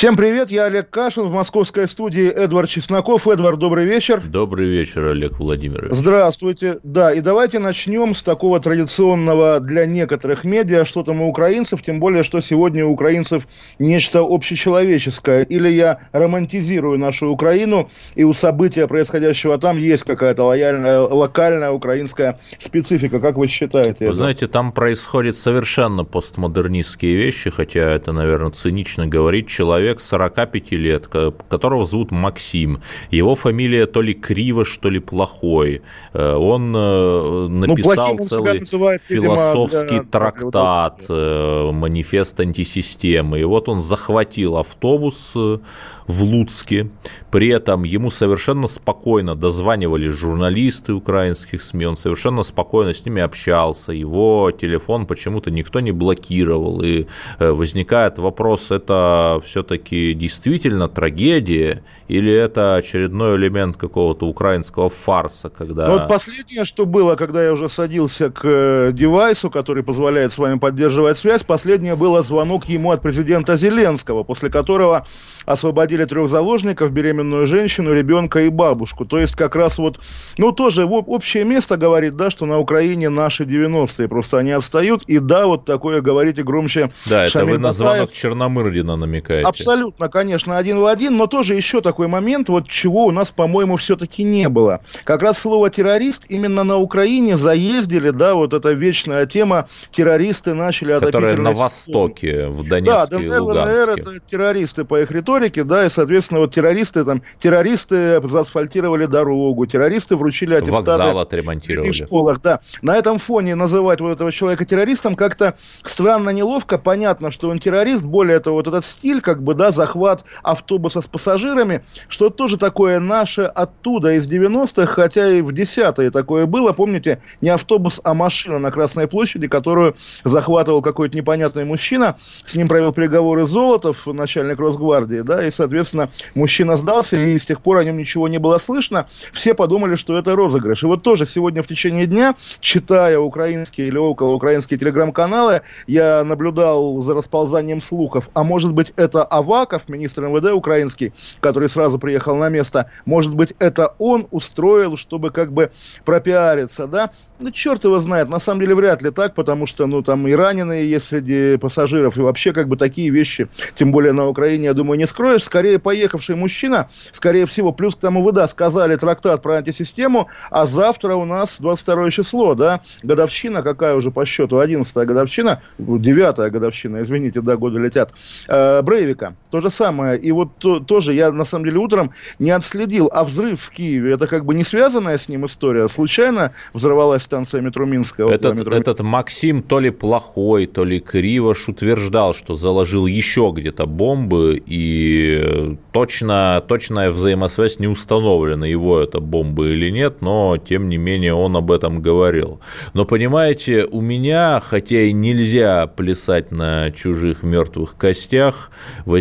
Всем 0.00 0.16
привет, 0.16 0.50
я 0.50 0.64
Олег 0.64 0.88
Кашин, 0.88 1.24
в 1.24 1.30
московской 1.30 1.86
студии 1.86 2.26
Эдвард 2.26 2.70
Чесноков. 2.70 3.28
Эдвард, 3.28 3.58
добрый 3.58 3.84
вечер. 3.84 4.22
Добрый 4.24 4.66
вечер, 4.66 5.08
Олег 5.08 5.38
Владимирович. 5.38 5.92
Здравствуйте. 5.92 6.78
Да, 6.82 7.12
и 7.12 7.20
давайте 7.20 7.58
начнем 7.58 8.14
с 8.14 8.22
такого 8.22 8.60
традиционного 8.60 9.60
для 9.60 9.84
некоторых 9.84 10.44
медиа, 10.44 10.86
что 10.86 11.02
там 11.02 11.20
у 11.20 11.28
украинцев, 11.28 11.82
тем 11.82 12.00
более, 12.00 12.22
что 12.22 12.40
сегодня 12.40 12.86
у 12.86 12.92
украинцев 12.92 13.46
нечто 13.78 14.20
общечеловеческое. 14.20 15.42
Или 15.42 15.68
я 15.68 15.98
романтизирую 16.12 16.98
нашу 16.98 17.28
Украину, 17.28 17.90
и 18.14 18.24
у 18.24 18.32
события, 18.32 18.86
происходящего 18.86 19.58
там, 19.58 19.76
есть 19.76 20.04
какая-то 20.04 20.44
лояльная, 20.44 21.00
локальная 21.00 21.72
украинская 21.72 22.40
специфика. 22.58 23.20
Как 23.20 23.36
вы 23.36 23.48
считаете? 23.48 24.06
Вы 24.06 24.14
знаете, 24.14 24.46
там 24.46 24.72
происходят 24.72 25.36
совершенно 25.36 26.04
постмодернистские 26.04 27.16
вещи, 27.16 27.50
хотя 27.50 27.80
это, 27.80 28.12
наверное, 28.12 28.50
цинично 28.50 29.06
говорить. 29.06 29.48
Человек 29.48 29.89
человек 29.90 30.00
45 30.00 30.72
лет, 30.72 31.06
которого 31.06 31.86
зовут 31.86 32.10
Максим. 32.10 32.80
Его 33.10 33.34
фамилия 33.34 33.86
то 33.86 34.02
ли 34.02 34.14
Кривош, 34.14 34.78
то 34.78 34.90
ли 34.90 35.00
Плохой. 35.00 35.82
Э, 36.12 36.34
он 36.34 36.74
э, 36.76 37.48
ну, 37.48 37.66
написал 37.66 38.16
ну, 38.16 38.26
целый 38.26 38.58
называет, 38.58 39.02
философский 39.02 39.94
видимо, 39.94 40.10
трактат, 40.10 41.04
э, 41.08 41.70
манифест 41.72 42.40
антисистемы. 42.40 43.40
И 43.40 43.44
вот 43.44 43.68
он 43.68 43.80
захватил 43.80 44.56
автобус 44.56 45.34
в 45.34 46.22
Луцке. 46.22 46.90
При 47.30 47.48
этом 47.48 47.84
ему 47.84 48.10
совершенно 48.10 48.66
спокойно 48.66 49.36
дозванивали 49.36 50.08
журналисты 50.08 50.92
украинских 50.92 51.62
СМИ, 51.62 51.86
он 51.86 51.96
совершенно 51.96 52.42
спокойно 52.42 52.92
с 52.92 53.06
ними 53.06 53.22
общался, 53.22 53.92
его 53.92 54.50
телефон 54.50 55.06
почему-то 55.06 55.50
никто 55.50 55.80
не 55.80 55.92
блокировал. 55.92 56.82
И 56.82 57.06
возникает 57.38 58.18
вопрос, 58.18 58.70
это 58.70 59.40
все-таки 59.44 59.79
действительно 59.88 60.88
трагедия 60.88 61.82
или 62.08 62.32
это 62.32 62.76
очередной 62.76 63.36
элемент 63.36 63.76
какого-то 63.76 64.26
украинского 64.26 64.88
фарса, 64.88 65.48
когда... 65.48 65.86
Ну, 65.86 65.92
вот 65.92 66.08
последнее, 66.08 66.64
что 66.64 66.86
было, 66.86 67.14
когда 67.14 67.42
я 67.42 67.52
уже 67.52 67.68
садился 67.68 68.30
к 68.30 68.40
э, 68.44 68.90
девайсу, 68.92 69.50
который 69.50 69.82
позволяет 69.82 70.32
с 70.32 70.38
вами 70.38 70.58
поддерживать 70.58 71.16
связь, 71.16 71.42
последнее 71.42 71.96
было 71.96 72.22
звонок 72.22 72.64
ему 72.66 72.90
от 72.90 73.02
президента 73.02 73.56
Зеленского, 73.56 74.24
после 74.24 74.50
которого 74.50 75.06
освободили 75.46 76.04
трех 76.04 76.28
заложников, 76.28 76.92
беременную 76.92 77.46
женщину, 77.46 77.92
ребенка 77.92 78.42
и 78.42 78.48
бабушку. 78.48 79.04
То 79.04 79.18
есть 79.18 79.36
как 79.36 79.56
раз 79.56 79.78
вот, 79.78 80.00
ну 80.38 80.52
тоже 80.52 80.84
общее 80.84 81.44
место 81.44 81.76
говорит, 81.76 82.16
да, 82.16 82.30
что 82.30 82.46
на 82.46 82.58
Украине 82.58 83.08
наши 83.08 83.44
90-е, 83.44 84.08
просто 84.08 84.38
они 84.38 84.50
отстают. 84.50 85.04
И 85.04 85.18
да, 85.18 85.46
вот 85.46 85.64
такое 85.64 86.00
говорите 86.00 86.42
громче 86.42 86.90
Да, 87.06 87.24
это 87.24 87.44
вы 87.44 87.58
на 87.58 87.72
звонок 87.72 88.12
Черномырдина 88.12 88.96
намекаете. 88.96 89.46
Абсолютно, 89.46 89.69
конечно, 90.10 90.58
один 90.58 90.80
в 90.80 90.86
один, 90.86 91.16
но 91.16 91.26
тоже 91.26 91.54
еще 91.54 91.80
такой 91.80 92.08
момент, 92.08 92.48
вот 92.48 92.68
чего 92.68 93.06
у 93.06 93.10
нас, 93.10 93.30
по-моему, 93.30 93.76
все-таки 93.76 94.22
не 94.22 94.48
было. 94.48 94.80
Как 95.04 95.22
раз 95.22 95.38
слово 95.38 95.70
террорист 95.70 96.26
именно 96.28 96.64
на 96.64 96.78
Украине 96.78 97.36
заездили, 97.36 98.10
да, 98.10 98.34
вот 98.34 98.54
эта 98.54 98.70
вечная 98.72 99.26
тема, 99.26 99.68
террористы 99.90 100.54
начали 100.54 100.98
Которая 100.98 101.36
на 101.36 101.52
Востоке, 101.52 102.46
в 102.46 102.66
Донецке 102.68 102.92
да, 102.92 103.06
ДНР, 103.06 103.22
и 103.22 103.38
Луганске. 103.38 103.84
ДНР 103.84 103.90
это 103.98 104.18
террористы 104.20 104.84
по 104.84 105.00
их 105.00 105.10
риторике, 105.10 105.64
да, 105.64 105.84
и, 105.84 105.88
соответственно, 105.88 106.40
вот 106.40 106.54
террористы 106.54 107.04
там, 107.04 107.22
террористы 107.38 108.20
заасфальтировали 108.26 109.06
дорогу, 109.06 109.66
террористы 109.66 110.16
вручили 110.16 110.54
аттестаты. 110.54 110.90
Вокзал 110.90 111.18
отремонтировали. 111.18 111.90
В 111.90 111.94
школах, 111.94 112.40
да. 112.42 112.60
На 112.82 112.96
этом 112.96 113.18
фоне 113.18 113.54
называть 113.54 114.00
вот 114.00 114.12
этого 114.12 114.32
человека 114.32 114.64
террористом 114.64 115.16
как-то 115.16 115.54
странно, 115.84 116.30
неловко. 116.30 116.78
Понятно, 116.78 117.30
что 117.30 117.48
он 117.48 117.58
террорист. 117.58 118.04
Более 118.04 118.38
того, 118.40 118.56
вот 118.56 118.66
этот 118.66 118.84
стиль, 118.84 119.20
как 119.20 119.42
бы, 119.42 119.54
да, 119.60 119.70
захват 119.70 120.24
автобуса 120.42 121.02
с 121.02 121.06
пассажирами, 121.06 121.84
что 122.08 122.30
тоже 122.30 122.56
такое 122.56 122.98
наше 122.98 123.42
оттуда, 123.42 124.14
из 124.14 124.26
90-х, 124.26 124.86
хотя 124.86 125.30
и 125.30 125.42
в 125.42 125.50
10-е 125.50 126.10
такое 126.10 126.46
было. 126.46 126.72
Помните, 126.72 127.20
не 127.42 127.50
автобус, 127.50 128.00
а 128.02 128.14
машина 128.14 128.58
на 128.58 128.70
Красной 128.70 129.06
площади, 129.06 129.48
которую 129.48 129.96
захватывал 130.24 130.80
какой-то 130.80 131.14
непонятный 131.14 131.66
мужчина. 131.66 132.16
С 132.46 132.54
ним 132.54 132.68
провел 132.68 132.94
переговоры 132.94 133.44
Золотов, 133.44 134.06
начальник 134.06 134.58
Росгвардии, 134.58 135.20
да, 135.20 135.46
и, 135.46 135.50
соответственно, 135.50 136.08
мужчина 136.34 136.76
сдался, 136.76 137.16
и 137.16 137.38
с 137.38 137.44
тех 137.44 137.60
пор 137.60 137.76
о 137.76 137.84
нем 137.84 137.98
ничего 137.98 138.28
не 138.28 138.38
было 138.38 138.56
слышно. 138.56 139.08
Все 139.34 139.52
подумали, 139.52 139.96
что 139.96 140.16
это 140.16 140.34
розыгрыш. 140.36 140.84
И 140.84 140.86
вот 140.86 141.02
тоже 141.02 141.26
сегодня 141.26 141.62
в 141.62 141.66
течение 141.66 142.06
дня, 142.06 142.34
читая 142.60 143.18
украинские 143.18 143.88
или 143.88 143.98
около 143.98 144.32
украинские 144.32 144.78
телеграм-каналы, 144.78 145.60
я 145.86 146.24
наблюдал 146.24 147.02
за 147.02 147.12
расползанием 147.12 147.82
слухов. 147.82 148.30
А 148.32 148.42
может 148.42 148.72
быть, 148.72 148.94
это 148.96 149.22
Аваков, 149.50 149.88
министр 149.88 150.26
МВД 150.26 150.52
украинский, 150.52 151.12
который 151.40 151.68
сразу 151.68 151.98
приехал 151.98 152.36
на 152.36 152.48
место, 152.48 152.90
может 153.04 153.34
быть, 153.34 153.54
это 153.58 153.94
он 153.98 154.28
устроил, 154.30 154.96
чтобы 154.96 155.30
как 155.30 155.52
бы 155.52 155.70
пропиариться, 156.04 156.86
да? 156.86 157.10
Ну, 157.40 157.50
черт 157.50 157.84
его 157.84 157.98
знает. 157.98 158.28
На 158.28 158.38
самом 158.38 158.60
деле, 158.60 158.74
вряд 158.74 159.02
ли 159.02 159.10
так, 159.10 159.34
потому 159.34 159.66
что, 159.66 159.86
ну, 159.86 160.02
там 160.02 160.26
и 160.28 160.32
раненые 160.32 160.88
есть 160.88 161.06
среди 161.06 161.56
пассажиров, 161.58 162.16
и 162.16 162.20
вообще, 162.20 162.52
как 162.52 162.68
бы, 162.68 162.76
такие 162.76 163.10
вещи, 163.10 163.48
тем 163.74 163.90
более 163.90 164.12
на 164.12 164.28
Украине, 164.28 164.66
я 164.66 164.74
думаю, 164.74 164.98
не 164.98 165.06
скроешь. 165.06 165.44
Скорее, 165.44 165.78
поехавший 165.78 166.36
мужчина, 166.36 166.88
скорее 167.12 167.46
всего, 167.46 167.72
плюс 167.72 167.96
к 167.96 168.00
тому 168.00 168.22
вы, 168.22 168.32
да, 168.32 168.46
сказали 168.46 168.94
трактат 168.96 169.42
про 169.42 169.56
антисистему, 169.56 170.28
а 170.50 170.66
завтра 170.66 171.14
у 171.14 171.24
нас 171.24 171.60
22 171.60 172.10
число, 172.10 172.54
да, 172.54 172.80
годовщина, 173.02 173.62
какая 173.62 173.96
уже 173.96 174.10
по 174.10 174.24
счету, 174.24 174.58
11 174.58 174.94
годовщина, 175.06 175.62
9 175.78 176.52
годовщина, 176.52 177.00
извините, 177.00 177.40
да, 177.40 177.56
годы 177.56 177.80
летят, 177.80 178.12
э, 178.48 178.82
Брейвика, 178.82 179.29
то 179.50 179.60
же 179.60 179.70
самое, 179.70 180.18
и 180.18 180.32
вот 180.32 180.50
то, 180.58 180.80
тоже 180.80 181.12
я, 181.12 181.32
на 181.32 181.44
самом 181.44 181.64
деле, 181.64 181.78
утром 181.78 182.12
не 182.38 182.50
отследил, 182.50 183.10
а 183.12 183.24
взрыв 183.24 183.60
в 183.60 183.70
Киеве, 183.70 184.12
это 184.12 184.26
как 184.26 184.44
бы 184.44 184.54
не 184.54 184.64
связанная 184.64 185.18
с 185.18 185.28
ним 185.28 185.46
история, 185.46 185.88
случайно 185.88 186.52
взорвалась 186.72 187.22
станция 187.22 187.60
метро 187.60 187.84
Минская? 187.84 188.28
Этот, 188.28 188.54
метро 188.54 188.74
этот 188.74 189.00
Максим 189.00 189.62
то 189.62 189.80
ли 189.80 189.90
плохой, 189.90 190.66
то 190.66 190.84
ли 190.84 191.00
Кривош 191.00 191.68
утверждал, 191.68 192.34
что 192.34 192.54
заложил 192.54 193.06
еще 193.06 193.52
где-то 193.54 193.86
бомбы, 193.86 194.62
и 194.64 195.76
точно, 195.92 196.62
точная 196.66 197.10
взаимосвязь 197.10 197.78
не 197.78 197.88
установлена, 197.88 198.66
его 198.66 199.00
это 199.00 199.20
бомбы 199.20 199.72
или 199.72 199.90
нет, 199.90 200.22
но 200.22 200.56
тем 200.58 200.88
не 200.88 200.96
менее 200.96 201.34
он 201.34 201.56
об 201.56 201.72
этом 201.72 202.02
говорил. 202.02 202.60
Но 202.94 203.04
понимаете, 203.04 203.84
у 203.84 204.00
меня, 204.00 204.60
хотя 204.60 205.02
и 205.02 205.12
нельзя 205.12 205.86
плясать 205.86 206.52
на 206.52 206.90
чужих 206.90 207.42
мертвых 207.42 207.96
костях, 207.96 208.70
возникает 209.04 209.19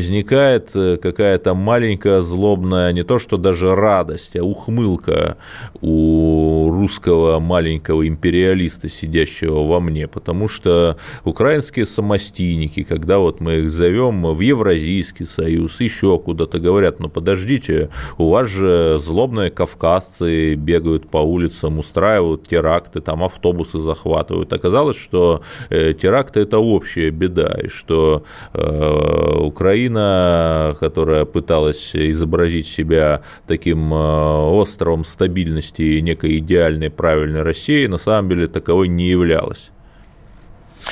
э, 0.75 0.97
какая-то 0.97 1.53
маленькая 1.53 2.21
злобная, 2.21 2.91
не 2.93 3.03
то 3.03 3.19
что 3.19 3.37
даже 3.37 3.75
радость, 3.75 4.35
а 4.35 4.43
ухмылка 4.43 5.37
у 5.81 6.69
русского 6.71 7.39
маленького 7.39 8.07
империалиста, 8.07 8.89
сидящего 8.89 9.63
во 9.65 9.79
мне, 9.79 10.07
потому 10.07 10.47
что 10.47 10.97
украинские 11.23 11.85
самостийники, 11.85 12.83
когда 12.83 13.19
вот 13.19 13.41
мы 13.41 13.59
их 13.59 13.71
зовем 13.71 14.33
в 14.33 14.39
Евразийский 14.39 15.25
союз, 15.25 15.79
еще 15.79 16.17
куда-то 16.19 16.59
говорят, 16.59 16.99
ну 16.99 17.09
подождите, 17.09 17.89
у 18.17 18.29
вас 18.29 18.47
же 18.49 18.97
злобные 18.99 19.49
кавказцы 19.49 20.55
бегают 20.55 21.09
по 21.09 21.17
улицам, 21.17 21.79
устраивают 21.79 22.47
теракты, 22.47 23.01
там 23.01 23.23
автобусы 23.23 23.79
захватывают. 23.79 24.53
Оказалось, 24.53 24.97
что 24.97 25.41
э, 25.69 25.93
теракты– 25.93 26.39
это 26.41 26.59
общая 26.59 27.09
беда, 27.09 27.57
и 27.63 27.67
что 27.67 28.23
э, 28.53 29.49
Украина, 29.89 30.75
которая 30.79 31.25
пыталась 31.25 31.95
изобразить 31.95 32.67
себя 32.67 33.23
таким 33.47 33.93
э, 33.93 33.97
островом 33.97 35.03
стабильности 35.03 35.99
некой 35.99 36.37
идеальной 36.37 36.89
правильной 36.89 37.41
России, 37.41 37.87
на 37.87 37.97
самом 37.97 38.29
деле 38.29 38.47
таковой 38.47 38.87
не 38.87 39.09
являлась. 39.09 39.71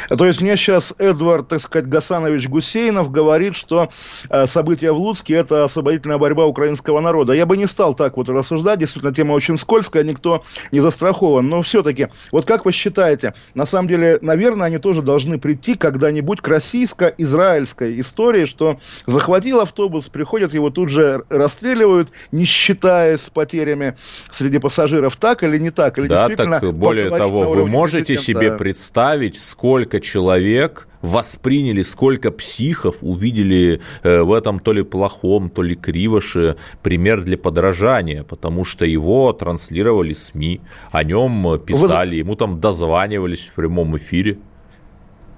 То 0.10 0.26
есть 0.26 0.42
мне 0.42 0.56
сейчас 0.58 0.94
Эдвард, 0.98 1.48
так 1.48 1.62
сказать, 1.62 1.88
Гасанович 1.88 2.48
Гусейнов 2.48 3.12
говорит, 3.12 3.56
что 3.56 3.90
э, 4.30 4.46
события 4.46 4.92
в 4.92 4.98
Луцке– 4.98 5.34
это 5.36 5.64
освободительная 5.64 6.18
борьба 6.18 6.46
украинского 6.46 7.00
народа. 7.00 7.34
Я 7.34 7.46
бы 7.46 7.58
не 7.58 7.68
стал 7.68 7.94
так 7.94 8.18
вот 8.18 8.30
рассуждать, 8.30 8.80
действительно, 8.80 9.14
тема 9.14 9.34
очень 9.34 9.58
скользкая, 9.58 10.04
никто 10.04 10.44
не 10.72 10.80
застрахован. 10.80 11.48
Но 11.48 11.62
все-таки, 11.62 12.10
вот 12.32 12.46
как 12.46 12.66
вы 12.66 12.72
считаете, 12.72 13.34
на 13.54 13.66
самом 13.66 13.88
деле, 13.88 14.20
наверное, 14.22 14.68
они 14.68 14.78
тоже 14.78 15.02
должны 15.02 15.40
прийти 15.40 15.76
когда-нибудь 15.76 16.42
к 16.42 16.48
российско-израильской 16.48 18.00
истории, 18.00 18.46
что 18.46 18.78
захватил 19.06 19.62
автобус, 19.62 20.08
приходят, 20.10 20.54
его 20.54 20.70
тут 20.70 20.90
же 20.90 21.24
расстреливают, 21.30 22.12
не 22.32 22.46
считаясь 22.46 23.22
с 23.22 23.30
потерями 23.30 23.96
среди 24.32 24.60
пассажиров. 24.60 25.16
Так 25.16 25.44
или 25.44 25.58
не 25.58 25.72
так? 25.72 25.98
Или 26.00 26.08
да, 26.08 26.30
так 26.30 26.74
более 26.74 27.10
того, 27.10 27.50
вы 27.50 27.68
можете 27.68 28.18
себе 28.18 28.52
представить, 28.54 29.40
сколько 29.40 29.77
человек 29.86 30.88
восприняли, 31.02 31.82
сколько 31.84 32.32
психов 32.32 32.98
увидели 33.02 33.82
э, 34.04 34.22
в 34.22 34.34
этом 34.34 34.60
то 34.60 34.74
ли 34.74 34.84
плохом, 34.84 35.50
то 35.50 35.62
ли 35.62 35.76
кривоше 35.76 36.58
пример 36.82 37.24
для 37.24 37.38
подражания, 37.38 38.24
потому 38.24 38.66
что 38.66 38.86
его 38.86 39.32
транслировали 39.34 40.14
СМИ, 40.14 40.62
о 40.92 41.04
нем 41.04 41.60
писали, 41.60 42.16
ему 42.16 42.36
там 42.36 42.60
дозванивались 42.60 43.48
в 43.48 43.54
прямом 43.54 43.98
эфире. 43.98 44.38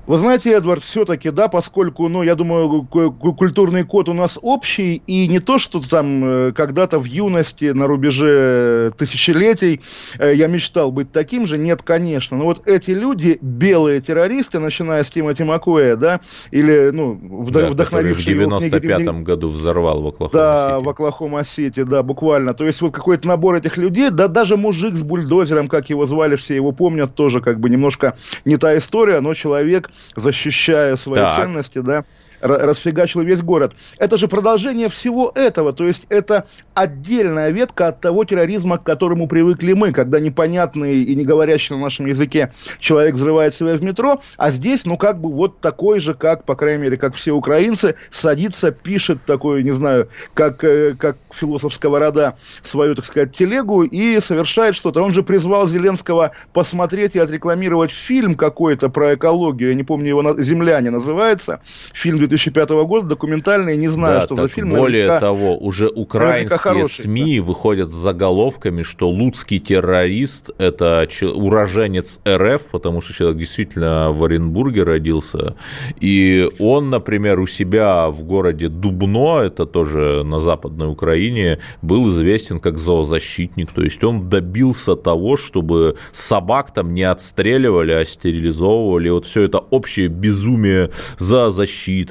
Вы 0.09 0.17
знаете, 0.17 0.53
Эдвард, 0.53 0.83
все-таки, 0.83 1.29
да, 1.29 1.49
поскольку, 1.49 2.07
ну, 2.07 2.23
я 2.23 2.33
думаю, 2.33 2.81
культурный 2.81 3.83
код 3.83 4.09
у 4.09 4.13
нас 4.13 4.39
общий, 4.41 5.03
и 5.05 5.27
не 5.27 5.37
то, 5.37 5.59
что 5.59 5.79
там 5.87 6.23
э, 6.25 6.51
когда-то 6.51 6.97
в 6.97 7.03
юности, 7.03 7.65
на 7.65 7.85
рубеже 7.85 8.91
тысячелетий, 8.97 9.81
э, 10.17 10.33
я 10.33 10.47
мечтал 10.47 10.91
быть 10.91 11.11
таким 11.11 11.45
же, 11.45 11.59
нет, 11.59 11.83
конечно. 11.83 12.37
Но 12.37 12.45
вот 12.45 12.67
эти 12.67 12.89
люди, 12.89 13.37
белые 13.39 14.01
террористы, 14.01 14.57
начиная 14.57 15.03
с 15.03 15.11
Тимоти 15.11 15.43
Макуэя, 15.43 15.95
да, 15.95 16.21
или, 16.49 16.89
ну, 16.89 17.13
вд- 17.13 17.51
да, 17.51 17.69
вдохновившие... 17.69 18.47
в 18.47 18.51
95-м 18.51 19.23
году 19.23 19.47
взорвал 19.49 20.01
в 20.01 20.07
Оклахома-Сити. 20.07 20.33
Да, 20.33 20.79
в 20.79 20.89
Оклахома-Сити, 20.89 21.83
да, 21.83 22.01
буквально. 22.01 22.55
То 22.55 22.65
есть 22.65 22.81
вот 22.81 22.93
какой-то 22.93 23.27
набор 23.27 23.57
этих 23.57 23.77
людей, 23.77 24.09
да, 24.09 24.27
даже 24.27 24.57
мужик 24.57 24.95
с 24.95 25.03
бульдозером, 25.03 25.67
как 25.67 25.91
его 25.91 26.07
звали, 26.07 26.35
все 26.35 26.55
его 26.55 26.71
помнят, 26.71 27.13
тоже 27.13 27.41
как 27.41 27.59
бы 27.59 27.69
немножко 27.69 28.15
не 28.43 28.57
та 28.57 28.75
история, 28.75 29.19
но 29.19 29.35
человек 29.35 29.91
защищая 30.15 30.95
свои 30.95 31.19
так. 31.19 31.35
ценности, 31.35 31.79
да, 31.79 32.05
расфигачил 32.41 33.21
весь 33.21 33.41
город. 33.41 33.73
Это 33.97 34.17
же 34.17 34.27
продолжение 34.27 34.89
всего 34.89 35.31
этого, 35.35 35.73
то 35.73 35.85
есть 35.85 36.05
это 36.09 36.45
отдельная 36.73 37.49
ветка 37.49 37.87
от 37.87 38.01
того 38.01 38.23
терроризма, 38.23 38.77
к 38.77 38.83
которому 38.83 39.27
привыкли 39.27 39.73
мы, 39.73 39.91
когда 39.91 40.19
непонятный 40.19 41.03
и 41.03 41.15
не 41.15 41.25
говорящий 41.25 41.75
на 41.75 41.81
нашем 41.81 42.05
языке 42.05 42.51
человек 42.79 43.15
взрывает 43.15 43.53
себя 43.53 43.75
в 43.75 43.83
метро, 43.83 44.21
а 44.37 44.51
здесь, 44.51 44.85
ну, 44.85 44.97
как 44.97 45.19
бы 45.19 45.31
вот 45.33 45.59
такой 45.59 45.99
же, 45.99 46.13
как, 46.13 46.45
по 46.45 46.55
крайней 46.55 46.83
мере, 46.83 46.97
как 46.97 47.15
все 47.15 47.31
украинцы, 47.31 47.95
садится, 48.09 48.71
пишет 48.71 49.25
такой, 49.25 49.63
не 49.63 49.71
знаю, 49.71 50.09
как, 50.33 50.63
э, 50.63 50.95
как 50.95 51.17
философ 51.31 51.73
Сковорода 51.73 52.35
свою, 52.63 52.95
так 52.95 53.05
сказать, 53.05 53.35
телегу 53.35 53.83
и 53.83 54.19
совершает 54.19 54.75
что-то. 54.75 55.01
Он 55.01 55.13
же 55.13 55.23
призвал 55.23 55.67
Зеленского 55.67 56.31
посмотреть 56.53 57.15
и 57.15 57.19
отрекламировать 57.19 57.91
фильм 57.91 58.35
какой-то 58.35 58.89
про 58.89 59.15
экологию, 59.15 59.69
я 59.69 59.75
не 59.75 59.83
помню 59.83 60.09
его, 60.09 60.39
«Земляне» 60.39 60.89
называется, 60.89 61.61
фильм 61.93 62.19
2005 62.29 62.69
года, 62.85 63.07
документальный, 63.07 63.75
не 63.77 63.87
знаю, 63.87 64.21
да, 64.21 64.25
что 64.25 64.35
за 64.35 64.47
фильм. 64.47 64.69
Более 64.69 65.07
наверняка, 65.07 65.19
того, 65.19 65.57
уже 65.57 65.87
украинские 65.87 66.57
хороший, 66.59 67.01
СМИ 67.03 67.39
да. 67.39 67.45
выходят 67.45 67.89
с 67.89 67.93
заголовками, 67.93 68.83
что 68.83 69.09
луцкий 69.09 69.59
террорист– 69.59 70.51
это 70.57 71.07
уроженец 71.21 72.19
РФ, 72.27 72.63
потому 72.71 73.01
что 73.01 73.13
человек 73.13 73.39
действительно 73.39 74.11
в 74.11 74.23
Оренбурге 74.23 74.83
родился, 74.83 75.55
и 75.99 76.49
он, 76.59 76.89
например, 76.89 77.39
у 77.39 77.47
себя 77.47 78.09
в 78.09 78.23
городе 78.23 78.69
Дубно, 78.69 79.41
это 79.41 79.65
тоже 79.65 80.23
на 80.23 80.39
Западной 80.39 80.87
Украине, 80.87 81.59
был 81.81 82.09
известен 82.09 82.59
как 82.59 82.77
зоозащитник, 82.77 83.71
то 83.71 83.81
есть 83.81 84.03
он 84.03 84.29
добился 84.29 84.95
того, 84.95 85.37
чтобы 85.37 85.95
собак 86.11 86.73
там 86.73 86.93
не 86.93 87.03
отстреливали, 87.03 87.91
а 87.93 88.05
стерилизовывали, 88.05 89.09
вот 89.09 89.25
все 89.25 89.43
это 89.43 89.57
общее 89.57 90.07
безумие 90.07 90.91
за 91.17 91.49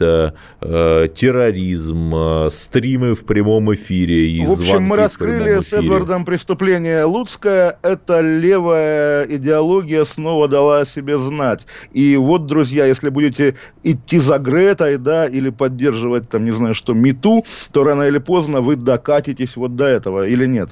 защиту, 0.09 0.39
э, 0.61 1.09
терроризм, 1.15 2.15
э, 2.15 2.51
стримы 2.51 3.15
в 3.15 3.25
прямом 3.25 3.73
эфире 3.75 4.29
и 4.29 4.47
В 4.47 4.53
общем, 4.53 4.83
мы 4.83 4.97
раскрыли 4.97 5.61
с 5.61 5.73
Эдвардом 5.73 6.25
преступление 6.25 7.05
Луцкое. 7.05 7.79
Это 7.83 8.21
левая 8.21 9.25
идеология 9.25 10.05
снова 10.05 10.49
дала 10.49 10.81
о 10.81 10.85
себе 10.85 11.19
знать. 11.19 11.67
И 11.93 12.17
вот, 12.17 12.47
друзья, 12.47 12.87
если 12.87 13.11
будете 13.11 13.55
идти 13.83 14.19
за 14.19 14.39
Гретой, 14.39 14.97
да, 14.99 15.27
или 15.27 15.51
поддерживать, 15.51 16.29
там, 16.29 16.45
не 16.45 16.53
знаю, 16.53 16.75
что, 16.75 16.95
МИТУ, 16.95 17.45
то 17.73 17.85
рано 17.85 18.03
или 18.03 18.19
поздно 18.19 18.61
вы 18.61 18.77
докатитесь 18.77 19.57
вот 19.57 19.77
до 19.77 19.85
этого, 19.85 20.27
или 20.27 20.47
нет? 20.47 20.71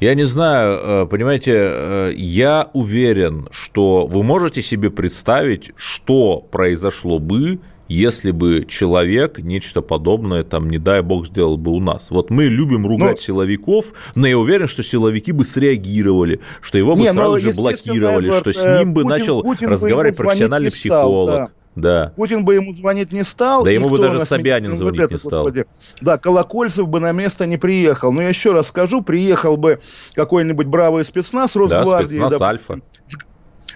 Я 0.00 0.14
не 0.14 0.24
знаю, 0.24 0.78
э, 0.78 1.06
понимаете, 1.06 1.52
э, 1.54 2.12
я 2.14 2.68
уверен, 2.72 3.48
что 3.50 4.06
вы 4.06 4.22
можете 4.22 4.62
себе 4.62 4.90
представить, 4.90 5.72
что 5.76 6.38
произошло 6.38 7.18
бы, 7.18 7.58
если 7.88 8.30
бы 8.30 8.66
человек 8.68 9.38
нечто 9.38 9.82
подобное, 9.82 10.44
там, 10.44 10.68
не 10.68 10.78
дай 10.78 11.02
бог, 11.02 11.26
сделал 11.26 11.56
бы 11.56 11.72
у 11.72 11.80
нас. 11.80 12.10
Вот 12.10 12.30
мы 12.30 12.44
любим 12.44 12.86
ругать 12.86 13.16
но... 13.16 13.22
силовиков, 13.22 13.92
но 14.14 14.26
я 14.26 14.38
уверен, 14.38 14.68
что 14.68 14.82
силовики 14.82 15.32
бы 15.32 15.44
среагировали, 15.44 16.40
что 16.60 16.78
его 16.78 16.94
бы 16.94 17.02
не, 17.02 17.12
сразу 17.12 17.38
же 17.38 17.52
блокировали, 17.54 18.28
Эдвард, 18.28 18.40
что 18.40 18.52
с 18.52 18.64
ним 18.64 18.92
бы 18.92 19.02
Путин, 19.02 19.08
начал 19.08 19.42
Путин 19.42 19.68
разговаривать 19.68 20.16
бы 20.16 20.24
профессиональный 20.24 20.70
психолог. 20.70 21.34
Стал, 21.34 21.46
да. 21.46 21.52
Да. 21.78 22.12
Путин 22.16 22.44
бы 22.44 22.56
ему 22.56 22.72
звонить 22.72 23.12
не 23.12 23.22
стал. 23.22 23.62
Да 23.62 23.70
ему 23.70 23.88
бы 23.88 23.98
даже 23.98 24.24
Собянин 24.24 24.74
звонить 24.74 25.00
это, 25.00 25.14
не 25.14 25.18
стал. 25.18 25.44
Господи. 25.44 25.66
Да, 26.00 26.18
Колокольцев 26.18 26.88
бы 26.88 26.98
на 26.98 27.12
место 27.12 27.46
не 27.46 27.56
приехал. 27.56 28.12
Но 28.12 28.22
я 28.22 28.30
еще 28.30 28.52
раз 28.52 28.68
скажу, 28.68 29.00
приехал 29.00 29.56
бы 29.56 29.80
какой-нибудь 30.14 30.66
бравый 30.66 31.04
спецназ 31.04 31.54
Росгвардии. 31.54 32.18
Да, 32.18 32.28
спецназ 32.28 32.38
да, 32.38 32.48
Альфа. 32.48 32.80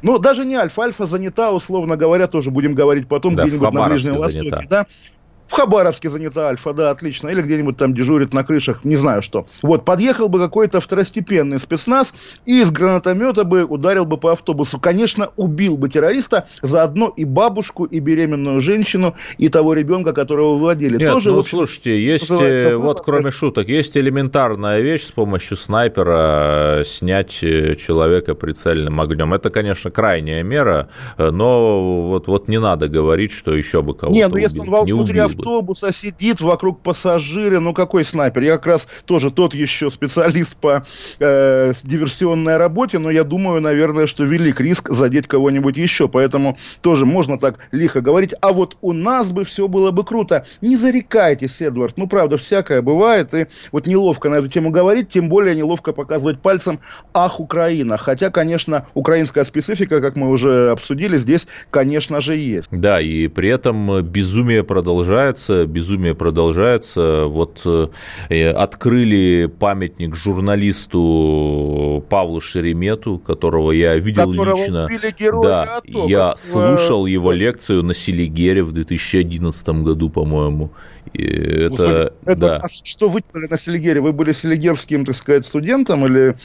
Ну, 0.03 0.19
даже 0.19 0.45
не 0.45 0.55
Альфа. 0.55 0.83
Альфа 0.83 1.07
занята, 1.07 1.53
условно 1.53 1.97
говоря, 1.97 2.27
тоже 2.27 2.51
будем 2.51 2.75
говорить 2.75 3.09
потом 3.09 3.35
да, 3.35 3.45
где-нибудь 3.45 3.73
на 3.73 3.89
Ближнем 3.89 4.17
Востоке. 4.17 4.67
Да? 4.69 4.87
В 5.47 5.55
Хабаровске 5.55 6.09
занята 6.09 6.49
Альфа, 6.49 6.73
да, 6.73 6.91
отлично. 6.91 7.29
Или 7.29 7.43
где-нибудь 7.43 7.77
там 7.77 7.95
дежурит 7.95 8.33
на 8.33 8.43
крышах, 8.45 8.85
не 8.85 8.97
знаю 8.97 9.23
что. 9.23 9.47
Вот, 9.63 9.85
подъехал 9.85 10.29
бы 10.29 10.39
какой-то 10.39 10.81
второстепенный 10.81 11.59
спецназ 11.59 12.15
и 12.47 12.61
из 12.61 12.71
гранатомета 12.71 13.45
бы 13.45 13.65
ударил 13.65 14.07
бы 14.07 14.17
по 14.17 14.33
автобусу. 14.33 14.81
Конечно, 14.81 15.31
убил 15.37 15.77
бы 15.77 15.89
террориста, 15.89 16.47
заодно 16.63 17.13
и 17.15 17.25
бабушку, 17.25 17.85
и 17.85 18.01
беременную 18.01 18.61
женщину, 18.61 19.15
и 19.39 19.49
того 19.49 19.75
ребенка, 19.75 20.13
которого 20.13 20.57
выводили. 20.57 20.97
Нет, 20.97 21.13
Тоже, 21.13 21.33
ну, 21.33 21.41
общем, 21.41 21.59
слушайте, 21.59 22.03
есть, 22.03 22.31
э, 22.31 22.77
вот 22.77 23.03
кроме 23.03 23.31
шуток, 23.31 23.69
есть 23.69 23.97
элементарная 23.97 24.81
вещь 24.81 25.05
с 25.05 25.13
помощью 25.13 25.57
снайпера 25.57 26.81
э, 26.81 26.85
снять 26.85 27.43
э, 27.43 27.75
человека 27.75 28.35
прицельным 28.35 29.01
огнем. 29.01 29.35
Это, 29.35 29.51
конечно, 29.51 29.91
крайняя 29.91 30.43
мера, 30.43 30.89
но 31.19 32.09
вот, 32.09 32.27
вот 32.27 32.49
не 32.49 32.59
надо 32.59 32.89
говорить, 32.89 33.33
что 33.33 33.55
еще 33.55 33.83
бы 33.83 33.95
кого-то 33.95 34.17
Не, 34.17 34.29
ну 34.29 34.37
если 34.37 34.61
он 34.61 34.87
не 34.87 34.93
автобуса 35.39 35.93
сидит 35.93 36.41
вокруг 36.41 36.81
пассажира, 36.81 37.61
ну 37.61 37.75
какой 37.75 38.05
снайпер? 38.05 38.43
Я 38.43 38.53
как 38.53 38.67
раз 38.67 38.89
тоже 39.05 39.31
тот 39.31 39.55
еще 39.55 39.91
специалист 39.91 40.57
по 40.57 40.85
э, 41.19 41.73
диверсионной 41.83 42.57
работе, 42.57 42.99
но 42.99 43.11
я 43.11 43.25
думаю, 43.25 43.61
наверное, 43.61 44.07
что 44.07 44.25
велик 44.25 44.61
риск 44.61 44.91
задеть 44.91 45.27
кого-нибудь 45.27 45.77
еще, 45.77 46.09
поэтому 46.09 46.57
тоже 46.81 47.07
можно 47.07 47.39
так 47.39 47.59
лихо 47.73 48.01
говорить. 48.01 48.35
А 48.41 48.53
вот 48.53 48.77
у 48.81 48.93
нас 48.93 49.31
бы 49.31 49.45
все 49.45 49.69
было 49.69 49.91
бы 49.91 50.05
круто. 50.05 50.45
Не 50.61 50.77
зарекайтесь, 50.77 51.61
Эдвард, 51.61 51.97
ну 51.97 52.07
правда, 52.07 52.37
всякое 52.37 52.83
бывает, 52.83 53.35
и 53.35 53.47
вот 53.71 53.87
неловко 53.87 54.29
на 54.29 54.37
эту 54.37 54.49
тему 54.49 54.71
говорить, 54.71 55.09
тем 55.09 55.29
более 55.29 55.55
неловко 55.55 55.93
показывать 55.93 56.41
пальцем 56.41 56.81
«Ах, 57.15 57.41
Украина!» 57.41 57.97
Хотя, 57.97 58.31
конечно, 58.31 58.87
украинская 58.95 59.45
специфика, 59.45 60.01
как 60.01 60.17
мы 60.17 60.29
уже 60.29 60.71
обсудили, 60.71 61.17
здесь, 61.17 61.47
конечно 61.71 62.21
же, 62.21 62.37
есть. 62.37 62.69
Да, 62.71 63.01
и 63.01 63.29
при 63.29 63.51
этом 63.51 64.03
безумие 64.03 64.65
продолжается 64.65 65.22
продолжается, 65.23 65.67
безумие 65.67 66.15
продолжается. 66.15 67.25
Вот 67.27 67.63
э, 67.65 68.51
открыли 68.51 69.47
памятник 69.47 70.17
журналисту 70.17 72.05
Павлу 72.09 72.41
Шеремету, 72.41 73.19
которого 73.19 73.73
я 73.73 73.95
видел 73.97 74.33
которого 74.33 74.57
лично. 74.57 74.89
Да, 75.43 75.77
АТО, 75.77 76.07
я 76.09 76.35
слушал 76.37 77.07
его 77.07 77.33
лекцию 77.33 77.83
на 77.83 77.95
Селигере 77.95 78.63
в 78.63 78.73
2011 78.73 79.69
году, 79.69 80.11
по-моему. 80.11 80.71
Это, 81.15 82.15
это, 82.25 82.37
да. 82.37 82.57
А 82.59 82.69
что 82.69 83.09
вы 83.09 83.23
на 83.33 83.57
Селигере? 83.57 84.01
Вы 84.01 84.13
были 84.13 84.33
селигерским, 84.33 85.05
так 85.05 85.15
сказать, 85.15 85.45
студентом 85.45 86.05
или 86.07 86.37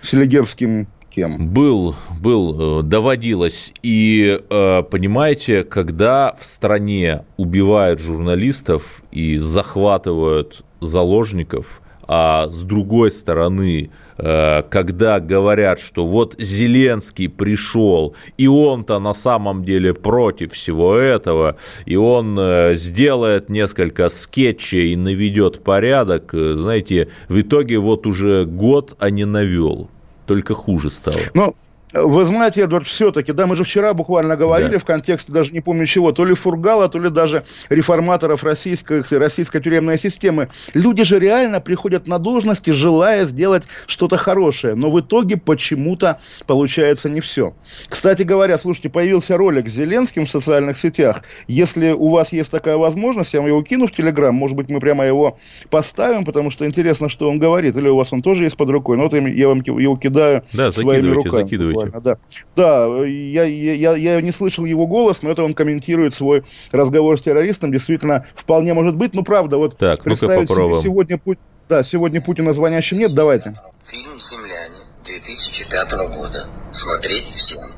селигерским 0.00 0.88
кем? 1.14 1.48
Был, 1.48 1.94
был, 2.20 2.80
э, 2.80 2.82
доводилось. 2.82 3.72
И, 3.82 4.40
э, 4.50 4.82
понимаете, 4.90 5.62
когда 5.64 6.34
в 6.38 6.44
стране 6.44 7.24
убивают 7.36 8.00
журналистов 8.00 9.02
и 9.12 9.38
захватывают 9.38 10.64
заложников, 10.80 11.80
А 12.06 12.48
с 12.50 12.64
другой 12.64 13.10
стороны, 13.10 13.90
э, 14.18 14.62
когда 14.68 15.20
говорят, 15.20 15.80
что 15.80 16.06
вот 16.06 16.34
Зеленский 16.38 17.30
пришел, 17.30 18.14
и 18.36 18.46
он-то 18.46 18.98
на 18.98 19.14
самом 19.14 19.64
деле 19.64 19.94
против 19.94 20.52
всего 20.52 20.96
этого, 20.96 21.56
и 21.86 21.96
он 21.96 22.38
сделает 22.74 23.48
несколько 23.48 24.10
скетчей 24.10 24.92
и 24.92 24.96
наведет 24.96 25.64
порядок, 25.64 26.30
знаете, 26.34 27.08
в 27.28 27.40
итоге 27.40 27.78
вот 27.78 28.06
уже 28.06 28.44
год, 28.44 28.96
а 28.98 29.08
не 29.08 29.24
навел. 29.24 29.88
Только 30.26 30.54
хуже 30.54 30.90
стало. 30.90 31.18
Ну, 31.34 31.54
вы 31.94 32.24
знаете, 32.24 32.62
Эдвард, 32.62 32.86
все-таки, 32.88 33.32
да, 33.32 33.46
мы 33.46 33.54
же 33.54 33.62
вчера 33.62 33.94
буквально 33.94 34.36
говорили 34.36 34.72
да. 34.72 34.78
в 34.80 34.84
контексте, 34.84 35.32
даже 35.32 35.52
не 35.52 35.60
помню 35.60 35.86
чего, 35.86 36.10
то 36.10 36.24
ли 36.24 36.34
Фургала, 36.34 36.88
то 36.88 36.98
ли 36.98 37.08
даже 37.08 37.44
реформаторов 37.70 38.42
российской, 38.42 39.04
российской 39.16 39.60
тюремной 39.60 39.96
системы. 39.96 40.48
Люди 40.74 41.04
же 41.04 41.20
реально 41.20 41.60
приходят 41.60 42.08
на 42.08 42.18
должности, 42.18 42.70
желая 42.70 43.24
сделать 43.24 43.62
что-то 43.86 44.16
хорошее, 44.16 44.74
но 44.74 44.90
в 44.90 44.98
итоге 45.00 45.36
почему-то 45.36 46.18
получается 46.46 47.08
не 47.08 47.20
все. 47.20 47.54
Кстати 47.88 48.22
говоря, 48.22 48.58
слушайте, 48.58 48.90
появился 48.90 49.36
ролик 49.36 49.68
с 49.68 49.72
Зеленским 49.72 50.26
в 50.26 50.30
социальных 50.30 50.76
сетях. 50.76 51.22
Если 51.46 51.92
у 51.92 52.10
вас 52.10 52.32
есть 52.32 52.50
такая 52.50 52.76
возможность, 52.76 53.32
я 53.34 53.40
вам 53.40 53.48
его 53.48 53.62
кину 53.62 53.86
в 53.86 53.92
Телеграм, 53.92 54.34
может 54.34 54.56
быть, 54.56 54.68
мы 54.68 54.80
прямо 54.80 55.04
его 55.04 55.38
поставим, 55.70 56.24
потому 56.24 56.50
что 56.50 56.66
интересно, 56.66 57.08
что 57.08 57.30
он 57.30 57.38
говорит, 57.38 57.76
или 57.76 57.88
у 57.88 57.96
вас 57.96 58.12
он 58.12 58.20
тоже 58.20 58.42
есть 58.42 58.56
под 58.56 58.70
рукой, 58.70 58.96
но 58.96 59.04
вот 59.04 59.14
я 59.14 59.48
вам 59.48 59.60
его 59.60 59.96
кидаю 59.96 60.42
да, 60.52 60.72
своими 60.72 61.10
руками. 61.10 61.42
Закидывайте 61.44 61.83
буквально, 61.84 62.00
да. 62.00 62.18
Да, 62.56 63.04
я, 63.06 63.44
я, 63.44 63.96
я 63.96 64.20
не 64.20 64.32
слышал 64.32 64.64
его 64.64 64.86
голос, 64.86 65.22
но 65.22 65.30
это 65.30 65.44
он 65.44 65.54
комментирует 65.54 66.14
свой 66.14 66.44
разговор 66.72 67.18
с 67.18 67.22
террористом. 67.22 67.72
Действительно, 67.72 68.26
вполне 68.34 68.74
может 68.74 68.96
быть. 68.96 69.14
Ну, 69.14 69.22
правда, 69.22 69.58
вот 69.58 69.76
так, 69.76 70.02
представить 70.02 70.48
себе 70.48 70.74
сегодня, 70.80 71.20
да, 71.68 71.82
сегодня 71.82 72.20
Путина 72.20 72.52
звонящим 72.52 72.98
нет, 72.98 73.14
давайте. 73.14 73.54
Фильм 73.84 74.18
«Земляне» 74.18 74.84
2005 75.04 75.92
года. 76.14 76.46
Смотреть 76.70 77.32
всем. 77.34 77.70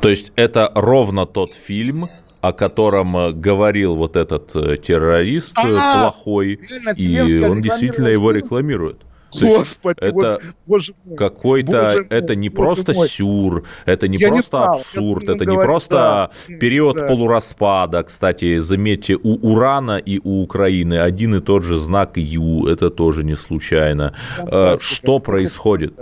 То 0.00 0.08
есть 0.08 0.32
это 0.36 0.70
ровно 0.74 1.26
тот 1.26 1.54
фильм, 1.54 2.08
о 2.40 2.52
котором 2.52 3.16
э, 3.16 3.32
говорил 3.32 3.96
вот 3.96 4.16
этот 4.16 4.54
э, 4.56 4.78
террорист 4.78 5.56
э, 5.58 5.60
А-а-а! 5.60 6.10
плохой, 6.10 6.60
и 6.96 7.40
он 7.44 7.60
действительно 7.60 8.08
его 8.08 8.30
рекламирует. 8.30 9.02
Господи, 9.32 9.98
это 10.00 10.12
вот, 10.12 10.42
боже 10.66 10.94
мой. 11.04 11.16
Какой-то, 11.16 11.92
боже 11.92 12.06
это 12.10 12.34
не 12.34 12.50
просто 12.50 12.92
мой. 12.92 13.08
сюр, 13.08 13.64
это 13.84 14.08
не 14.08 14.16
я 14.16 14.28
просто 14.28 14.58
не 14.58 14.80
абсурд, 14.80 15.28
это 15.28 15.46
не 15.46 15.56
просто 15.56 15.94
да, 16.48 16.58
период 16.58 16.96
да. 16.96 17.06
полураспада. 17.06 18.02
Кстати, 18.02 18.58
заметьте, 18.58 19.16
у 19.16 19.34
Урана 19.52 19.98
и 19.98 20.20
у 20.22 20.42
Украины 20.42 20.98
один 20.98 21.34
и 21.36 21.40
тот 21.40 21.64
же 21.64 21.78
знак 21.78 22.16
Ю, 22.16 22.66
это 22.66 22.90
тоже 22.90 23.24
не 23.24 23.36
случайно. 23.36 24.14
Фантастика. 24.36 24.94
Что 24.94 25.18
происходит? 25.18 25.94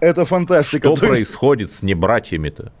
Это 0.00 0.24
фантастика. 0.24 0.94
Что 0.94 1.06
происходит 1.06 1.70
с 1.70 1.82
небратьями-то? 1.82 2.72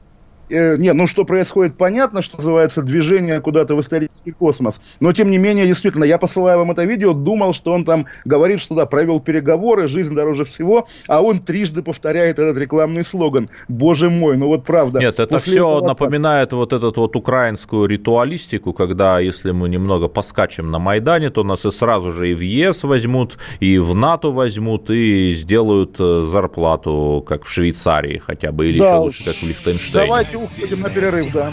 Э, 0.48 0.76
нет, 0.76 0.94
ну 0.94 1.06
что 1.06 1.24
происходит, 1.24 1.76
понятно, 1.76 2.22
что 2.22 2.36
называется 2.36 2.82
движение 2.82 3.40
куда-то 3.40 3.74
в 3.74 3.80
исторический 3.80 4.32
космос. 4.32 4.80
Но 5.00 5.12
тем 5.12 5.30
не 5.30 5.38
менее, 5.38 5.66
действительно, 5.66 6.04
я 6.04 6.18
посылаю 6.18 6.58
вам 6.58 6.70
это 6.70 6.84
видео, 6.84 7.12
думал, 7.12 7.52
что 7.52 7.72
он 7.72 7.84
там 7.84 8.06
говорит, 8.24 8.60
что 8.60 8.74
да, 8.74 8.86
провел 8.86 9.20
переговоры, 9.20 9.88
жизнь 9.88 10.14
дороже 10.14 10.44
всего, 10.44 10.86
а 11.06 11.22
он 11.22 11.40
трижды 11.40 11.82
повторяет 11.82 12.38
этот 12.38 12.56
рекламный 12.58 13.04
слоган. 13.04 13.48
Боже 13.68 14.10
мой, 14.10 14.36
ну 14.36 14.46
вот 14.46 14.64
правда. 14.64 15.00
Нет, 15.00 15.20
это 15.20 15.38
все 15.38 15.68
этого... 15.68 15.86
напоминает 15.86 16.52
вот 16.52 16.72
эту 16.72 16.92
вот 16.94 17.16
украинскую 17.16 17.86
ритуалистику, 17.86 18.72
когда 18.72 19.20
если 19.20 19.50
мы 19.50 19.68
немного 19.68 20.08
поскачем 20.08 20.70
на 20.70 20.78
Майдане, 20.78 21.30
то 21.30 21.44
нас 21.44 21.64
и 21.64 21.70
сразу 21.70 22.12
же 22.12 22.30
и 22.30 22.34
в 22.34 22.40
ЕС 22.40 22.84
возьмут, 22.84 23.38
и 23.60 23.78
в 23.78 23.94
НАТО 23.94 24.30
возьмут, 24.30 24.90
и 24.90 25.32
сделают 25.34 25.96
э, 25.98 26.26
зарплату, 26.28 27.24
как 27.26 27.44
в 27.44 27.50
Швейцарии 27.50 28.18
хотя 28.18 28.52
бы, 28.52 28.68
или 28.68 28.78
да, 28.78 28.90
еще 28.90 28.98
лучше, 28.98 29.24
как 29.24 29.34
в 29.34 29.42
Лихтенштейне. 29.42 30.06
Давайте 30.06 30.37
уходим 30.38 30.80
на 30.80 30.90
перерыв, 30.90 31.32
да. 31.32 31.52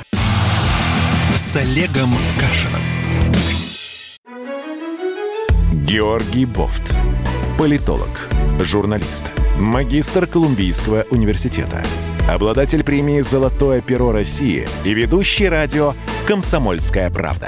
С 1.36 1.56
Олегом 1.56 2.14
Кашином. 2.40 2.82
Георгий 5.86 6.46
Бофт. 6.46 6.94
Политолог, 7.58 8.30
журналист, 8.60 9.32
магистр 9.58 10.28
Колумбийского 10.28 11.06
университета, 11.10 11.84
обладатель 12.30 12.84
премии 12.84 13.22
«Золотое 13.22 13.82
перо 13.82 14.12
России» 14.12 14.68
и 14.84 14.94
ведущий 14.94 15.48
радио 15.48 15.94
«Комсомольская 16.28 17.10
правда». 17.10 17.48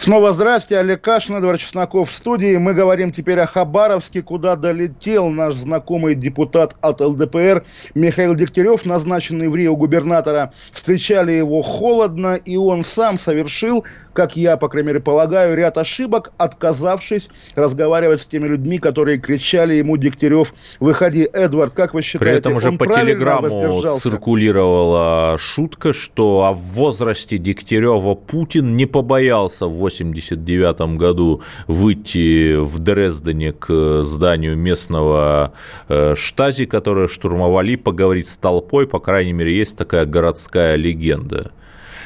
Снова 0.00 0.32
здрасте, 0.32 0.78
Олег 0.78 1.02
Кашин, 1.02 1.36
Эдвард 1.36 1.60
Чесноков 1.60 2.08
в 2.08 2.14
студии. 2.14 2.56
Мы 2.56 2.72
говорим 2.72 3.12
теперь 3.12 3.38
о 3.38 3.44
Хабаровске, 3.44 4.22
куда 4.22 4.56
долетел 4.56 5.28
наш 5.28 5.56
знакомый 5.56 6.14
депутат 6.14 6.74
от 6.80 7.02
ЛДПР 7.02 7.66
Михаил 7.94 8.34
Дегтярев, 8.34 8.86
назначенный 8.86 9.48
в 9.48 9.56
Рио 9.56 9.76
губернатора. 9.76 10.54
Встречали 10.72 11.32
его 11.32 11.60
холодно, 11.60 12.36
и 12.36 12.56
он 12.56 12.82
сам 12.82 13.18
совершил 13.18 13.84
как 14.12 14.36
я, 14.36 14.56
по 14.56 14.68
крайней 14.68 14.88
мере, 14.88 15.00
полагаю, 15.00 15.56
ряд 15.56 15.78
ошибок, 15.78 16.32
отказавшись 16.36 17.28
разговаривать 17.54 18.20
с 18.20 18.26
теми 18.26 18.48
людьми, 18.48 18.78
которые 18.78 19.18
кричали 19.18 19.74
ему 19.74 19.96
Дегтярев, 19.96 20.54
выходи, 20.78 21.28
Эдвард, 21.32 21.74
как 21.74 21.94
вы 21.94 22.02
считаете, 22.02 22.24
При 22.24 22.38
этом 22.38 22.56
уже 22.56 22.72
по 22.72 22.86
телеграмму 22.86 23.98
циркулировала 23.98 25.36
шутка, 25.38 25.92
что 25.92 26.44
о 26.44 26.52
возрасте 26.52 27.38
Дегтярева 27.38 28.14
Путин 28.14 28.76
не 28.76 28.86
побоялся 28.86 29.66
в 29.66 29.74
89 29.74 30.96
году 30.96 31.42
выйти 31.66 32.56
в 32.56 32.78
Дрездене 32.78 33.52
к 33.52 34.02
зданию 34.02 34.56
местного 34.56 35.52
э, 35.88 36.14
штази, 36.16 36.66
которые 36.66 37.08
штурмовали, 37.08 37.76
поговорить 37.76 38.28
с 38.28 38.36
толпой, 38.36 38.86
по 38.86 39.00
крайней 39.00 39.32
мере, 39.32 39.56
есть 39.56 39.76
такая 39.76 40.06
городская 40.06 40.76
легенда. 40.76 41.52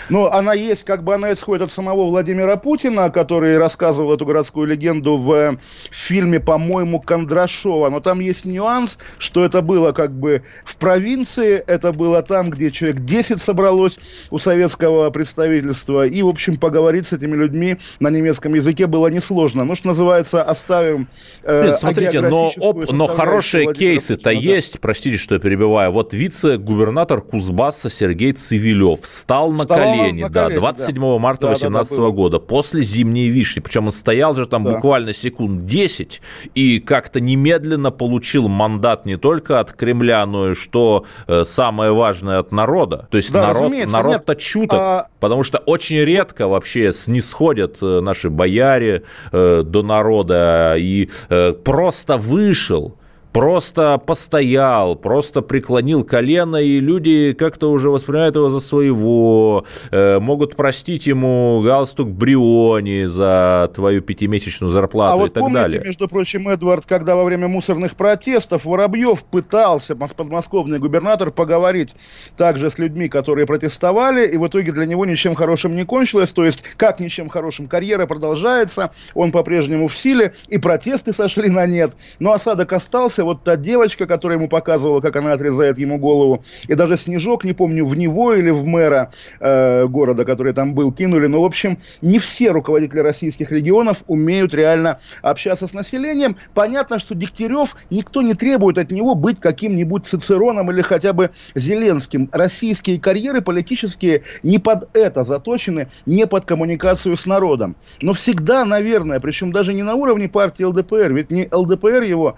Но 0.08 0.30
она 0.32 0.54
есть, 0.54 0.84
как 0.84 1.02
бы 1.02 1.14
она 1.14 1.32
исходит 1.32 1.62
от 1.62 1.70
самого 1.70 2.04
Владимира 2.06 2.56
Путина, 2.56 3.10
который 3.10 3.58
рассказывал 3.58 4.14
эту 4.14 4.26
городскую 4.26 4.66
легенду 4.66 5.16
в 5.16 5.58
фильме, 5.90 6.40
по-моему, 6.40 7.00
Кондрашова. 7.00 7.88
Но 7.88 8.00
там 8.00 8.20
есть 8.20 8.44
нюанс, 8.44 8.98
что 9.18 9.44
это 9.44 9.62
было 9.62 9.92
как 9.92 10.12
бы 10.12 10.42
в 10.64 10.76
провинции, 10.76 11.56
это 11.66 11.92
было 11.92 12.22
там, 12.22 12.50
где 12.50 12.70
человек 12.70 13.00
10 13.00 13.40
собралось 13.40 13.98
у 14.30 14.38
советского 14.38 15.10
представительства. 15.10 16.06
И, 16.06 16.22
в 16.22 16.28
общем, 16.28 16.56
поговорить 16.56 17.06
с 17.06 17.12
этими 17.12 17.34
людьми 17.34 17.76
на 18.00 18.08
немецком 18.08 18.54
языке 18.54 18.86
было 18.86 19.08
несложно. 19.08 19.64
Ну, 19.64 19.74
что 19.74 19.88
называется, 19.88 20.42
оставим 20.42 21.08
э, 21.42 21.68
Нет, 21.68 21.78
смотрите, 21.78 22.20
но, 22.20 22.52
оп, 22.58 22.90
но 22.90 23.06
хорошие 23.06 23.72
кейсы-то 23.72 24.24
да. 24.24 24.30
есть, 24.30 24.80
простите, 24.80 25.16
что 25.16 25.34
я 25.34 25.40
перебиваю. 25.40 25.92
Вот 25.92 26.12
вице-губернатор 26.12 27.22
Кузбасса 27.22 27.90
Сергей 27.90 28.32
Цивилев 28.32 29.00
встал 29.00 29.52
на 29.52 29.64
колени 29.64 29.93
колени, 29.98 30.22
на 30.22 30.28
да, 30.28 30.48
27 30.48 30.94
да. 30.94 31.18
марта 31.18 31.46
2018 31.48 31.96
да, 31.96 32.02
да, 32.02 32.08
года, 32.10 32.38
после 32.38 32.82
зимней 32.82 33.28
вишни. 33.28 33.60
Причем 33.60 33.86
он 33.86 33.92
стоял 33.92 34.34
же 34.34 34.46
там 34.46 34.64
да. 34.64 34.72
буквально 34.72 35.12
секунд 35.12 35.66
10 35.66 36.20
и 36.54 36.80
как-то 36.80 37.20
немедленно 37.20 37.90
получил 37.90 38.48
мандат 38.48 39.06
не 39.06 39.16
только 39.16 39.60
от 39.60 39.72
Кремля, 39.72 40.24
но 40.26 40.52
и 40.52 40.54
что 40.54 41.04
э, 41.26 41.44
самое 41.44 41.92
важное 41.92 42.38
от 42.38 42.52
народа. 42.52 43.08
То 43.10 43.16
есть 43.16 43.32
да, 43.32 43.48
народ, 43.48 43.72
народ-то 43.90 44.36
чуток, 44.36 44.78
а... 44.78 45.08
потому 45.20 45.42
что 45.42 45.58
очень 45.58 45.98
редко 45.98 46.48
вообще 46.48 46.92
снисходят 46.92 47.78
э, 47.82 48.00
наши 48.00 48.30
бояре 48.30 49.04
э, 49.32 49.62
до 49.64 49.82
народа 49.82 50.74
и 50.78 51.10
э, 51.28 51.52
просто 51.52 52.16
вышел 52.16 52.96
просто 53.34 53.98
постоял, 53.98 54.94
просто 54.94 55.42
преклонил 55.42 56.04
колено, 56.04 56.56
и 56.56 56.78
люди 56.78 57.32
как-то 57.32 57.72
уже 57.72 57.90
воспринимают 57.90 58.36
его 58.36 58.48
за 58.48 58.60
своего, 58.60 59.64
э, 59.90 60.20
могут 60.20 60.54
простить 60.54 61.08
ему 61.08 61.60
галстук 61.64 62.08
Бриони 62.08 63.06
за 63.06 63.72
твою 63.74 64.02
пятимесячную 64.02 64.70
зарплату 64.70 65.14
а 65.14 65.16
и 65.16 65.20
вот 65.24 65.34
так 65.34 65.40
помните, 65.42 65.62
далее. 65.62 65.80
между 65.84 66.08
прочим, 66.08 66.48
Эдвард, 66.48 66.86
когда 66.86 67.16
во 67.16 67.24
время 67.24 67.48
мусорных 67.48 67.96
протестов 67.96 68.64
Воробьев 68.64 69.24
пытался, 69.24 69.96
подмосковный 69.96 70.78
губернатор, 70.78 71.32
поговорить 71.32 71.90
также 72.36 72.70
с 72.70 72.78
людьми, 72.78 73.08
которые 73.08 73.46
протестовали, 73.46 74.28
и 74.28 74.36
в 74.36 74.46
итоге 74.46 74.70
для 74.70 74.86
него 74.86 75.04
ничем 75.06 75.34
хорошим 75.34 75.74
не 75.74 75.84
кончилось, 75.84 76.32
то 76.32 76.44
есть 76.44 76.62
как 76.76 77.00
ничем 77.00 77.28
хорошим, 77.28 77.66
карьера 77.66 78.06
продолжается, 78.06 78.92
он 79.12 79.32
по-прежнему 79.32 79.88
в 79.88 79.96
силе, 79.96 80.34
и 80.46 80.58
протесты 80.58 81.12
сошли 81.12 81.50
на 81.50 81.66
нет, 81.66 81.94
но 82.20 82.32
осадок 82.32 82.72
остался, 82.72 83.23
вот 83.24 83.44
та 83.44 83.56
девочка, 83.56 84.06
которая 84.06 84.38
ему 84.38 84.48
показывала, 84.48 85.00
как 85.00 85.16
она 85.16 85.32
отрезает 85.32 85.78
ему 85.78 85.98
голову, 85.98 86.44
и 86.68 86.74
даже 86.74 86.96
Снежок, 86.96 87.44
не 87.44 87.52
помню, 87.52 87.86
в 87.86 87.96
него 87.96 88.34
или 88.34 88.50
в 88.50 88.64
мэра 88.64 89.10
э, 89.40 89.86
города, 89.86 90.24
который 90.24 90.52
там 90.52 90.74
был, 90.74 90.92
кинули. 90.92 91.26
Но, 91.26 91.42
в 91.42 91.44
общем, 91.44 91.78
не 92.00 92.18
все 92.18 92.50
руководители 92.50 93.00
российских 93.00 93.50
регионов 93.50 94.02
умеют 94.06 94.54
реально 94.54 95.00
общаться 95.22 95.66
с 95.66 95.72
населением. 95.72 96.36
Понятно, 96.54 96.98
что 96.98 97.14
Дегтярев, 97.14 97.76
никто 97.90 98.22
не 98.22 98.34
требует 98.34 98.78
от 98.78 98.90
него 98.90 99.14
быть 99.14 99.40
каким-нибудь 99.40 100.06
Цицероном 100.06 100.70
или 100.70 100.82
хотя 100.82 101.12
бы 101.12 101.30
Зеленским. 101.54 102.28
Российские 102.32 103.00
карьеры 103.00 103.40
политические 103.40 104.22
не 104.42 104.58
под 104.58 104.94
это 104.96 105.22
заточены, 105.22 105.88
не 106.06 106.26
под 106.26 106.44
коммуникацию 106.44 107.16
с 107.16 107.26
народом. 107.26 107.76
Но 108.00 108.12
всегда, 108.12 108.64
наверное, 108.64 109.20
причем 109.20 109.52
даже 109.52 109.72
не 109.74 109.82
на 109.82 109.94
уровне 109.94 110.28
партии 110.28 110.64
ЛДПР, 110.64 111.12
ведь 111.12 111.30
не 111.30 111.48
ЛДПР 111.50 112.02
его 112.02 112.36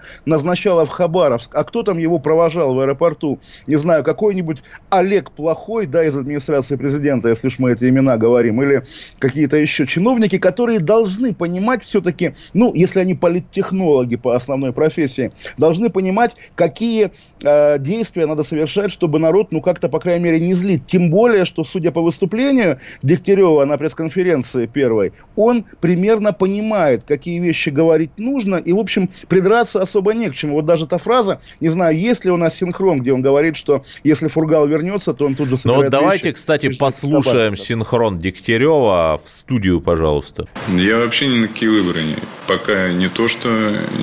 назначала 0.77 0.85
в 0.85 0.89
Хабаровск, 0.89 1.55
а 1.55 1.63
кто 1.63 1.83
там 1.83 1.97
его 1.97 2.19
провожал 2.19 2.73
в 2.73 2.79
аэропорту? 2.79 3.39
Не 3.67 3.75
знаю, 3.77 4.03
какой-нибудь 4.03 4.63
Олег 4.89 5.31
Плохой, 5.31 5.85
да, 5.87 6.03
из 6.05 6.15
администрации 6.15 6.75
президента, 6.75 7.29
если 7.29 7.47
уж 7.47 7.59
мы 7.59 7.71
эти 7.71 7.89
имена 7.89 8.17
говорим, 8.17 8.61
или 8.61 8.83
какие-то 9.19 9.57
еще 9.57 9.87
чиновники, 9.87 10.37
которые 10.37 10.79
должны 10.79 11.33
понимать 11.33 11.83
все-таки, 11.83 12.33
ну, 12.53 12.73
если 12.73 12.99
они 12.99 13.15
политтехнологи 13.15 14.17
по 14.17 14.35
основной 14.35 14.73
профессии, 14.73 15.31
должны 15.57 15.89
понимать, 15.89 16.35
какие 16.55 17.11
э, 17.43 17.79
действия 17.79 18.25
надо 18.25 18.43
совершать, 18.43 18.91
чтобы 18.91 19.19
народ, 19.19 19.51
ну, 19.51 19.61
как-то, 19.61 19.89
по 19.89 19.99
крайней 19.99 20.23
мере, 20.23 20.39
не 20.39 20.53
злить. 20.53 20.85
Тем 20.87 21.09
более, 21.09 21.45
что, 21.45 21.63
судя 21.63 21.91
по 21.91 22.01
выступлению 22.01 22.79
Дегтярева 23.03 23.65
на 23.65 23.77
пресс-конференции 23.77 24.67
первой, 24.67 25.13
он 25.35 25.65
примерно 25.81 26.33
понимает, 26.33 27.03
какие 27.03 27.39
вещи 27.39 27.69
говорить 27.69 28.11
нужно, 28.17 28.55
и, 28.55 28.73
в 28.73 28.79
общем, 28.79 29.09
придраться 29.27 29.81
особо 29.81 30.13
не 30.13 30.29
к 30.29 30.35
чему. 30.35 30.53
Вот 30.53 30.66
даже 30.67 30.85
та 30.85 30.99
фраза, 30.99 31.39
не 31.59 31.69
знаю, 31.69 31.97
есть 31.97 32.25
ли 32.25 32.31
у 32.31 32.37
нас 32.37 32.55
синхрон, 32.55 32.99
где 32.99 33.13
он 33.13 33.23
говорит, 33.23 33.55
что 33.55 33.83
если 34.03 34.27
Фургал 34.27 34.67
вернется, 34.67 35.13
то 35.13 35.25
он 35.25 35.33
тут 35.33 35.49
же 35.49 35.57
собирает 35.57 35.77
Ну 35.77 35.83
вот 35.83 35.91
давайте, 35.91 36.25
вещи, 36.25 36.35
кстати, 36.35 36.77
послушаем 36.77 37.57
синхрон 37.57 38.19
Дегтярева 38.19 39.19
в 39.23 39.27
студию, 39.27 39.81
пожалуйста. 39.81 40.47
Я 40.75 40.97
вообще 40.99 41.27
ни 41.27 41.37
на 41.39 41.47
какие 41.47 41.69
выборы 41.69 42.03
не, 42.03 42.17
пока 42.45 42.89
не 42.89 43.07
то, 43.07 43.27
что 43.27 43.49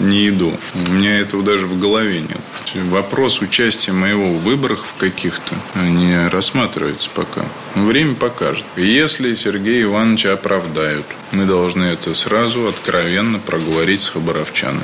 не 0.00 0.28
иду. 0.28 0.50
У 0.88 0.92
меня 0.92 1.20
этого 1.20 1.42
даже 1.44 1.66
в 1.66 1.78
голове 1.78 2.20
нет. 2.20 2.40
Вопрос 2.90 3.40
участия 3.40 3.92
моего 3.92 4.26
в 4.26 4.42
выборах 4.42 4.84
в 4.84 4.96
каких-то 4.98 5.54
не 5.78 6.28
рассматривается 6.28 7.08
пока. 7.14 7.44
Время 7.74 8.14
покажет. 8.14 8.64
Если 8.76 9.34
Сергея 9.34 9.84
Ивановича 9.84 10.32
оправдают, 10.32 11.06
мы 11.32 11.44
должны 11.44 11.84
это 11.84 12.14
сразу 12.14 12.66
откровенно 12.66 13.38
проговорить 13.38 14.00
с 14.00 14.08
хабаровчанами. 14.08 14.80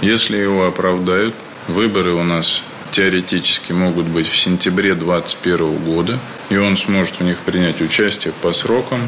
Если 0.00 0.38
его 0.38 0.66
оправдают, 0.66 1.34
выборы 1.68 2.14
у 2.14 2.22
нас 2.22 2.62
теоретически 2.90 3.72
могут 3.72 4.06
быть 4.06 4.26
в 4.26 4.36
сентябре 4.36 4.94
2021 4.94 5.76
года, 5.84 6.18
и 6.48 6.56
он 6.56 6.78
сможет 6.78 7.20
в 7.20 7.20
них 7.20 7.38
принять 7.40 7.82
участие 7.82 8.32
по 8.42 8.52
срокам, 8.52 9.00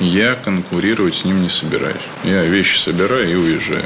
я 0.00 0.34
конкурировать 0.34 1.14
с 1.14 1.24
ним 1.24 1.40
не 1.42 1.48
собираюсь. 1.48 2.00
Я 2.24 2.44
вещи 2.44 2.78
собираю 2.78 3.30
и 3.30 3.34
уезжаю. 3.34 3.84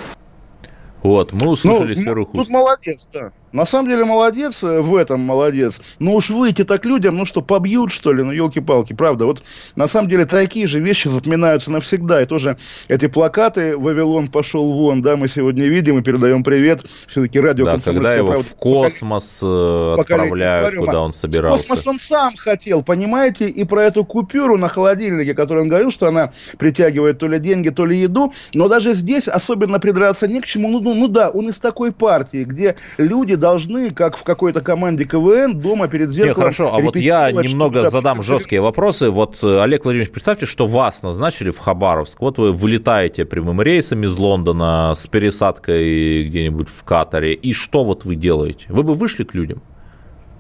Вот, 1.03 1.33
мы 1.33 1.49
услышали 1.49 1.95
ну, 1.95 2.01
с 2.01 2.05
первых 2.05 2.35
уст. 2.35 2.45
Тут 2.45 2.49
молодец, 2.49 3.09
да. 3.13 3.33
На 3.55 3.65
самом 3.65 3.89
деле 3.89 4.05
молодец, 4.05 4.65
э, 4.65 4.81
в 4.81 4.97
этом 4.97 5.21
молодец. 5.21 5.81
Но 6.01 6.15
уж 6.15 6.29
выйти 6.29 6.65
так 6.65 6.85
людям, 6.85 7.17
ну 7.17 7.25
что, 7.25 7.41
побьют, 7.41 7.93
что 7.93 8.13
ли? 8.13 8.25
Ну, 8.25 8.33
елки-палки, 8.33 8.95
правда. 8.95 9.27
Вот 9.27 9.45
на 9.77 9.87
самом 9.87 10.09
деле 10.09 10.25
такие 10.25 10.67
же 10.67 10.81
вещи 10.81 11.07
запоминаются 11.07 11.71
навсегда. 11.71 12.21
И 12.21 12.27
тоже 12.27 12.57
эти 12.89 13.07
плакаты 13.07 13.79
«Вавилон 13.79 14.27
пошел 14.27 14.73
вон», 14.73 15.03
да, 15.03 15.15
мы 15.15 15.29
сегодня 15.29 15.67
видим 15.69 16.01
и 16.01 16.03
передаем 16.03 16.43
привет. 16.43 16.85
Все-таки 17.07 17.39
радио 17.39 17.65
Да, 17.67 17.79
когда 17.79 18.17
его 18.17 18.27
правда, 18.27 18.43
в 18.43 18.55
космос 18.57 19.41
э, 19.41 19.97
отправляют, 20.01 20.77
куда 20.77 21.01
он 21.01 21.13
собирался. 21.13 21.65
В 21.65 21.69
космос 21.69 21.87
он 21.87 22.01
сам 22.01 22.35
хотел, 22.37 22.83
понимаете? 22.83 23.49
И 23.49 23.63
про 23.63 23.85
эту 23.85 24.05
купюру 24.05 24.59
на 24.59 24.69
холодильнике, 24.69 25.33
которую 25.33 25.63
он 25.63 25.69
говорил, 25.69 25.93
что 25.93 26.09
она 26.09 26.33
притягивает 26.59 27.21
то 27.21 27.29
ли 27.29 27.39
деньги, 27.39 27.69
то 27.69 27.87
ли 27.87 27.99
еду. 27.99 28.33
Но 28.53 28.67
даже 28.67 28.95
здесь 28.95 29.29
особенно 29.29 29.79
придраться 29.79 30.27
не 30.27 30.41
к 30.41 30.47
чему. 30.47 30.71
Ну, 30.71 30.81
ну, 30.81 30.95
ну 30.95 31.07
да, 31.07 31.31
он 31.31 31.51
из 31.51 31.59
такой 31.59 31.93
партии, 31.93 32.43
где 32.43 32.75
люди 32.99 33.37
должны, 33.45 33.91
как 33.91 34.17
в 34.17 34.23
какой-то 34.23 34.63
команде 34.63 35.05
КВН, 35.05 35.61
дома 35.61 35.87
перед 35.87 36.09
зеркалом... 36.09 36.49
Не, 36.49 36.55
хорошо, 36.55 36.75
а 36.75 36.79
вот 36.79 36.97
я 36.97 37.31
немного 37.31 37.91
задам 37.91 38.23
жесткие 38.23 38.63
вопросы. 38.63 39.11
Вот, 39.11 39.39
э, 39.43 39.61
Олег 39.61 39.85
Владимирович, 39.85 40.11
представьте, 40.11 40.47
что 40.47 40.67
вас 40.67 41.03
назначили 41.03 41.51
в 41.51 41.59
Хабаровск. 41.59 42.21
Вот 42.21 42.39
вы 42.39 42.53
вылетаете 42.53 43.27
прямым 43.27 43.61
рейсом 43.61 44.03
из 44.05 44.17
Лондона 44.17 44.95
с 44.97 45.07
пересадкой 45.09 46.25
где-нибудь 46.25 46.71
в 46.71 46.85
Катаре. 46.85 47.35
И 47.35 47.53
что 47.53 47.85
вот 47.85 48.07
вы 48.07 48.17
делаете? 48.17 48.65
Вы 48.71 48.83
бы 48.83 48.95
вышли 48.95 49.25
к 49.25 49.35
людям? 49.35 49.63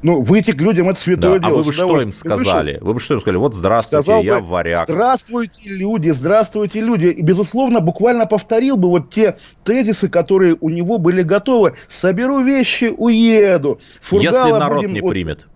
Ну, 0.04 0.20
выйти 0.20 0.50
к 0.50 0.60
людям 0.60 0.90
это 0.90 1.00
святое 1.00 1.38
да, 1.38 1.48
дело. 1.48 1.60
А 1.60 1.62
вы 1.62 1.64
бы 1.64 1.72
что 1.72 1.98
им 1.98 2.12
сказали? 2.12 2.76
Вы 2.82 2.92
бы 2.92 3.00
что 3.00 3.14
им 3.14 3.20
сказали? 3.20 3.38
Вот 3.38 3.54
здравствуйте, 3.54 4.02
Сказал 4.02 4.22
я 4.22 4.38
бы, 4.38 4.46
варяг. 4.46 4.86
Здравствуйте, 4.86 5.62
люди, 5.64 6.10
здравствуйте, 6.10 6.80
люди. 6.80 7.06
И, 7.06 7.22
безусловно, 7.22 7.80
буквально 7.80 8.26
повторил 8.26 8.76
бы 8.76 8.90
вот 8.90 9.08
те 9.08 9.38
тезисы, 9.64 10.10
которые 10.10 10.58
у 10.60 10.68
него 10.68 10.98
были 10.98 11.22
готовы. 11.22 11.76
Соберу 11.88 12.42
вещи, 12.42 12.92
уеду. 12.94 13.80
Фургала 14.02 14.46
Если 14.46 14.50
народ 14.50 14.76
будем... 14.76 14.92
не 14.92 15.00
примет. 15.00 15.46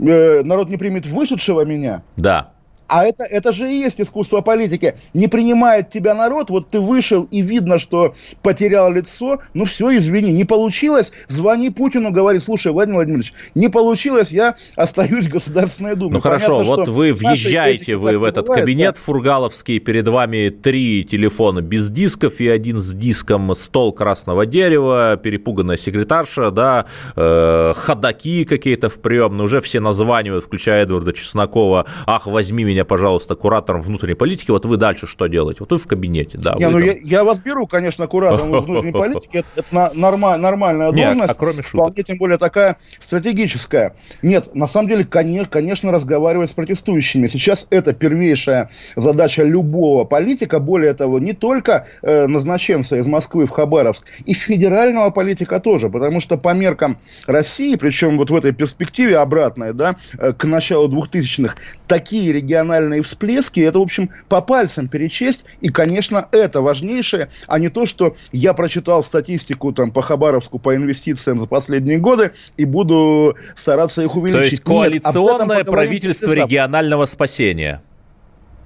Э, 0.00 0.42
народ 0.42 0.70
не 0.70 0.78
примет 0.78 1.04
вышедшего 1.04 1.66
меня? 1.66 2.02
Да. 2.16 2.54
А 2.92 3.06
это, 3.06 3.24
это 3.24 3.52
же 3.52 3.72
и 3.72 3.78
есть 3.78 3.98
искусство 4.02 4.42
политики. 4.42 4.96
Не 5.14 5.26
принимает 5.26 5.88
тебя 5.88 6.14
народ, 6.14 6.50
вот 6.50 6.68
ты 6.68 6.78
вышел 6.78 7.26
и 7.30 7.40
видно, 7.40 7.78
что 7.78 8.14
потерял 8.42 8.92
лицо, 8.92 9.40
ну 9.54 9.64
все, 9.64 9.96
извини, 9.96 10.30
не 10.30 10.44
получилось, 10.44 11.10
звони 11.26 11.70
Путину, 11.70 12.10
говори, 12.10 12.38
слушай, 12.38 12.70
Владимир 12.70 12.96
Владимирович, 12.96 13.32
не 13.54 13.70
получилось, 13.70 14.30
я 14.30 14.56
остаюсь 14.76 15.24
в 15.24 15.30
Государственной 15.30 15.96
Думе. 15.96 16.16
Ну 16.16 16.20
хорошо, 16.20 16.58
Понятно, 16.58 16.76
вот 16.76 16.88
вы 16.88 17.14
въезжаете 17.14 17.96
вы 17.96 18.18
в 18.18 18.24
этот 18.24 18.44
бывает, 18.44 18.60
кабинет 18.62 18.94
да? 18.96 19.00
фургаловский, 19.00 19.78
перед 19.78 20.06
вами 20.06 20.50
три 20.50 21.02
телефона 21.04 21.62
без 21.62 21.88
дисков 21.88 22.40
и 22.40 22.48
один 22.48 22.78
с 22.78 22.92
диском 22.92 23.54
стол 23.54 23.92
красного 23.92 24.44
дерева, 24.44 25.16
перепуганная 25.16 25.78
секретарша, 25.78 26.50
да, 26.50 26.84
э, 27.16 27.72
ходаки 27.74 28.44
какие-то 28.44 28.90
в 28.90 29.00
приемной, 29.00 29.46
уже 29.46 29.62
все 29.62 29.80
названивают, 29.80 30.44
включая 30.44 30.82
Эдварда 30.82 31.14
Чеснокова, 31.14 31.86
ах, 32.04 32.26
возьми 32.26 32.64
меня 32.64 32.81
меня, 32.82 32.84
пожалуйста, 32.84 33.34
куратором 33.34 33.82
внутренней 33.82 34.14
политики, 34.14 34.50
вот 34.50 34.66
вы 34.66 34.76
дальше 34.76 35.06
что 35.06 35.26
делаете? 35.26 35.58
Вот 35.60 35.70
вы 35.70 35.78
в 35.78 35.86
кабинете, 35.86 36.38
да. 36.38 36.54
Не, 36.58 36.68
ну 36.68 36.78
там... 36.78 36.82
я, 36.82 36.96
я 37.02 37.24
вас 37.24 37.38
беру, 37.38 37.66
конечно, 37.66 38.06
куратором 38.06 38.50
внутренней 38.62 38.92
политики, 38.92 39.38
это, 39.38 39.48
это 39.56 39.90
норма, 39.94 40.36
нормальная 40.36 40.92
Нет, 40.92 41.06
должность, 41.06 41.30
а 41.30 41.34
кроме 41.34 41.62
вполне 41.62 42.02
тем 42.02 42.18
более 42.18 42.38
такая 42.38 42.76
стратегическая. 43.00 43.94
Нет, 44.22 44.54
на 44.54 44.66
самом 44.66 44.88
деле, 44.88 45.04
конечно, 45.04 45.50
конечно, 45.50 45.92
разговаривать 45.92 46.50
с 46.50 46.52
протестующими. 46.52 47.26
Сейчас 47.26 47.66
это 47.70 47.94
первейшая 47.94 48.70
задача 48.96 49.44
любого 49.44 50.04
политика, 50.04 50.58
более 50.58 50.94
того, 50.94 51.18
не 51.18 51.32
только 51.32 51.86
э, 52.02 52.26
назначенца 52.26 52.96
из 52.96 53.06
Москвы 53.06 53.46
в 53.46 53.50
Хабаровск, 53.50 54.04
и 54.26 54.34
федерального 54.34 55.10
политика 55.10 55.60
тоже, 55.60 55.88
потому 55.88 56.20
что 56.20 56.36
по 56.36 56.54
меркам 56.54 56.98
России, 57.26 57.76
причем 57.76 58.16
вот 58.18 58.30
в 58.30 58.34
этой 58.34 58.52
перспективе 58.52 59.18
обратной, 59.18 59.72
да, 59.72 59.96
э, 60.18 60.32
к 60.32 60.44
началу 60.44 60.88
2000-х, 60.88 61.56
такие 61.86 62.32
региональные 62.32 62.61
эмоциональные 62.62 63.02
всплески, 63.02 63.60
это, 63.60 63.78
в 63.78 63.82
общем, 63.82 64.10
по 64.28 64.40
пальцам 64.40 64.88
перечесть, 64.88 65.44
и, 65.60 65.68
конечно, 65.68 66.28
это 66.32 66.60
важнейшее, 66.60 67.28
а 67.46 67.58
не 67.58 67.68
то, 67.68 67.86
что 67.86 68.16
я 68.32 68.54
прочитал 68.54 69.02
статистику 69.02 69.72
там 69.72 69.90
по 69.90 70.02
Хабаровску 70.02 70.58
по 70.58 70.74
инвестициям 70.74 71.40
за 71.40 71.46
последние 71.46 71.98
годы 71.98 72.32
и 72.56 72.64
буду 72.64 73.36
стараться 73.56 74.02
их 74.02 74.16
увеличить. 74.16 74.40
То 74.40 74.50
есть 74.50 74.62
коалиционное 74.62 75.58
Нет, 75.58 75.66
правительство 75.66 76.32
регионального 76.32 77.06
спасения. 77.06 77.82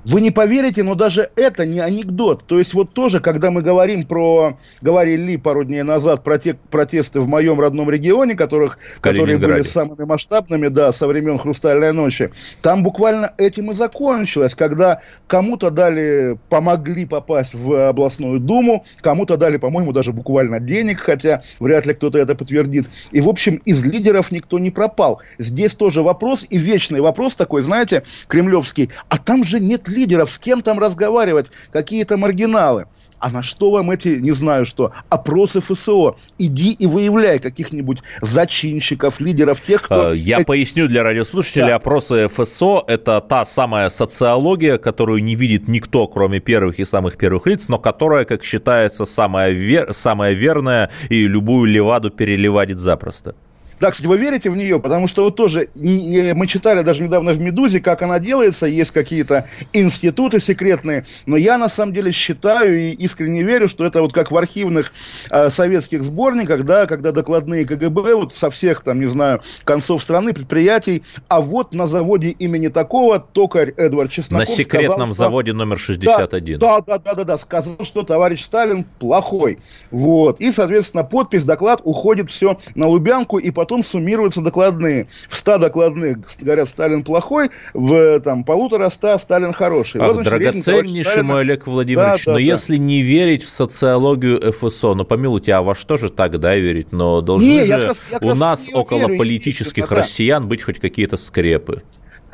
Вы 0.06 0.20
не 0.20 0.30
поверите, 0.30 0.84
но 0.84 0.94
даже 0.94 1.30
это 1.34 1.66
не 1.66 1.80
анекдот. 1.80 2.46
То 2.46 2.58
есть 2.58 2.74
вот 2.74 2.94
тоже, 2.94 3.18
когда 3.18 3.50
мы 3.50 3.62
говорим 3.62 4.06
про, 4.06 4.56
говорили 4.80 5.36
пару 5.36 5.64
дней 5.64 5.82
назад 5.82 6.22
про 6.22 6.38
те 6.38 6.54
протесты 6.54 7.18
в 7.18 7.26
моем 7.26 7.58
родном 7.58 7.90
регионе, 7.90 8.34
которых, 8.36 8.78
которые 9.00 9.38
были 9.38 9.62
самыми 9.62 10.04
масштабными, 10.04 10.68
да, 10.68 10.92
со 10.92 11.08
времен 11.08 11.38
«Хрустальной 11.38 11.92
ночи», 11.92 12.30
там 12.62 12.84
буквально 12.84 13.32
этим 13.36 13.72
и 13.72 13.74
закончилось, 13.74 14.54
когда 14.54 15.00
кому-то 15.26 15.70
дали, 15.70 16.38
помогли 16.50 17.04
попасть 17.04 17.54
в 17.54 17.88
областную 17.88 18.38
думу, 18.38 18.84
кому-то 19.00 19.36
дали, 19.36 19.56
по-моему, 19.56 19.90
даже 19.90 20.12
буквально 20.12 20.60
денег, 20.60 21.00
хотя 21.00 21.42
вряд 21.58 21.84
ли 21.84 21.94
кто-то 21.94 22.18
это 22.18 22.36
подтвердит. 22.36 22.86
И, 23.10 23.20
в 23.20 23.28
общем, 23.28 23.56
из 23.64 23.84
лидеров 23.84 24.30
никто 24.30 24.60
не 24.60 24.70
пропал. 24.70 25.20
Здесь 25.38 25.74
тоже 25.74 26.02
вопрос, 26.02 26.46
и 26.48 26.58
вечный 26.58 27.00
вопрос 27.00 27.34
такой, 27.34 27.62
знаете, 27.62 28.04
кремлевский, 28.28 28.90
а 29.08 29.18
там 29.18 29.44
же 29.44 29.58
нет 29.58 29.88
лидеров, 29.96 30.30
с 30.30 30.38
кем 30.38 30.62
там 30.62 30.78
разговаривать, 30.78 31.46
какие-то 31.72 32.16
маргиналы. 32.16 32.86
А 33.18 33.30
на 33.30 33.42
что 33.42 33.70
вам 33.70 33.90
эти, 33.90 34.08
не 34.20 34.32
знаю 34.32 34.66
что, 34.66 34.92
опросы 35.08 35.60
ФСО? 35.60 36.16
Иди 36.38 36.72
и 36.72 36.86
выявляй 36.86 37.38
каких-нибудь 37.38 38.02
зачинщиков, 38.20 39.20
лидеров, 39.20 39.60
тех, 39.62 39.82
кто... 39.82 40.08
А, 40.08 40.12
я 40.12 40.40
поясню 40.40 40.86
для 40.86 41.02
радиослушателей. 41.02 41.68
Да. 41.68 41.76
Опросы 41.76 42.28
ФСО– 42.28 42.84
это 42.86 43.22
та 43.26 43.44
самая 43.44 43.88
социология, 43.88 44.76
которую 44.76 45.24
не 45.24 45.34
видит 45.34 45.66
никто, 45.66 46.06
кроме 46.06 46.40
первых 46.40 46.78
и 46.78 46.84
самых 46.84 47.16
первых 47.16 47.46
лиц, 47.46 47.68
но 47.68 47.78
которая, 47.78 48.26
как 48.26 48.44
считается, 48.44 49.06
самая, 49.06 49.52
вер... 49.52 49.94
самая 49.94 50.34
верная 50.34 50.90
и 51.08 51.26
любую 51.26 51.70
леваду 51.70 52.10
переливадит 52.10 52.78
запросто. 52.78 53.34
Да, 53.80 53.90
кстати, 53.90 54.06
вы 54.06 54.16
верите 54.16 54.50
в 54.50 54.56
нее? 54.56 54.80
Потому 54.80 55.06
что 55.06 55.24
вот 55.24 55.36
тоже 55.36 55.68
мы 55.74 56.46
читали 56.46 56.82
даже 56.82 57.02
недавно 57.02 57.32
в 57.32 57.40
«Медузе», 57.40 57.80
как 57.80 58.02
она 58.02 58.18
делается, 58.18 58.66
есть 58.66 58.90
какие-то 58.90 59.48
институты 59.72 60.40
секретные, 60.40 61.04
но 61.26 61.36
я 61.36 61.58
на 61.58 61.68
самом 61.68 61.92
деле 61.92 62.12
считаю 62.12 62.78
и 62.78 62.90
искренне 62.92 63.42
верю, 63.42 63.68
что 63.68 63.84
это 63.84 64.00
вот 64.00 64.12
как 64.12 64.30
в 64.30 64.36
архивных 64.36 64.92
э, 65.30 65.50
советских 65.50 66.02
сборниках, 66.02 66.64
да, 66.64 66.86
когда 66.86 67.12
докладные 67.12 67.64
КГБ 67.64 68.14
вот 68.14 68.34
со 68.34 68.50
всех 68.50 68.80
там, 68.80 69.00
не 69.00 69.06
знаю, 69.06 69.42
концов 69.64 70.02
страны, 70.02 70.32
предприятий, 70.32 71.02
а 71.28 71.40
вот 71.40 71.74
на 71.74 71.86
заводе 71.86 72.30
имени 72.30 72.68
такого 72.68 73.18
токарь 73.18 73.70
Эдвард 73.76 74.10
Чесноков 74.10 74.48
На 74.48 74.54
секретном 74.54 75.12
сказал, 75.12 75.30
заводе 75.30 75.52
номер 75.52 75.78
61. 75.78 76.58
Да, 76.58 76.80
да, 76.80 76.98
да, 76.98 77.14
да, 77.14 77.24
да, 77.24 77.38
сказал, 77.38 77.76
что 77.82 78.02
товарищ 78.02 78.42
Сталин 78.42 78.84
плохой. 78.98 79.58
Вот. 79.90 80.40
И, 80.40 80.50
соответственно, 80.50 81.04
подпись, 81.04 81.44
доклад 81.44 81.80
уходит 81.84 82.30
все 82.30 82.58
на 82.74 82.86
Лубянку, 82.86 83.38
и 83.38 83.50
потом 83.50 83.65
потом 83.66 83.82
суммируются 83.82 84.42
докладные. 84.42 85.08
В 85.28 85.36
100 85.36 85.58
докладных 85.58 86.18
говорят, 86.40 86.68
Сталин 86.68 87.02
плохой, 87.02 87.50
в 87.74 88.20
там, 88.20 88.44
полутора 88.44 88.88
ста 88.90 89.18
Сталин 89.18 89.52
хороший. 89.52 90.00
Ах, 90.00 90.14
вот, 90.14 90.24
драгоценнейший 90.24 91.24
мой 91.24 91.40
Олег 91.40 91.66
Владимирович, 91.66 92.24
да, 92.24 92.32
но 92.32 92.38
да, 92.38 92.44
если 92.44 92.76
не 92.76 93.02
верить 93.02 93.42
в 93.42 93.48
социологию 93.48 94.52
ФСО, 94.52 94.94
ну 94.94 95.04
помилуйте, 95.04 95.52
а 95.52 95.62
во 95.62 95.74
что 95.74 95.96
же 95.96 96.10
тогда 96.10 96.54
верить? 96.54 96.92
Но 96.92 97.20
должны 97.22 97.44
не, 97.44 97.64
же 97.64 97.72
я 97.72 97.92
я 98.12 98.18
у 98.20 98.34
нас 98.36 98.68
около 98.72 99.08
верю, 99.08 99.18
политических 99.18 99.90
россиян 99.90 100.46
быть 100.46 100.62
хоть 100.62 100.78
какие-то 100.78 101.16
скрепы. 101.16 101.82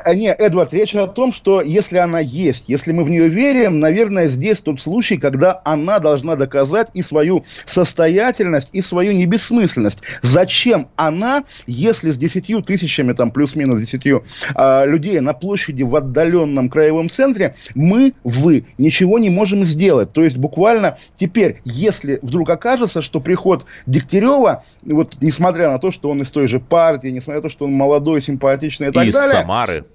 А, 0.03 0.13
не, 0.13 0.27
Эдвард, 0.27 0.73
речь 0.73 0.95
о 0.95 1.07
том, 1.07 1.31
что 1.33 1.61
если 1.61 1.97
она 1.97 2.19
есть, 2.19 2.65
если 2.67 2.91
мы 2.91 3.03
в 3.03 3.09
нее 3.09 3.29
верим, 3.29 3.79
наверное, 3.79 4.27
здесь 4.27 4.59
тот 4.59 4.79
случай, 4.79 5.17
когда 5.17 5.61
она 5.63 5.99
должна 5.99 6.35
доказать 6.35 6.89
и 6.93 7.01
свою 7.01 7.45
состоятельность, 7.65 8.69
и 8.73 8.81
свою 8.81 9.13
небессмысленность. 9.13 10.03
Зачем 10.21 10.89
она, 10.95 11.43
если 11.67 12.11
с 12.11 12.17
десятью 12.17 12.61
тысячами, 12.61 13.13
там, 13.13 13.31
плюс-минус 13.31 13.79
десятью 13.79 14.23
э, 14.55 14.85
людей 14.87 15.19
на 15.19 15.33
площади 15.33 15.83
в 15.83 15.95
отдаленном 15.95 16.69
краевом 16.69 17.09
центре, 17.09 17.55
мы, 17.75 18.13
вы, 18.23 18.65
ничего 18.77 19.19
не 19.19 19.29
можем 19.29 19.63
сделать. 19.65 20.11
То 20.13 20.23
есть, 20.23 20.37
буквально 20.37 20.97
теперь, 21.17 21.61
если 21.63 22.19
вдруг 22.21 22.49
окажется, 22.49 23.01
что 23.01 23.19
приход 23.19 23.65
Дегтярева, 23.85 24.63
вот, 24.83 25.15
несмотря 25.21 25.71
на 25.71 25.79
то, 25.79 25.91
что 25.91 26.09
он 26.09 26.21
из 26.21 26.31
той 26.31 26.47
же 26.47 26.59
партии, 26.59 27.07
несмотря 27.07 27.41
на 27.41 27.43
то, 27.43 27.49
что 27.49 27.65
он 27.65 27.73
молодой, 27.73 28.21
симпатичный 28.21 28.89
и 28.89 28.91
так 28.91 29.05
и 29.05 29.11
далее... 29.11 29.41
Самары 29.41 29.85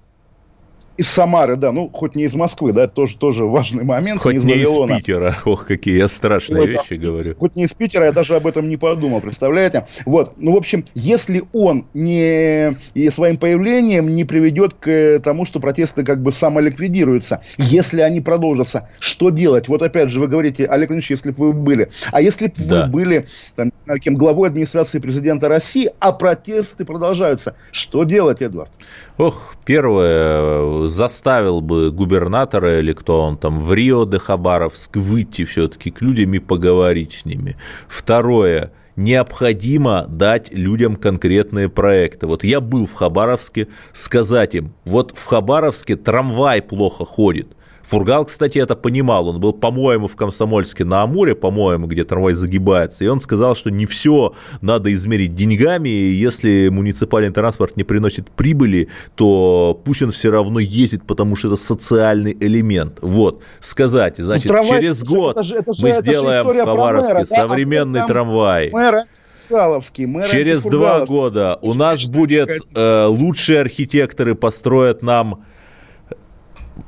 из 0.99 1.07
Самары, 1.07 1.55
да, 1.55 1.71
ну, 1.71 1.89
хоть 1.89 2.15
не 2.15 2.23
из 2.23 2.33
Москвы, 2.33 2.73
да, 2.73 2.83
это 2.83 2.93
тоже, 2.93 3.15
тоже 3.15 3.45
важный 3.45 3.85
момент. 3.85 4.21
Хоть 4.21 4.33
не, 4.33 4.39
из, 4.39 4.43
не 4.43 4.53
из 4.63 4.97
Питера, 4.97 5.33
ох, 5.45 5.65
какие 5.65 5.97
я 5.97 6.09
страшные 6.09 6.63
ну, 6.63 6.67
вещи 6.67 6.95
говорю. 6.95 7.35
Хоть 7.35 7.55
не 7.55 7.63
из 7.63 7.73
Питера, 7.73 8.05
я 8.05 8.11
даже 8.11 8.35
об 8.35 8.45
этом 8.45 8.67
не 8.67 8.75
подумал, 8.75 9.21
представляете? 9.21 9.87
Вот, 10.05 10.33
ну, 10.35 10.51
в 10.51 10.57
общем, 10.57 10.83
если 10.95 11.43
он 11.53 11.85
не, 11.93 12.75
и 12.95 13.09
своим 13.11 13.37
появлением 13.37 14.13
не 14.13 14.25
приведет 14.25 14.73
к 14.73 15.21
тому, 15.23 15.45
что 15.45 15.61
протесты 15.61 16.03
как 16.03 16.21
бы 16.21 16.33
самоликвидируются, 16.33 17.41
если 17.57 18.01
они 18.01 18.19
продолжатся, 18.19 18.89
что 18.99 19.29
делать? 19.29 19.69
Вот 19.69 19.81
опять 19.81 20.09
же, 20.09 20.19
вы 20.19 20.27
говорите, 20.27 20.65
Олег 20.65 20.91
Ильич, 20.91 21.11
если 21.11 21.31
бы 21.31 21.47
вы 21.47 21.53
были, 21.53 21.91
а 22.11 22.21
если 22.21 22.47
бы 22.47 22.53
да. 22.57 22.85
вы 22.85 22.91
были 22.91 23.27
там, 23.55 23.71
кем, 24.01 24.15
главой 24.15 24.49
администрации 24.49 24.99
президента 24.99 25.47
России, 25.47 25.91
а 25.99 26.11
протесты 26.11 26.83
продолжаются, 26.83 27.55
что 27.71 28.03
делать, 28.03 28.41
Эдвард? 28.41 28.71
Ох, 29.17 29.55
первое, 29.65 30.88
заставил 30.89 31.61
бы 31.61 31.91
губернатора 31.91 32.79
или 32.79 32.93
кто 32.93 33.21
он 33.21 33.37
там 33.37 33.59
в 33.59 33.73
Рио 33.73 34.05
де 34.05 34.19
Хабаровск 34.19 34.97
выйти 34.97 35.45
все-таки 35.45 35.91
к 35.91 36.01
людям 36.01 36.33
и 36.33 36.39
поговорить 36.39 37.13
с 37.13 37.25
ними. 37.25 37.55
Второе, 37.87 38.71
необходимо 38.95 40.05
дать 40.07 40.51
людям 40.51 40.95
конкретные 40.95 41.69
проекты. 41.69 42.27
Вот 42.27 42.43
я 42.43 42.59
был 42.59 42.85
в 42.85 42.93
Хабаровске, 42.93 43.67
сказать 43.93 44.55
им, 44.55 44.73
вот 44.83 45.13
в 45.15 45.25
Хабаровске 45.25 45.95
трамвай 45.95 46.61
плохо 46.61 47.05
ходит, 47.05 47.55
Фургал, 47.89 48.25
кстати, 48.25 48.59
это 48.59 48.75
понимал. 48.75 49.29
Он 49.29 49.39
был, 49.39 49.51
по-моему, 49.51 50.07
в 50.07 50.15
Комсомольске 50.15 50.85
на 50.85 51.01
Амуре, 51.01 51.33
по-моему, 51.33 51.87
где 51.87 52.03
трамвай 52.03 52.33
загибается. 52.33 53.03
И 53.03 53.07
он 53.07 53.19
сказал, 53.19 53.55
что 53.55 53.71
не 53.71 53.87
все 53.87 54.35
надо 54.61 54.93
измерить 54.93 55.33
деньгами. 55.33 55.89
И 55.89 56.11
если 56.11 56.69
муниципальный 56.69 57.31
транспорт 57.31 57.77
не 57.77 57.83
приносит 57.83 58.29
прибыли, 58.29 58.89
то 59.15 59.79
пусть 59.83 60.03
он 60.03 60.11
все 60.11 60.29
равно 60.29 60.59
ездит, 60.59 61.03
потому 61.03 61.35
что 61.35 61.47
это 61.47 61.57
социальный 61.57 62.37
элемент. 62.39 62.99
Вот. 63.01 63.41
Сказать, 63.59 64.17
значит, 64.17 64.45
ну, 64.45 64.57
трамвай, 64.57 64.79
через 64.79 65.03
год 65.03 65.31
это 65.31 65.43
же, 65.43 65.55
это 65.55 65.73
же, 65.73 65.81
мы 65.81 65.89
это 65.89 66.01
сделаем 66.01 66.45
в 66.45 66.53
Хабаровске 66.53 67.13
мэра, 67.13 67.25
современный 67.25 68.01
да? 68.01 68.07
трамвай. 68.07 68.69
Мэра 68.71 69.05
Мэр 69.49 70.27
Через 70.29 70.61
два 70.61 71.07
года 71.07 71.57
у 71.63 71.73
нас 71.73 72.05
будет 72.05 72.51
э, 72.75 73.05
лучшие 73.05 73.61
архитекторы 73.61 74.35
построят 74.35 75.01
нам 75.01 75.43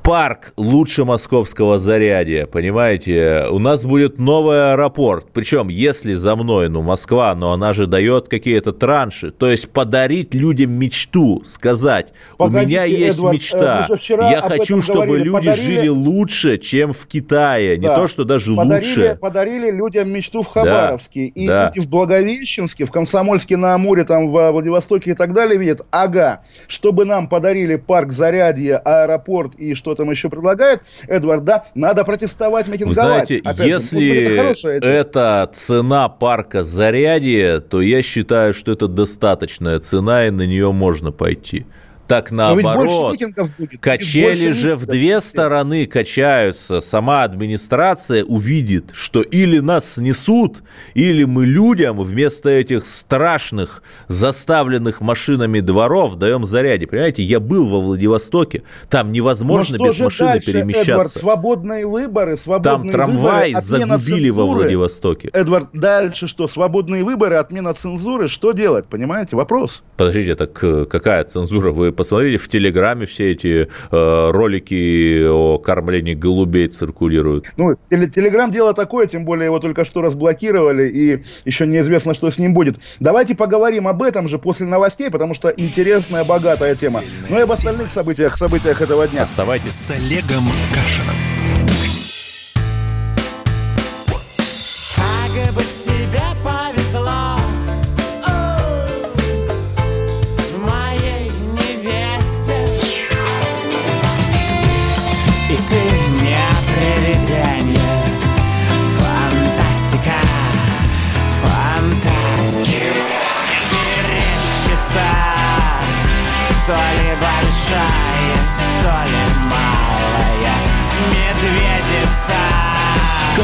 парк 0.04 0.54
лучше 0.58 1.06
московского 1.06 1.78
зарядья, 1.78 2.46
понимаете? 2.46 3.46
У 3.52 3.60
нас 3.60 3.86
будет 3.86 4.20
новый 4.20 4.74
аэропорт. 4.74 5.28
Причем, 5.34 5.68
если 5.68 6.16
за 6.16 6.36
мной, 6.36 6.70
ну, 6.70 6.82
Москва, 6.82 7.36
но 7.36 7.54
она 7.54 7.74
же 7.74 7.88
дает 7.88 8.28
какие-то 8.28 8.72
транши. 8.72 9.32
То 9.32 9.50
есть 9.50 9.70
подарить 9.70 10.34
людям 10.34 10.72
мечту, 10.72 11.42
сказать, 11.46 12.14
Погодите, 12.38 12.66
у 12.66 12.68
меня 12.68 12.84
есть 12.86 13.18
Эдвард, 13.18 13.36
мечта. 13.36 13.88
Я 14.10 14.42
хочу, 14.42 14.82
чтобы 14.82 15.06
говорили, 15.06 15.24
люди 15.24 15.50
подарили... 15.50 15.72
жили 15.72 15.88
лучше, 15.88 16.58
чем 16.58 16.94
в 16.94 17.06
Китае. 17.08 17.78
Не 17.78 17.88
да. 17.88 17.96
то, 17.96 18.08
что 18.08 18.24
даже 18.24 18.56
подарили, 18.56 18.88
лучше. 18.88 19.18
Подарили 19.22 19.72
людям 19.72 20.10
мечту 20.12 20.44
в 20.44 20.48
Хабаровске. 20.48 21.32
Да. 21.36 21.42
И 21.42 21.48
да. 21.48 21.74
в 21.76 21.88
Благовещенске, 21.88 22.86
в 22.86 22.92
Комсомольске 22.92 23.58
на 23.58 23.76
Амуре, 23.76 24.04
там 24.04 24.32
в 24.32 24.52
Владивостоке 24.52 25.12
и 25.12 25.14
так 25.14 25.34
далее 25.34 25.60
видят, 25.60 25.82
ага, 25.92 26.44
чтобы 26.68 27.06
нам 27.06 27.28
подарили 27.28 27.76
парк 27.76 28.12
Зарядье, 28.12 28.78
аэропорт 28.78 29.56
и 29.56 29.74
что 29.74 29.91
там 29.96 30.10
еще 30.12 30.30
предлагает, 30.30 30.82
Эдвард, 31.08 31.44
да, 31.44 31.66
надо 31.76 32.04
протестовать, 32.04 32.68
митинговать. 32.68 32.90
Вы 32.90 32.94
знаете, 32.96 33.42
Опять 33.44 33.68
если 33.68 34.54
же, 34.54 34.70
это, 34.70 34.88
это 34.88 35.52
цена 35.54 36.10
парка 36.10 36.64
Зарядье, 36.64 37.60
то 37.60 37.82
я 37.82 38.02
считаю, 38.02 38.54
что 38.54 38.72
это 38.72 38.88
достаточная 38.88 39.80
цена, 39.80 40.28
и 40.28 40.30
на 40.30 40.46
нее 40.46 40.72
можно 40.72 41.12
пойти. 41.12 41.66
Так 42.12 42.30
наоборот, 42.30 43.18
будет. 43.58 43.80
качели 43.80 44.52
же 44.52 44.76
в 44.76 44.86
две 44.86 45.22
стороны 45.22 45.86
качаются. 45.86 46.82
Сама 46.82 47.24
администрация 47.24 48.26
увидит, 48.26 48.90
что 48.92 49.22
или 49.22 49.60
нас 49.60 49.94
снесут, 49.94 50.62
или 50.94 51.24
мы 51.24 51.46
людям 51.46 52.02
вместо 52.02 52.50
этих 52.50 52.86
страшных 52.86 53.82
заставленных 54.10 55.00
машинами 55.00 55.62
дворов 55.62 56.18
даем 56.18 56.44
заряде. 56.44 56.86
Понимаете, 56.86 57.24
я 57.24 57.40
был 57.40 57.70
во 57.70 57.80
Владивостоке, 57.80 58.64
там 58.90 59.14
невозможно 59.14 59.78
без 59.78 59.98
машины 59.98 60.32
дальше, 60.32 60.52
перемещаться. 60.52 60.92
Эдвард, 60.92 61.12
свободные 61.12 61.88
выборы, 61.88 62.36
свободные 62.36 62.74
Там 62.74 62.90
трамвай 62.90 63.54
выборы, 63.54 63.62
загубили 63.62 64.30
во 64.32 64.46
Владивостоке. 64.48 65.30
Эдвард, 65.32 65.70
дальше 65.72 66.28
что? 66.28 66.50
Свободные 66.50 67.06
выборы, 67.06 67.38
отмена 67.38 67.74
цензуры, 67.74 68.28
что 68.28 68.52
делать? 68.52 68.88
Понимаете, 68.88 69.38
вопрос. 69.38 69.82
Подождите, 69.96 70.36
так 70.36 70.52
какая 70.52 71.24
цензура? 71.24 71.72
Вы 71.72 71.94
посмотрите, 72.02 72.38
в 72.38 72.50
Телеграме 72.50 73.06
все 73.06 73.32
эти 73.32 73.68
э, 73.92 74.32
ролики 74.32 75.24
о 75.28 75.60
кормлении 75.60 76.16
голубей 76.16 76.68
циркулируют. 76.68 77.52
Ну, 77.58 77.76
Телеграм 77.90 78.52
дело 78.52 78.74
такое, 78.74 79.06
тем 79.06 79.24
более 79.24 79.46
его 79.46 79.60
только 79.60 79.86
что 79.86 80.02
разблокировали, 80.02 80.90
и 80.90 81.24
еще 81.46 81.68
неизвестно, 81.68 82.16
что 82.16 82.32
с 82.32 82.40
ним 82.40 82.56
будет. 82.56 82.80
Давайте 83.00 83.36
поговорим 83.36 83.88
об 83.88 84.02
этом 84.02 84.28
же 84.28 84.40
после 84.40 84.66
новостей, 84.66 85.12
потому 85.12 85.36
что 85.36 85.50
интересная, 85.50 86.24
богатая 86.24 86.76
тема. 86.76 87.04
Ну 87.30 87.38
и 87.38 87.42
об 87.42 87.52
остальных 87.52 87.90
событиях, 87.92 88.36
событиях 88.36 88.82
этого 88.82 89.08
дня. 89.08 89.22
Оставайтесь 89.22 89.76
с 89.76 89.92
Олегом 89.92 90.46
Кашином. 90.74 91.31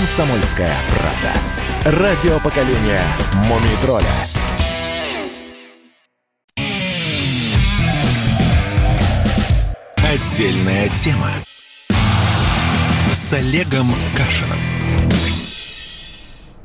Комсомольская 0.08 0.74
правда. 0.88 2.00
Радио 2.00 2.40
поколения 2.40 3.02
«Мумий 3.46 3.76
тролля». 3.82 4.06
Отдельная 9.98 10.88
тема. 10.96 11.30
С 13.12 13.34
Олегом 13.34 13.92
Кашиным. 14.16 14.58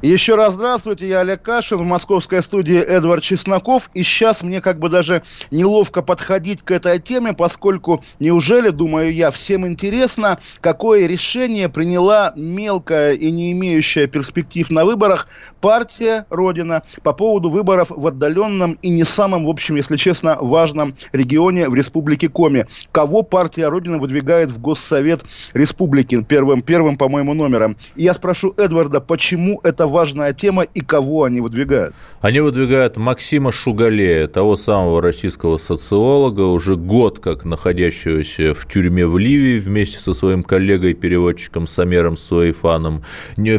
Еще 0.03 0.35
раз 0.35 0.55
здравствуйте, 0.55 1.07
я 1.07 1.21
Олег 1.21 1.43
Кашин, 1.43 1.79
в 1.79 1.85
московской 1.85 2.43
студии 2.43 2.77
Эдвард 2.77 3.23
Чесноков. 3.23 3.89
И 3.95 4.03
сейчас 4.03 4.43
мне 4.43 4.61
как 4.61 4.81
бы 4.81 4.89
даже 4.89 5.23
неловко 5.53 6.03
подходить 6.03 6.61
к 6.61 6.73
этой 6.73 6.99
теме, 6.99 7.35
поскольку, 7.35 8.03
неужели, 8.19 8.71
думаю 8.71 9.15
я, 9.15 9.31
всем 9.31 9.65
интересно, 9.65 10.41
какое 10.61 11.07
решение 11.07 11.69
приняла 11.69 12.33
мелкая 12.35 13.13
и 13.13 13.31
не 13.31 13.53
имеющая 13.53 14.09
перспектив 14.09 14.69
на 14.71 14.85
выборах 14.85 15.29
партия 15.61 16.27
Родина 16.31 16.83
по 17.05 17.13
поводу 17.13 17.51
выборов 17.51 17.91
в 17.91 18.05
отдаленном 18.05 18.73
и 18.83 18.89
не 18.89 19.05
самом, 19.05 19.45
в 19.45 19.51
общем, 19.51 19.77
если 19.77 19.97
честно, 19.97 20.37
важном 20.41 20.97
регионе 21.13 21.69
в 21.69 21.77
Республике 21.77 22.29
Коми. 22.29 22.67
Кого 22.91 23.23
партия 23.23 23.69
Родина 23.69 23.99
выдвигает 23.99 24.51
в 24.51 24.61
Госсовет 24.61 25.21
Республики 25.55 26.21
первым, 26.23 26.61
первым 26.61 26.99
по-моему, 26.99 27.35
номером. 27.35 27.77
И 27.95 28.03
я 28.03 28.15
спрошу 28.15 28.53
Эдварда, 28.57 29.01
почему 29.01 29.61
это 29.63 29.92
важная 29.93 30.33
тема 30.33 30.65
и 30.65 30.81
кого 30.81 31.25
они 31.25 31.41
выдвигают? 31.41 31.95
Они 32.21 32.41
выдвигают 32.41 32.97
Максима 32.97 33.53
Шугалея, 33.53 34.27
того 34.27 34.57
самого 34.57 35.01
российского 35.01 35.59
социолога, 35.59 36.41
уже 36.41 36.77
год 36.77 37.21
как 37.21 37.45
находящегося 37.45 38.55
в 38.55 38.67
тюрьме 38.67 39.07
в 39.07 39.19
Ливии 39.19 39.61
вместе 39.61 40.01
со 40.01 40.15
своим 40.15 40.43
коллегой-переводчиком 40.43 41.67
Самером 41.67 42.17
Суэйфаном. 42.17 43.05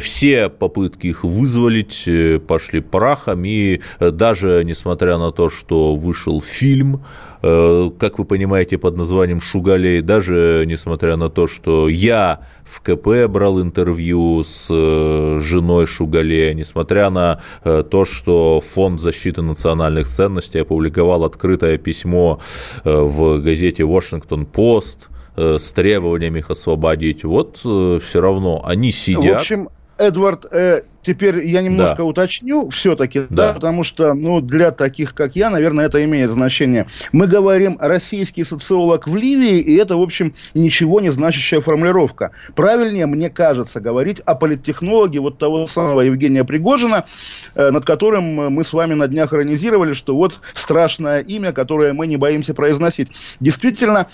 Все 0.02 0.50
попытки 0.50 1.08
их 1.08 1.24
вызволить 1.24 2.04
э, 2.08 2.40
пошли 2.40 2.82
прахом, 2.82 3.46
и 3.46 3.80
э, 4.00 4.12
даже 4.12 4.64
несмотря 4.66 5.18
на 5.18 5.32
то, 5.32 5.50
что 5.50 5.96
вышел 5.96 6.42
фильм 6.42 7.04
как 7.44 8.20
вы 8.20 8.26
понимаете, 8.26 8.78
под 8.78 8.96
названием 8.96 9.42
«Шугалей», 9.42 10.02
даже 10.02 10.64
несмотря 10.66 11.18
на 11.18 11.30
то, 11.30 11.46
что 11.46 11.90
я 11.90 12.48
в 12.64 12.80
КП 12.80 13.30
брал 13.30 13.62
интервью 13.62 14.44
с 14.46 14.68
э, 14.70 15.40
женой 15.42 15.86
Шугалея, 15.86 16.54
несмотря 16.54 17.10
на 17.10 17.42
э, 17.66 17.84
то, 17.84 18.06
что 18.06 18.62
Фонд 18.62 19.02
защиты 19.02 19.42
национальных 19.42 20.08
ценностей 20.08 20.60
опубликовал 20.60 21.26
открытое 21.26 21.78
письмо 21.78 22.40
в 22.86 23.40
газете 23.40 23.84
«Вашингтон-Пост», 23.84 25.10
с 25.36 25.74
требованиями 25.74 26.40
их 26.40 26.52
освободить. 26.52 27.24
Вот 27.24 27.58
все 27.58 28.22
равно 28.22 28.64
они 28.64 28.92
сидят. 28.92 29.26
В 29.26 29.38
общем, 29.38 29.70
Эдвард, 29.98 30.46
э, 30.52 30.84
теперь 31.04 31.46
я 31.46 31.62
немножко 31.62 31.98
да. 31.98 32.04
уточню 32.06 32.70
все-таки, 32.70 33.22
да. 33.30 33.48
да, 33.48 33.54
потому 33.54 33.84
что, 33.84 34.14
ну, 34.14 34.42
для 34.42 34.72
таких, 34.72 35.14
как 35.14 35.36
я, 35.36 35.50
наверное, 35.50 35.86
это 35.86 36.04
имеет 36.04 36.32
значение. 36.32 36.88
Мы 37.12 37.28
говорим 37.28 37.78
российский 37.80 38.44
социолог 38.44 39.08
в 39.08 39.16
Ливии, 39.16 39.60
и 39.60 39.76
это, 39.76 39.98
в 39.98 40.02
общем, 40.02 40.34
ничего 40.54 41.02
не 41.02 41.10
значащая 41.10 41.62
формулировка. 41.62 42.32
Правильнее, 42.56 43.06
мне 43.06 43.30
кажется, 43.30 43.80
говорить 43.80 44.20
о 44.22 44.36
политтехнологе 44.36 45.20
вот 45.20 45.38
того 45.38 45.68
самого 45.68 46.02
Евгения 46.02 46.44
Пригожина, 46.44 47.06
э, 47.56 47.70
над 47.70 47.86
которым 47.86 48.24
мы 48.24 48.64
с 48.64 48.74
вами 48.74 48.94
на 48.94 49.08
днях 49.08 49.34
иронизировали, 49.34 49.94
что 49.94 50.16
вот 50.16 50.40
страшное 50.54 51.20
имя, 51.20 51.52
которое 51.52 51.94
мы 51.94 52.08
не 52.08 52.18
боимся 52.18 52.54
произносить. 52.54 53.12
Действительно, 53.40 54.08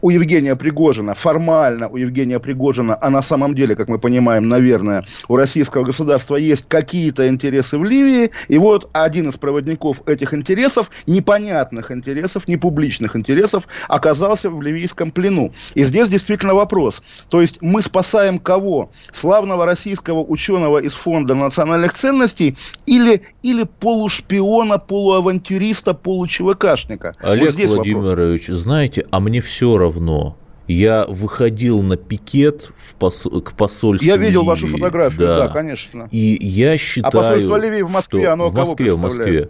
у 0.00 0.10
Евгения 0.10 0.56
Пригожина, 0.56 1.14
формально 1.14 1.88
у 1.88 1.96
Евгения 1.96 2.38
Пригожина, 2.38 2.96
а 3.00 3.10
на 3.10 3.22
самом 3.22 3.54
деле, 3.54 3.74
как 3.74 3.88
мы 3.88 3.98
понимаем, 3.98 4.48
наверное, 4.48 5.04
у 5.28 5.36
российского 5.36 5.84
государства 5.84 6.36
есть 6.36 6.68
какие-то 6.68 7.28
интересы 7.28 7.78
в 7.78 7.84
Ливии, 7.84 8.30
и 8.48 8.58
вот 8.58 8.88
один 8.92 9.28
из 9.28 9.36
проводников 9.36 10.06
этих 10.06 10.34
интересов, 10.34 10.90
непонятных 11.06 11.90
интересов, 11.90 12.46
непубличных 12.48 13.16
интересов, 13.16 13.66
оказался 13.88 14.50
в 14.50 14.62
ливийском 14.62 15.10
плену. 15.10 15.52
И 15.74 15.82
здесь 15.82 16.08
действительно 16.08 16.54
вопрос. 16.54 17.02
То 17.28 17.40
есть 17.40 17.58
мы 17.60 17.82
спасаем 17.82 18.38
кого? 18.38 18.90
Славного 19.12 19.66
российского 19.66 20.20
ученого 20.20 20.78
из 20.78 20.92
Фонда 20.92 21.34
национальных 21.34 21.94
ценностей 21.94 22.56
или, 22.86 23.22
или 23.42 23.64
полушпиона, 23.64 24.78
полуавантюриста, 24.78 25.94
получевкшника? 25.94 27.16
Олег 27.20 27.52
вот 27.52 27.68
Владимирович, 27.68 28.48
вопрос. 28.48 28.62
знаете, 28.62 29.06
а 29.10 29.20
мне 29.20 29.40
все 29.40 29.76
равно 29.76 29.87
равно. 29.88 30.36
Я 30.66 31.06
выходил 31.08 31.80
на 31.80 31.96
пикет 31.96 32.70
в 32.76 32.94
пос... 32.96 33.22
к 33.22 33.52
посольству 33.56 34.06
Я 34.06 34.18
видел 34.18 34.40
Ливии. 34.40 34.48
вашу 34.48 34.66
фотографию, 34.68 35.20
да. 35.20 35.38
да, 35.46 35.48
конечно. 35.48 36.08
И 36.10 36.36
я 36.40 36.76
считаю... 36.76 37.08
А 37.08 37.22
посольство 37.22 37.56
Ливии 37.56 37.80
в 37.80 37.90
Москве, 37.90 38.20
что... 38.20 38.32
оно 38.32 38.48
в 38.48 38.54
Москве, 38.54 38.92
в 38.92 39.00
Москве. 39.00 39.48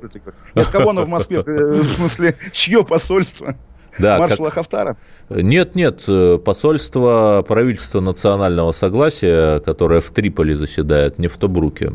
Нет, 0.55 0.67
кого 0.69 0.91
оно 0.91 1.05
в 1.05 1.09
Москве? 1.09 1.43
Э, 1.45 1.81
в 1.81 1.85
смысле, 1.85 2.37
чье 2.53 2.85
посольство? 2.85 3.57
Да, 3.99 4.19
Маршала 4.19 4.47
как... 4.47 4.55
Хафтара? 4.55 4.97
Нет, 5.29 5.75
нет, 5.75 6.05
э, 6.07 6.39
посольство 6.39 7.45
правительства 7.47 7.99
национального 7.99 8.71
согласия, 8.71 9.59
которое 9.61 10.01
в 10.01 10.11
Триполи 10.11 10.55
заседает, 10.55 11.19
не 11.19 11.27
в 11.27 11.37
Тобруке. 11.37 11.95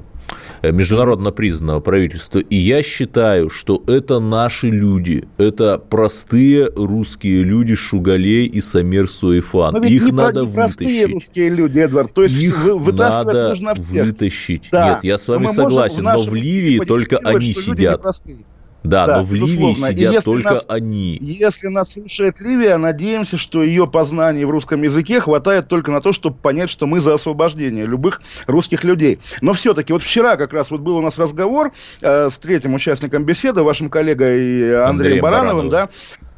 Э, 0.64 0.72
международно 0.72 1.32
признанного 1.32 1.82
правительства. 1.82 2.40
И 2.40 2.56
я 2.56 2.82
считаю, 2.84 3.50
что 3.50 3.84
это 3.86 4.20
наши 4.20 4.70
люди, 4.70 5.26
это 5.38 5.78
простые 5.78 6.70
русские 6.74 7.44
люди 7.44 7.76
Шугалей 7.76 8.46
и 8.46 8.62
Самир 8.62 9.10
Суэфан. 9.10 9.74
Но 9.74 9.84
Их 9.86 10.06
не 10.06 10.12
надо 10.14 10.46
не 10.46 10.54
простые 10.54 11.02
вытащить. 11.08 11.14
русские 11.14 11.50
люди, 11.50 11.80
Эдвард. 11.80 12.14
То 12.14 12.24
есть 12.24 12.38
Их 12.42 12.64
вытаскивать 12.64 13.26
надо 13.26 13.50
нужно 13.50 13.76
всех. 13.76 14.06
вытащить. 14.06 14.70
Да. 14.72 14.94
Нет, 14.94 15.04
я 15.04 15.18
с 15.18 15.28
вами 15.28 15.48
согласен, 15.48 16.02
в 16.02 16.04
но 16.06 16.22
в 16.24 16.34
Ливии 16.34 16.78
эфире 16.78 16.86
только 16.86 17.18
они 17.18 17.48
люди 17.48 17.52
сидят. 17.60 18.00
непростые. 18.00 18.38
Да, 18.84 19.08
Да, 19.08 19.18
но 19.18 19.24
в 19.24 19.34
Ливии 19.34 19.74
сидят 19.74 20.14
если 20.14 20.32
только 20.32 20.54
нас- 20.56 20.66
они. 20.68 21.18
Если 21.22 21.68
нас 21.68 21.94
слушает 21.94 22.42
Ливия, 22.42 22.78
надеемся, 22.78 23.38
что 23.38 23.64
ее 23.64 23.88
познаний 23.88 24.44
в 24.44 24.50
русском 24.50 24.82
языке 24.82 25.22
хватает 25.22 25.68
только 25.68 25.92
на 25.92 26.02
то, 26.02 26.12
чтобы 26.12 26.36
понять, 26.36 26.70
что 26.70 26.86
мы 26.86 27.00
за 27.00 27.14
освобождение 27.14 27.86
любых 27.86 28.22
русских 28.46 28.84
людей. 28.84 29.20
Но 29.42 29.54
все-таки, 29.54 29.94
вот 29.94 30.04
вчера 30.04 30.36
как 30.36 30.54
раз 30.54 30.70
вот 30.72 30.82
был 30.82 30.98
у 30.98 31.02
нас 31.02 31.18
разговор 31.18 31.72
э, 32.02 32.30
с 32.30 32.38
третьим 32.38 32.74
участником 32.74 33.26
беседы, 33.26 33.64
вашим 33.64 33.90
коллегой 33.90 34.84
Андреем, 34.84 34.90
Андреем 34.90 35.22
Барановым, 35.22 35.70
Барановым. 35.70 35.70
да, 35.70 35.90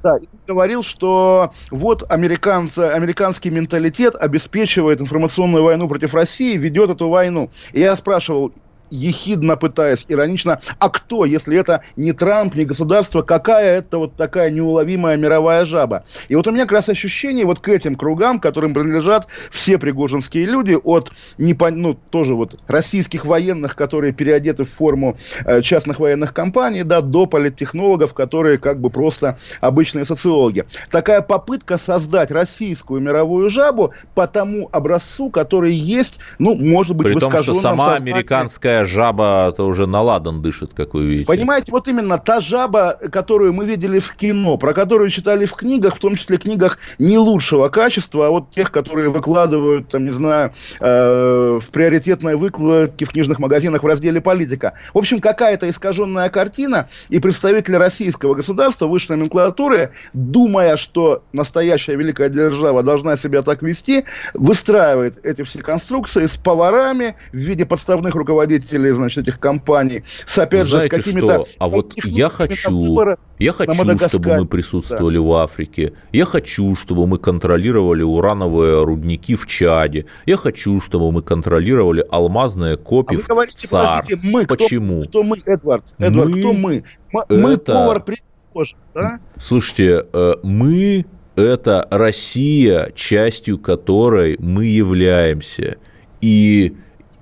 да, 0.05 0.17
и 0.17 0.27
говорил, 0.47 0.83
что 0.83 1.51
вот 1.71 2.03
американцы, 2.11 2.79
американский 2.79 3.49
менталитет 3.49 4.15
обеспечивает 4.15 5.01
информационную 5.01 5.63
войну 5.63 5.87
против 5.87 6.13
России, 6.13 6.57
ведет 6.57 6.91
эту 6.91 7.09
войну. 7.09 7.49
И 7.73 7.79
я 7.79 7.95
спрашивал, 7.95 8.53
ехидно 8.89 9.57
пытаясь, 9.57 10.05
иронично, 10.07 10.59
а 10.79 10.89
кто, 10.89 11.25
если 11.25 11.57
это 11.57 11.81
не 11.95 12.11
Трамп, 12.13 12.55
не 12.55 12.65
государство, 12.65 13.21
какая 13.21 13.79
это 13.79 13.97
вот 13.97 14.15
такая 14.15 14.49
неуловимая 14.49 15.17
мировая 15.17 15.65
жаба? 15.65 16.03
И 16.27 16.35
вот 16.35 16.47
у 16.47 16.51
меня 16.51 16.63
как 16.63 16.73
раз 16.73 16.89
ощущение 16.89 17.45
вот 17.45 17.59
к 17.59 17.69
этим 17.69 17.95
кругам, 17.95 18.39
которым 18.39 18.73
принадлежат 18.73 19.27
все 19.51 19.77
пригожинские 19.77 20.45
люди, 20.45 20.77
от, 20.81 21.11
непон- 21.37 21.75
ну, 21.75 21.97
тоже 22.11 22.35
вот 22.35 22.59
российских 22.67 23.25
военных, 23.25 23.75
которые 23.75 24.13
переодеты 24.13 24.65
в 24.65 24.71
форму 24.71 25.17
э, 25.45 25.61
частных 25.61 25.99
военных 25.99 26.33
компаний, 26.33 26.83
да, 26.83 27.01
до 27.01 27.25
политтехнологов, 27.25 28.13
которые 28.13 28.57
как 28.57 28.79
бы 28.79 28.89
просто 28.89 29.37
обычные 29.61 30.05
социологи. 30.05 30.65
Такая 30.91 31.21
попытка 31.21 31.77
создать 31.77 32.31
российскую 32.31 33.01
мировую 33.01 33.49
жабу 33.49 33.93
по 34.13 34.27
тому 34.27 34.69
образцу, 34.71 35.29
который 35.29 35.73
есть, 35.73 36.19
ну, 36.39 36.55
может 36.55 36.95
быть, 36.95 37.07
При 37.07 37.15
в 37.15 37.19
том, 37.19 37.31
что 37.31 37.53
сама 37.55 37.93
сознании. 37.93 38.13
американская 38.13 38.74
жаба 38.83 39.49
это 39.49 39.63
уже 39.63 39.85
на 39.87 40.01
ладан 40.01 40.41
дышит, 40.41 40.73
как 40.73 40.93
вы 40.93 41.05
видите. 41.05 41.27
Понимаете, 41.27 41.71
вот 41.71 41.87
именно 41.87 42.17
та 42.17 42.41
жаба, 42.41 42.97
которую 43.11 43.53
мы 43.53 43.65
видели 43.65 43.99
в 43.99 44.13
кино, 44.15 44.57
про 44.57 44.73
которую 44.73 45.09
читали 45.09 45.45
в 45.45 45.53
книгах, 45.53 45.95
в 45.95 45.99
том 45.99 46.15
числе 46.15 46.37
книгах 46.37 46.77
не 46.99 47.17
лучшего 47.17 47.69
качества, 47.69 48.27
а 48.27 48.29
вот 48.31 48.51
тех, 48.51 48.71
которые 48.71 49.09
выкладывают, 49.09 49.87
там, 49.87 50.05
не 50.05 50.11
знаю, 50.11 50.51
э, 50.79 51.59
в 51.61 51.69
приоритетной 51.69 52.35
выкладке 52.35 53.05
в 53.05 53.11
книжных 53.11 53.39
магазинах 53.39 53.83
в 53.83 53.87
разделе 53.87 54.19
«Политика». 54.19 54.73
В 54.93 54.97
общем, 54.97 55.21
какая-то 55.21 55.69
искаженная 55.69 56.29
картина, 56.29 56.89
и 57.09 57.19
представители 57.19 57.75
российского 57.75 58.33
государства, 58.33 58.87
высшей 58.87 59.15
номенклатуры, 59.15 59.91
думая, 60.13 60.77
что 60.77 61.23
настоящая 61.31 61.95
великая 61.95 62.29
держава 62.29 62.83
должна 62.83 63.15
себя 63.17 63.41
так 63.41 63.61
вести, 63.61 64.05
выстраивает 64.33 65.23
эти 65.23 65.43
все 65.43 65.59
конструкции 65.59 66.25
с 66.25 66.35
поварами 66.35 67.15
в 67.31 67.37
виде 67.37 67.65
подставных 67.65 68.15
руководителей, 68.15 68.64
значит, 68.69 69.23
этих 69.23 69.39
компаний, 69.39 70.03
с, 70.25 70.37
опять 70.37 70.67
же, 70.67 70.79
с 70.79 70.83
Знаете 70.83 70.89
какими-то... 70.89 71.25
что? 71.25 71.47
А 71.59 71.69
вот 71.69 71.93
я 72.03 72.29
хочу, 72.29 72.97
я 73.39 73.51
хочу, 73.51 73.97
чтобы 74.07 74.37
мы 74.37 74.45
присутствовали 74.45 75.17
в 75.17 75.31
Африке. 75.33 75.93
Я 76.11 76.25
хочу, 76.25 76.75
чтобы 76.75 77.07
мы 77.07 77.17
контролировали 77.17 78.03
урановые 78.03 78.83
рудники 78.83 79.35
в 79.35 79.45
Чаде. 79.47 80.05
Я 80.25 80.37
хочу, 80.37 80.79
чтобы 80.81 81.11
мы 81.11 81.21
контролировали 81.21 82.05
алмазные 82.09 82.73
А 82.73 82.77
копи 82.77 83.15
вы 83.15 83.21
в 83.23 83.27
говорите, 83.27 83.67
ЦАР. 83.67 84.05
мы, 84.23 84.45
кто- 84.45 84.55
Почему? 84.55 85.03
Кто, 85.03 85.23
мы, 85.23 85.37
Эдвард? 85.45 85.83
Эдвард, 85.97 86.29
Мы 86.29 86.39
кто 86.39 86.53
мы? 86.53 86.83
Мы, 87.11 87.25
мы 87.29 87.51
это- 87.53 87.73
повар 87.73 88.03
Пригожин, 88.03 88.77
да? 88.93 89.19
Слушайте, 89.39 90.05
э, 90.11 90.33
мы 90.43 91.05
это 91.35 91.87
Россия, 91.91 92.91
частью 92.95 93.57
которой 93.59 94.37
мы 94.39 94.65
являемся. 94.65 95.77
И 96.21 96.75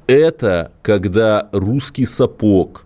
это 0.07 0.71
когда 0.81 1.49
русский 1.51 2.05
сапог 2.05 2.85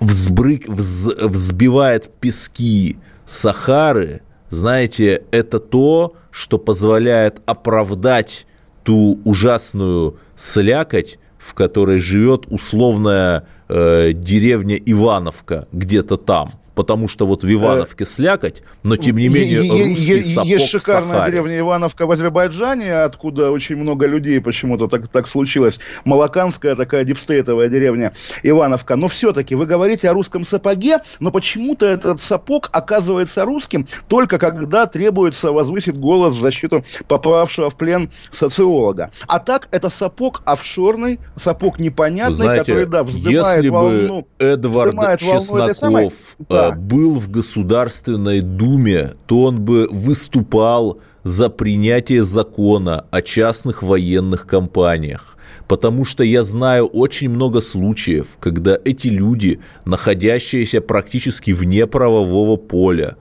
взбрык, 0.00 0.68
вз, 0.68 1.14
взбивает 1.20 2.10
пески 2.20 2.98
Сахары, 3.26 4.22
знаете, 4.48 5.24
это 5.30 5.58
то, 5.58 6.14
что 6.30 6.58
позволяет 6.58 7.42
оправдать 7.46 8.46
ту 8.84 9.20
ужасную 9.24 10.18
слякоть, 10.34 11.18
в 11.36 11.54
которой 11.54 11.98
живет 11.98 12.46
условная 12.48 13.46
э, 13.68 14.12
деревня 14.14 14.76
Ивановка 14.76 15.68
где-то 15.72 16.16
там 16.16 16.50
потому 16.78 17.08
что 17.08 17.26
вот 17.26 17.42
в 17.42 17.52
Ивановке 17.52 18.04
слякоть, 18.04 18.62
но 18.84 18.96
тем 18.96 19.16
не 19.16 19.26
менее 19.26 19.62
русский 19.62 20.22
сапог 20.22 20.46
Есть 20.46 20.68
шикарная 20.68 21.28
деревня 21.28 21.58
Ивановка 21.58 22.06
в 22.06 22.12
Азербайджане, 22.12 23.00
откуда 23.02 23.50
очень 23.50 23.74
много 23.74 24.06
людей 24.06 24.40
почему-то 24.40 24.86
так, 24.86 25.08
так 25.08 25.26
случилось. 25.26 25.80
Малаканская 26.04 26.76
такая 26.76 27.02
дипстейтовая 27.02 27.68
деревня 27.68 28.12
Ивановка. 28.44 28.94
Но 28.94 29.08
все-таки 29.08 29.56
вы 29.56 29.66
говорите 29.66 30.08
о 30.08 30.12
русском 30.12 30.44
сапоге, 30.44 30.98
но 31.18 31.32
почему-то 31.32 31.84
этот 31.84 32.20
сапог 32.20 32.70
оказывается 32.70 33.44
русским 33.44 33.88
только 34.06 34.38
когда 34.38 34.86
требуется 34.86 35.50
возвысить 35.50 35.98
голос 35.98 36.34
в 36.34 36.40
защиту 36.40 36.84
попавшего 37.08 37.70
в 37.70 37.76
плен 37.76 38.08
социолога. 38.30 39.10
А 39.26 39.40
так 39.40 39.66
это 39.72 39.88
сапог 39.88 40.42
офшорный, 40.44 41.18
сапог 41.34 41.80
непонятный, 41.80 42.36
знаете, 42.36 42.64
который, 42.64 42.86
да, 42.86 43.02
вздымает 43.02 43.56
если 43.56 43.68
волну. 43.68 44.20
бы 44.38 44.44
Эдвард 44.44 45.18
Чесноков 45.18 45.88
самой, 45.88 46.12
да, 46.48 46.67
был 46.72 47.18
в 47.18 47.30
Государственной 47.30 48.40
Думе, 48.40 49.12
то 49.26 49.42
он 49.42 49.60
бы 49.60 49.88
выступал 49.90 51.00
за 51.22 51.50
принятие 51.50 52.22
закона 52.22 53.04
о 53.10 53.22
частных 53.22 53.82
военных 53.82 54.46
компаниях. 54.46 55.36
Потому 55.66 56.06
что 56.06 56.24
я 56.24 56.42
знаю 56.42 56.86
очень 56.86 57.28
много 57.28 57.60
случаев, 57.60 58.38
когда 58.40 58.78
эти 58.84 59.08
люди, 59.08 59.60
находящиеся 59.84 60.80
практически 60.80 61.50
вне 61.50 61.86
правового 61.86 62.56
поля, 62.56 63.16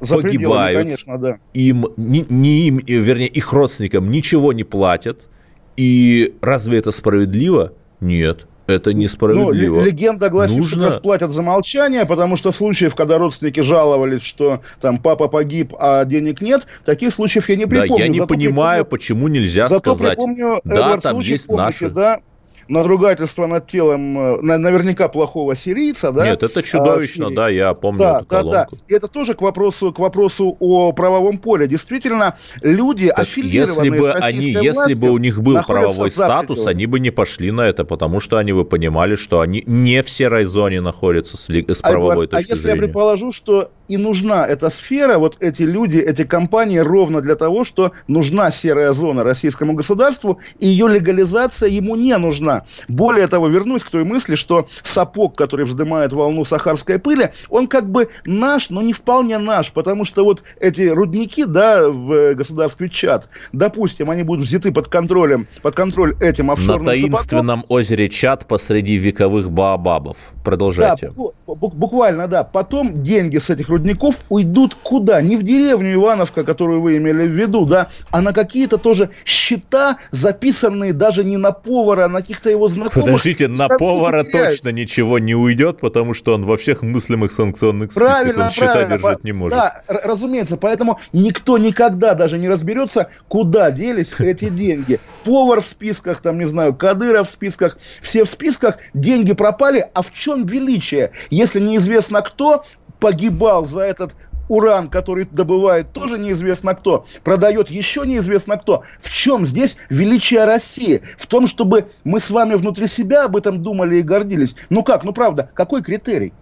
За 0.00 0.16
погибают, 0.16 0.78
конечно, 0.78 1.18
да. 1.18 1.38
им, 1.52 1.86
не, 1.96 2.24
не 2.28 2.68
им, 2.68 2.78
вернее, 2.78 3.26
их 3.26 3.52
родственникам 3.52 4.10
ничего 4.10 4.52
не 4.52 4.62
платят. 4.62 5.28
И 5.76 6.36
разве 6.40 6.78
это 6.78 6.92
справедливо? 6.92 7.72
Нет. 8.00 8.46
Это 8.66 8.94
несправедливо. 8.94 9.76
Ну, 9.76 9.84
легенда 9.84 10.30
гласит, 10.30 10.56
Нужно... 10.56 10.86
что 10.86 10.94
расплатят 10.94 11.30
за 11.32 11.42
молчание, 11.42 12.06
потому 12.06 12.36
что 12.36 12.50
случаев, 12.50 12.94
когда 12.94 13.18
родственники 13.18 13.60
жаловались, 13.60 14.22
что 14.22 14.62
там 14.80 14.98
папа 14.98 15.28
погиб, 15.28 15.74
а 15.78 16.04
денег 16.04 16.40
нет, 16.40 16.66
таких 16.84 17.12
случаев 17.12 17.48
я 17.50 17.56
не 17.56 17.66
припомню. 17.66 17.96
Да, 17.96 18.02
я 18.02 18.08
не 18.08 18.18
Зато 18.18 18.28
понимаю, 18.28 18.84
припомню... 18.84 18.90
почему 18.90 19.28
нельзя 19.28 19.66
Зато 19.66 19.94
сказать. 19.94 20.16
Припомню, 20.16 20.60
да, 20.64 20.98
там 20.98 21.16
случай, 21.16 21.32
есть 21.32 21.46
помните, 21.46 21.64
наши. 21.64 21.90
Да, 21.90 22.20
надругательство 22.68 23.46
над 23.46 23.66
телом 23.66 24.18
э, 24.18 24.42
наверняка 24.42 25.08
плохого 25.08 25.54
сирийца, 25.54 26.12
да? 26.12 26.26
Нет, 26.26 26.42
это 26.42 26.62
чудовищно, 26.62 27.28
а, 27.28 27.30
да, 27.30 27.48
я 27.48 27.74
помню 27.74 28.00
да, 28.00 28.16
эту 28.18 28.26
колонку. 28.26 28.76
Да. 28.76 28.84
И 28.88 28.94
это 28.94 29.08
тоже 29.08 29.34
к 29.34 29.42
вопросу, 29.42 29.92
к 29.92 29.98
вопросу 29.98 30.56
о 30.60 30.92
правовом 30.92 31.38
поле. 31.38 31.66
Действительно, 31.66 32.36
люди, 32.62 33.08
так 33.08 33.20
аффилированные 33.20 33.92
если 33.92 34.00
бы 34.00 34.06
с 34.06 34.24
они, 34.24 34.52
властью, 34.52 34.62
Если 34.62 34.94
бы 34.94 35.10
у 35.10 35.18
них 35.18 35.42
был 35.42 35.62
правовой 35.62 36.10
статус, 36.10 36.66
они 36.66 36.86
бы 36.86 37.00
не 37.00 37.10
пошли 37.10 37.50
на 37.50 37.62
это, 37.62 37.84
потому 37.84 38.20
что 38.20 38.36
они 38.36 38.52
бы 38.52 38.64
понимали, 38.64 39.14
что 39.14 39.40
они 39.40 39.62
не 39.66 40.02
в 40.02 40.10
серой 40.10 40.44
зоне 40.44 40.80
находятся 40.80 41.36
с, 41.36 41.48
с 41.48 41.82
правовой 41.82 42.26
а, 42.26 42.28
точки 42.28 42.34
а 42.34 42.38
зрения. 42.38 42.52
А 42.52 42.54
если 42.54 42.68
я 42.70 42.76
предположу, 42.76 43.32
что 43.32 43.70
и 43.88 43.96
нужна 43.96 44.46
эта 44.46 44.70
сфера, 44.70 45.18
вот 45.18 45.36
эти 45.40 45.62
люди, 45.62 45.98
эти 45.98 46.24
компании 46.24 46.78
ровно 46.78 47.20
для 47.20 47.34
того, 47.34 47.64
что 47.64 47.92
нужна 48.08 48.50
серая 48.50 48.92
зона 48.92 49.24
российскому 49.24 49.74
государству, 49.74 50.38
и 50.58 50.66
ее 50.66 50.88
легализация 50.88 51.68
ему 51.68 51.96
не 51.96 52.16
нужна. 52.16 52.53
Более 52.88 53.26
того, 53.26 53.48
вернусь 53.48 53.84
к 53.84 53.90
той 53.90 54.04
мысли, 54.04 54.34
что 54.34 54.68
сапог, 54.82 55.36
который 55.36 55.64
вздымает 55.64 56.12
волну 56.12 56.44
сахарской 56.44 56.98
пыли, 56.98 57.32
он 57.48 57.66
как 57.66 57.90
бы 57.90 58.08
наш, 58.24 58.70
но 58.70 58.82
не 58.82 58.92
вполне 58.92 59.38
наш, 59.38 59.72
потому 59.72 60.04
что 60.04 60.24
вот 60.24 60.42
эти 60.60 60.88
рудники, 60.88 61.44
да, 61.44 61.88
в 61.88 62.34
государстве 62.34 62.88
Чад, 62.88 63.28
допустим, 63.52 64.10
они 64.10 64.22
будут 64.22 64.46
взяты 64.46 64.72
под 64.72 64.88
контролем, 64.88 65.46
под 65.62 65.74
контроль 65.74 66.14
этим 66.20 66.50
офшорным 66.50 66.84
На 66.84 66.92
таинственном 66.92 67.60
сапогом. 67.60 67.64
озере 67.68 68.08
Чад 68.08 68.46
посреди 68.46 68.96
вековых 68.96 69.50
баобабов. 69.50 70.16
Продолжайте. 70.44 71.12
Да, 71.16 71.54
буквально, 71.54 72.28
да. 72.28 72.44
Потом 72.44 73.02
деньги 73.02 73.38
с 73.38 73.50
этих 73.50 73.68
рудников 73.68 74.16
уйдут 74.28 74.74
куда? 74.74 75.20
Не 75.22 75.36
в 75.36 75.42
деревню 75.42 75.94
Ивановка, 75.94 76.44
которую 76.44 76.80
вы 76.80 76.96
имели 76.98 77.26
в 77.26 77.30
виду, 77.30 77.64
да, 77.64 77.88
а 78.10 78.20
на 78.20 78.32
какие-то 78.32 78.78
тоже 78.78 79.10
счета, 79.24 79.98
записанные 80.10 80.92
даже 80.92 81.24
не 81.24 81.36
на 81.36 81.52
повара, 81.52 82.04
а 82.04 82.08
на 82.08 82.22
каких-то 82.44 82.50
его 82.50 82.68
знакомых. 82.68 83.06
Подождите, 83.06 83.48
на 83.48 83.68
повара 83.68 84.24
точно 84.24 84.70
ничего 84.70 85.18
не 85.18 85.34
уйдет, 85.34 85.78
потому 85.80 86.14
что 86.14 86.34
он 86.34 86.44
во 86.44 86.56
всех 86.56 86.82
мыслимых 86.82 87.32
санкционных 87.32 87.92
списках 87.92 88.12
правильно, 88.12 88.44
он 88.44 88.50
счета 88.50 88.72
правильно, 88.72 88.98
держать 88.98 89.24
не 89.24 89.32
может. 89.32 89.58
Да, 89.58 89.82
разумеется, 89.88 90.56
поэтому 90.56 91.00
никто 91.12 91.58
никогда 91.58 92.14
даже 92.14 92.38
не 92.38 92.48
разберется, 92.48 93.08
куда 93.28 93.70
делись 93.70 94.12
эти 94.18 94.48
деньги. 94.48 95.00
Повар 95.24 95.60
в 95.60 95.66
списках, 95.66 96.20
там, 96.20 96.38
не 96.38 96.46
знаю, 96.46 96.74
Кадыров 96.74 97.28
в 97.28 97.32
списках, 97.32 97.78
все 98.02 98.24
в 98.24 98.30
списках, 98.30 98.78
деньги 98.92 99.32
пропали, 99.32 99.88
а 99.94 100.02
в 100.02 100.12
чем 100.12 100.46
величие? 100.46 101.12
Если 101.30 101.60
неизвестно 101.60 102.20
кто, 102.22 102.64
погибал 103.00 103.66
за 103.66 103.80
этот 103.80 104.14
уран, 104.48 104.88
который 104.88 105.26
добывает 105.30 105.92
тоже 105.92 106.18
неизвестно 106.18 106.74
кто, 106.74 107.06
продает 107.22 107.70
еще 107.70 108.06
неизвестно 108.06 108.56
кто. 108.56 108.82
В 109.00 109.10
чем 109.10 109.46
здесь 109.46 109.76
величие 109.90 110.44
России? 110.44 111.02
В 111.18 111.26
том, 111.26 111.46
чтобы 111.46 111.86
мы 112.04 112.20
с 112.20 112.30
вами 112.30 112.54
внутри 112.54 112.88
себя 112.88 113.24
об 113.24 113.36
этом 113.36 113.62
думали 113.62 113.96
и 113.96 114.02
гордились. 114.02 114.56
Ну 114.70 114.82
как, 114.82 115.04
ну 115.04 115.12
правда, 115.12 115.50
какой 115.54 115.82
критерий? 115.82 116.32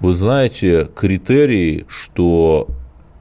Вы 0.00 0.14
знаете, 0.14 0.88
критерий, 0.94 1.84
что 1.88 2.68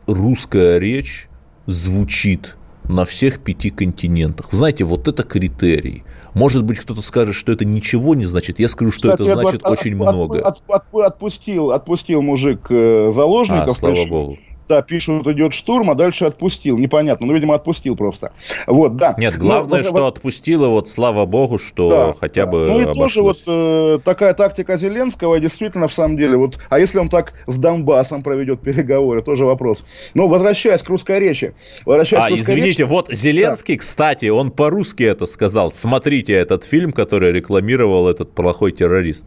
русская 0.07 0.79
речь 0.79 1.27
звучит 1.65 2.55
на 2.85 3.05
всех 3.05 3.39
пяти 3.39 3.69
континентах. 3.69 4.51
Вы 4.51 4.57
знаете, 4.57 4.83
вот 4.83 5.07
это 5.07 5.23
критерий. 5.23 6.03
Может 6.33 6.63
быть, 6.63 6.79
кто-то 6.79 7.01
скажет, 7.01 7.35
что 7.35 7.51
это 7.51 7.65
ничего 7.65 8.15
не 8.15 8.25
значит. 8.25 8.59
Я 8.59 8.67
скажу, 8.67 8.91
что 8.91 9.11
Кстати, 9.11 9.29
это 9.29 9.41
значит 9.41 9.63
от, 9.63 9.71
очень 9.71 9.93
от, 9.93 10.13
много. 10.13 10.39
От, 10.39 10.61
от, 10.67 10.83
отпустил, 10.93 11.71
отпустил 11.71 12.21
мужик 12.21 12.67
э, 12.69 13.11
заложников. 13.11 13.77
А, 13.77 13.79
слава 13.79 14.05
богу 14.07 14.37
да, 14.69 14.83
пишут, 14.83 15.27
идет 15.27 15.53
штурм, 15.53 15.89
а 15.89 15.95
дальше 15.95 16.25
отпустил. 16.25 16.77
Непонятно, 16.77 17.25
ну, 17.25 17.33
видимо, 17.33 17.55
отпустил 17.55 17.95
просто. 17.95 18.31
Вот, 18.67 18.95
да. 18.95 19.15
Нет, 19.17 19.37
главное, 19.37 19.79
Но, 19.79 19.83
что 19.83 19.93
вот, 19.93 20.17
отпустило, 20.17 20.67
вот 20.67 20.87
слава 20.87 21.25
богу, 21.25 21.57
что 21.57 21.89
да, 21.89 22.13
хотя 22.17 22.45
бы 22.45 22.67
Ну 22.67 22.79
и 22.79 22.83
обошлось. 22.83 23.13
тоже 23.13 23.23
вот 23.23 23.37
э, 23.47 23.99
такая 24.03 24.33
тактика 24.33 24.77
Зеленского, 24.77 25.39
действительно, 25.39 25.87
в 25.87 25.93
самом 25.93 26.17
деле, 26.17 26.37
вот, 26.37 26.59
а 26.69 26.79
если 26.79 26.99
он 26.99 27.09
так 27.09 27.33
с 27.47 27.57
Донбассом 27.57 28.21
проведет 28.21 28.61
переговоры, 28.61 29.21
тоже 29.23 29.43
вопрос. 29.43 29.83
Но 30.13 30.27
возвращаясь 30.27 30.83
к 30.83 30.89
русской 30.89 31.19
речи. 31.19 31.55
Возвращаясь 31.85 32.23
а, 32.23 32.35
извините, 32.35 32.67
речи, 32.67 32.81
вот 32.83 33.11
Зеленский, 33.11 33.75
да. 33.75 33.79
кстати, 33.79 34.27
он 34.27 34.51
по-русски 34.51 35.03
это 35.03 35.25
сказал. 35.25 35.71
Смотрите 35.71 36.33
этот 36.33 36.63
фильм, 36.63 36.93
который 36.93 37.31
рекламировал 37.31 38.07
этот 38.07 38.35
плохой 38.35 38.71
террорист. 38.71 39.25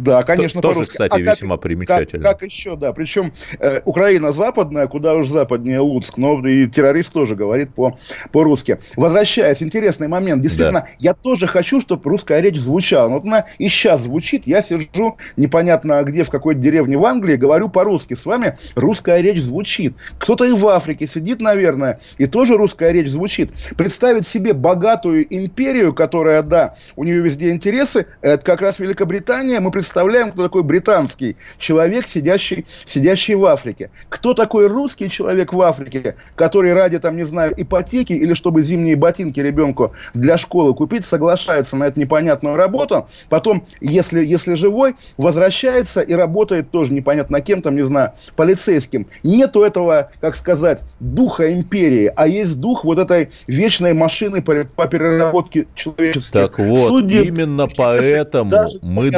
Да, 0.00 0.22
конечно, 0.22 0.62
Тоже, 0.62 0.84
кстати, 0.84 1.14
а 1.14 1.18
весьма 1.18 1.56
как, 1.56 1.62
примечательно. 1.62 2.24
Как, 2.24 2.40
как 2.40 2.48
еще, 2.48 2.76
да. 2.76 2.92
Причем 2.92 3.32
э, 3.58 3.80
Украина 3.84 4.32
западная, 4.32 4.86
куда 4.86 5.14
уж 5.14 5.28
западнее 5.28 5.80
Луцк, 5.80 6.16
но 6.16 6.46
и 6.46 6.66
террорист 6.66 7.12
тоже 7.12 7.36
говорит 7.36 7.74
по, 7.74 7.98
по-русски. 8.32 8.78
Возвращаясь, 8.96 9.62
интересный 9.62 10.08
момент. 10.08 10.42
Действительно, 10.42 10.80
да. 10.80 10.88
я 10.98 11.14
тоже 11.14 11.46
хочу, 11.46 11.80
чтобы 11.80 12.08
русская 12.10 12.40
речь 12.40 12.56
звучала. 12.56 13.08
Но 13.08 13.14
вот 13.16 13.24
она 13.24 13.46
и 13.58 13.68
сейчас 13.68 14.02
звучит. 14.02 14.46
Я 14.46 14.62
сижу 14.62 15.16
непонятно 15.36 16.02
где, 16.02 16.24
в 16.24 16.30
какой-то 16.30 16.60
деревне 16.60 16.96
в 16.96 17.04
Англии, 17.04 17.36
говорю 17.36 17.68
по-русски. 17.68 18.14
С 18.14 18.24
вами 18.26 18.58
русская 18.74 19.20
речь 19.20 19.40
звучит. 19.42 19.94
Кто-то 20.18 20.44
и 20.44 20.52
в 20.52 20.66
Африке 20.68 21.06
сидит, 21.06 21.40
наверное, 21.40 22.00
и 22.18 22.26
тоже 22.26 22.56
русская 22.56 22.92
речь 22.92 23.08
звучит. 23.08 23.52
Представить 23.76 24.26
себе 24.26 24.52
богатую 24.52 25.26
империю, 25.34 25.94
которая, 25.94 26.42
да, 26.42 26.74
у 26.96 27.04
нее 27.04 27.20
везде 27.20 27.50
интересы, 27.50 28.06
это 28.20 28.44
как 28.44 28.62
раз 28.62 28.78
Великобритания. 28.78 29.60
Мы 29.60 29.70
представляем 29.70 29.89
представляем, 29.90 30.30
кто 30.30 30.44
такой 30.44 30.62
британский 30.62 31.36
человек, 31.58 32.06
сидящий, 32.06 32.64
сидящий 32.84 33.34
в 33.34 33.44
Африке. 33.44 33.90
Кто 34.08 34.34
такой 34.34 34.68
русский 34.68 35.10
человек 35.10 35.52
в 35.52 35.60
Африке, 35.60 36.14
который 36.36 36.72
ради, 36.72 37.00
там, 37.00 37.16
не 37.16 37.24
знаю, 37.24 37.52
ипотеки 37.56 38.12
или 38.12 38.34
чтобы 38.34 38.62
зимние 38.62 38.94
ботинки 38.94 39.40
ребенку 39.40 39.92
для 40.14 40.38
школы 40.38 40.74
купить, 40.74 41.04
соглашается 41.04 41.76
на 41.76 41.88
эту 41.88 41.98
непонятную 41.98 42.54
работу, 42.54 43.08
потом, 43.28 43.66
если, 43.80 44.24
если 44.24 44.54
живой, 44.54 44.94
возвращается 45.16 46.02
и 46.02 46.12
работает 46.12 46.70
тоже 46.70 46.92
непонятно 46.92 47.40
кем, 47.40 47.60
там, 47.60 47.74
не 47.74 47.82
знаю, 47.82 48.12
полицейским. 48.36 49.08
Нету 49.24 49.64
этого, 49.64 50.12
как 50.20 50.36
сказать, 50.36 50.82
духа 51.00 51.52
империи, 51.52 52.12
а 52.14 52.28
есть 52.28 52.60
дух 52.60 52.84
вот 52.84 53.00
этой 53.00 53.30
вечной 53.48 53.94
машины 53.94 54.40
по, 54.40 54.54
по 54.76 54.86
переработке 54.86 55.66
человеческих 55.74 56.30
Так 56.30 56.60
вот, 56.60 56.86
судеб. 56.86 57.26
именно 57.26 57.66
поэтому 57.76 58.52
мы 58.82 59.10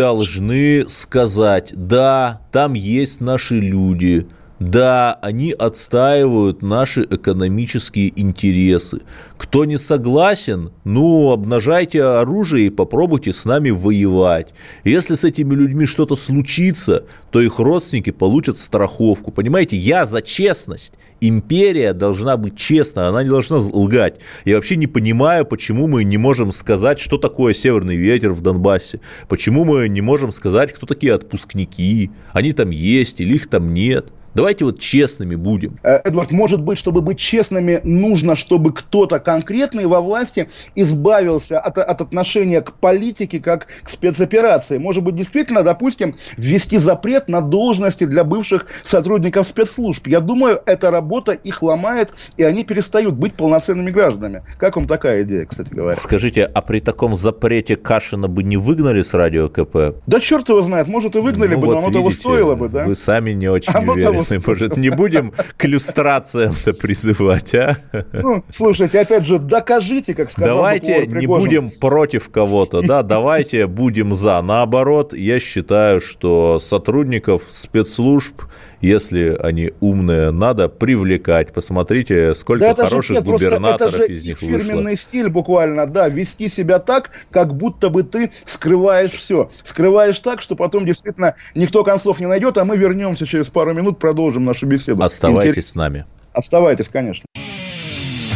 должны 0.52 0.88
сказать, 0.88 1.72
да, 1.74 2.40
там 2.52 2.74
есть 2.74 3.20
наши 3.20 3.58
люди, 3.58 4.28
Да, 4.62 5.14
они 5.22 5.50
отстаивают 5.50 6.62
наши 6.62 7.02
экономические 7.02 8.12
интересы. 8.14 9.00
Кто 9.36 9.64
не 9.64 9.76
согласен, 9.76 10.70
ну, 10.84 11.32
обнажайте 11.32 12.04
оружие 12.04 12.68
и 12.68 12.70
попробуйте 12.70 13.32
с 13.32 13.44
нами 13.44 13.70
воевать. 13.70 14.54
Если 14.84 15.16
с 15.16 15.24
этими 15.24 15.52
людьми 15.56 15.84
что-то 15.84 16.14
случится, 16.14 17.06
то 17.32 17.40
их 17.40 17.58
родственники 17.58 18.10
получат 18.10 18.56
страховку. 18.56 19.32
Понимаете, 19.32 19.76
я 19.76 20.06
за 20.06 20.22
честность. 20.22 20.92
Империя 21.20 21.92
должна 21.92 22.36
быть 22.36 22.56
честна, 22.56 23.08
она 23.08 23.24
не 23.24 23.30
должна 23.30 23.56
лгать. 23.56 24.20
Я 24.44 24.56
вообще 24.56 24.76
не 24.76 24.86
понимаю, 24.86 25.44
почему 25.44 25.88
мы 25.88 26.04
не 26.04 26.18
можем 26.18 26.52
сказать, 26.52 27.00
что 27.00 27.18
такое 27.18 27.52
северный 27.52 27.96
ветер 27.96 28.32
в 28.32 28.42
Донбассе. 28.42 29.00
Почему 29.28 29.64
мы 29.64 29.88
не 29.88 30.02
можем 30.02 30.30
сказать, 30.30 30.72
кто 30.72 30.86
такие 30.86 31.14
отпускники. 31.14 32.12
Они 32.32 32.52
там 32.52 32.70
есть 32.70 33.20
или 33.20 33.34
их 33.34 33.48
там 33.48 33.74
нет. 33.74 34.12
Давайте 34.34 34.64
вот 34.64 34.78
честными 34.78 35.34
будем. 35.34 35.78
Э, 35.82 36.00
Эдвард, 36.04 36.30
может 36.30 36.62
быть, 36.62 36.78
чтобы 36.78 37.02
быть 37.02 37.18
честными, 37.18 37.80
нужно, 37.84 38.34
чтобы 38.34 38.72
кто-то 38.72 39.18
конкретный 39.18 39.86
во 39.86 40.00
власти 40.00 40.48
избавился 40.74 41.60
от, 41.60 41.76
от 41.76 42.00
отношения 42.00 42.62
к 42.62 42.72
политике 42.72 43.40
как 43.40 43.66
к 43.82 43.88
спецоперации. 43.88 44.78
Может 44.78 45.02
быть, 45.02 45.16
действительно, 45.16 45.62
допустим, 45.62 46.16
ввести 46.36 46.78
запрет 46.78 47.28
на 47.28 47.42
должности 47.42 48.04
для 48.04 48.24
бывших 48.24 48.66
сотрудников 48.84 49.46
спецслужб. 49.46 50.06
Я 50.06 50.20
думаю, 50.20 50.60
эта 50.64 50.90
работа 50.90 51.32
их 51.32 51.62
ломает, 51.62 52.14
и 52.38 52.42
они 52.42 52.64
перестают 52.64 53.14
быть 53.14 53.34
полноценными 53.34 53.90
гражданами. 53.90 54.42
Как 54.58 54.76
вам 54.76 54.86
такая 54.86 55.24
идея, 55.24 55.44
кстати 55.44 55.74
говоря? 55.74 55.96
Скажите, 55.96 56.44
а 56.44 56.62
при 56.62 56.80
таком 56.80 57.14
запрете 57.14 57.76
Кашина 57.76 58.28
бы 58.28 58.42
не 58.42 58.56
выгнали 58.56 59.02
с 59.02 59.12
радио 59.12 59.50
КП? 59.50 59.96
Да 60.06 60.20
черт 60.20 60.48
его 60.48 60.62
знает, 60.62 60.88
может 60.88 61.16
и 61.16 61.18
выгнали 61.18 61.54
ну, 61.54 61.60
бы, 61.60 61.66
вот 61.66 61.72
но 61.74 61.78
оно 61.80 61.90
того 61.90 62.10
стоило 62.10 62.54
бы, 62.54 62.70
да? 62.70 62.84
Вы 62.84 62.94
сами 62.94 63.32
не 63.32 63.48
очень 63.48 63.72
а 63.74 63.80
уверены 63.80 64.21
уверены. 64.30 64.44
Может, 64.46 64.76
не 64.76 64.90
будем 64.90 65.32
к 65.56 65.64
иллюстрациям-то 65.64 66.74
призывать, 66.74 67.54
а? 67.54 67.76
Ну, 68.12 68.44
слушайте, 68.54 69.00
опять 69.00 69.26
же, 69.26 69.38
докажите, 69.38 70.14
как 70.14 70.30
сказал 70.30 70.56
Давайте 70.56 71.06
не 71.06 71.26
будем 71.26 71.70
против 71.70 72.30
кого-то, 72.30 72.82
да, 72.82 73.02
давайте 73.02 73.66
будем 73.66 74.14
за. 74.14 74.40
Наоборот, 74.42 75.14
я 75.14 75.40
считаю, 75.40 76.00
что 76.00 76.58
сотрудников 76.60 77.42
спецслужб 77.48 78.42
если 78.82 79.36
они 79.40 79.72
умные, 79.80 80.30
надо 80.32 80.68
привлекать. 80.68 81.52
Посмотрите, 81.52 82.34
сколько 82.34 82.74
да 82.74 82.84
хороших 82.84 83.16
нет, 83.16 83.24
губернаторов 83.24 83.94
это 83.94 84.06
же 84.06 84.12
из 84.12 84.24
них 84.24 84.38
фирменный 84.38 84.58
вышло. 84.58 84.72
фирменный 84.72 84.96
стиль 84.96 85.28
буквально, 85.30 85.86
да, 85.86 86.08
вести 86.08 86.48
себя 86.48 86.78
так, 86.78 87.10
как 87.30 87.54
будто 87.56 87.88
бы 87.88 88.02
ты 88.02 88.32
скрываешь 88.44 89.12
все. 89.12 89.50
Скрываешь 89.62 90.18
так, 90.18 90.42
что 90.42 90.56
потом 90.56 90.84
действительно 90.84 91.36
никто 91.54 91.84
концов 91.84 92.20
не 92.20 92.26
найдет, 92.26 92.58
а 92.58 92.64
мы 92.64 92.76
вернемся 92.76 93.24
через 93.24 93.48
пару 93.48 93.72
минут, 93.72 93.98
продолжим 93.98 94.44
нашу 94.44 94.66
беседу. 94.66 95.02
Оставайтесь 95.02 95.50
Интерес... 95.50 95.70
с 95.70 95.74
нами. 95.74 96.06
Оставайтесь, 96.32 96.88
конечно. 96.88 97.24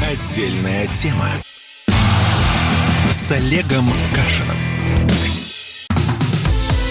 Отдельная 0.00 0.86
тема 0.94 1.26
с 3.10 3.32
Олегом 3.32 3.86
Кашиным. 4.14 4.65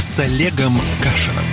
с 0.00 0.20
Олегом 0.20 0.80
Кашиным. 1.02 1.44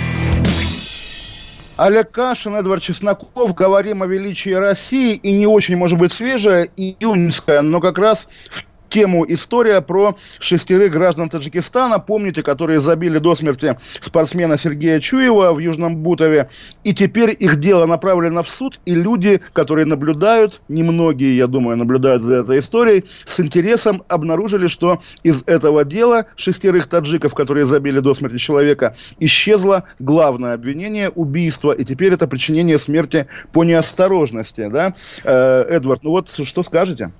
Олег 1.76 2.10
Кашин, 2.10 2.54
Эдвард 2.54 2.82
Чесноков. 2.82 3.54
Говорим 3.54 4.02
о 4.02 4.06
величии 4.06 4.50
России. 4.50 5.14
И 5.16 5.32
не 5.32 5.46
очень, 5.46 5.76
может 5.76 5.98
быть, 5.98 6.12
свежая, 6.12 6.68
июньская, 6.76 7.62
но 7.62 7.80
как 7.80 7.98
раз 7.98 8.28
в 8.50 8.64
тему 8.88 9.24
история 9.28 9.80
про 9.80 10.16
шестерых 10.38 10.92
граждан 10.92 11.28
Таджикистана, 11.28 11.98
помните, 11.98 12.42
которые 12.42 12.80
забили 12.80 13.18
до 13.18 13.34
смерти 13.34 13.78
спортсмена 14.00 14.56
Сергея 14.56 15.00
Чуева 15.00 15.52
в 15.52 15.58
Южном 15.58 15.96
Бутове. 15.96 16.48
И 16.84 16.94
теперь 16.94 17.36
их 17.38 17.56
дело 17.56 17.86
направлено 17.86 18.42
в 18.42 18.50
суд, 18.50 18.80
и 18.84 18.94
люди, 18.94 19.40
которые 19.52 19.86
наблюдают, 19.86 20.60
немногие, 20.68 21.36
я 21.36 21.46
думаю, 21.46 21.76
наблюдают 21.76 22.22
за 22.22 22.36
этой 22.36 22.58
историей, 22.58 23.04
с 23.24 23.40
интересом 23.40 24.02
обнаружили, 24.08 24.66
что 24.66 25.00
из 25.22 25.42
этого 25.46 25.84
дела 25.84 26.26
шестерых 26.36 26.86
таджиков, 26.86 27.34
которые 27.34 27.64
забили 27.66 28.00
до 28.00 28.14
смерти 28.14 28.38
человека, 28.38 28.96
исчезло 29.20 29.84
главное 29.98 30.54
обвинение– 30.54 31.10
убийство, 31.14 31.72
и 31.72 31.84
теперь 31.84 32.12
это 32.12 32.26
причинение 32.26 32.78
смерти 32.78 33.26
по 33.52 33.64
неосторожности. 33.64 34.68
Да? 34.68 34.94
Э, 35.24 35.62
Эдвард, 35.68 36.02
ну 36.02 36.10
вот 36.10 36.28
что 36.28 36.62
скажете? 36.62 37.12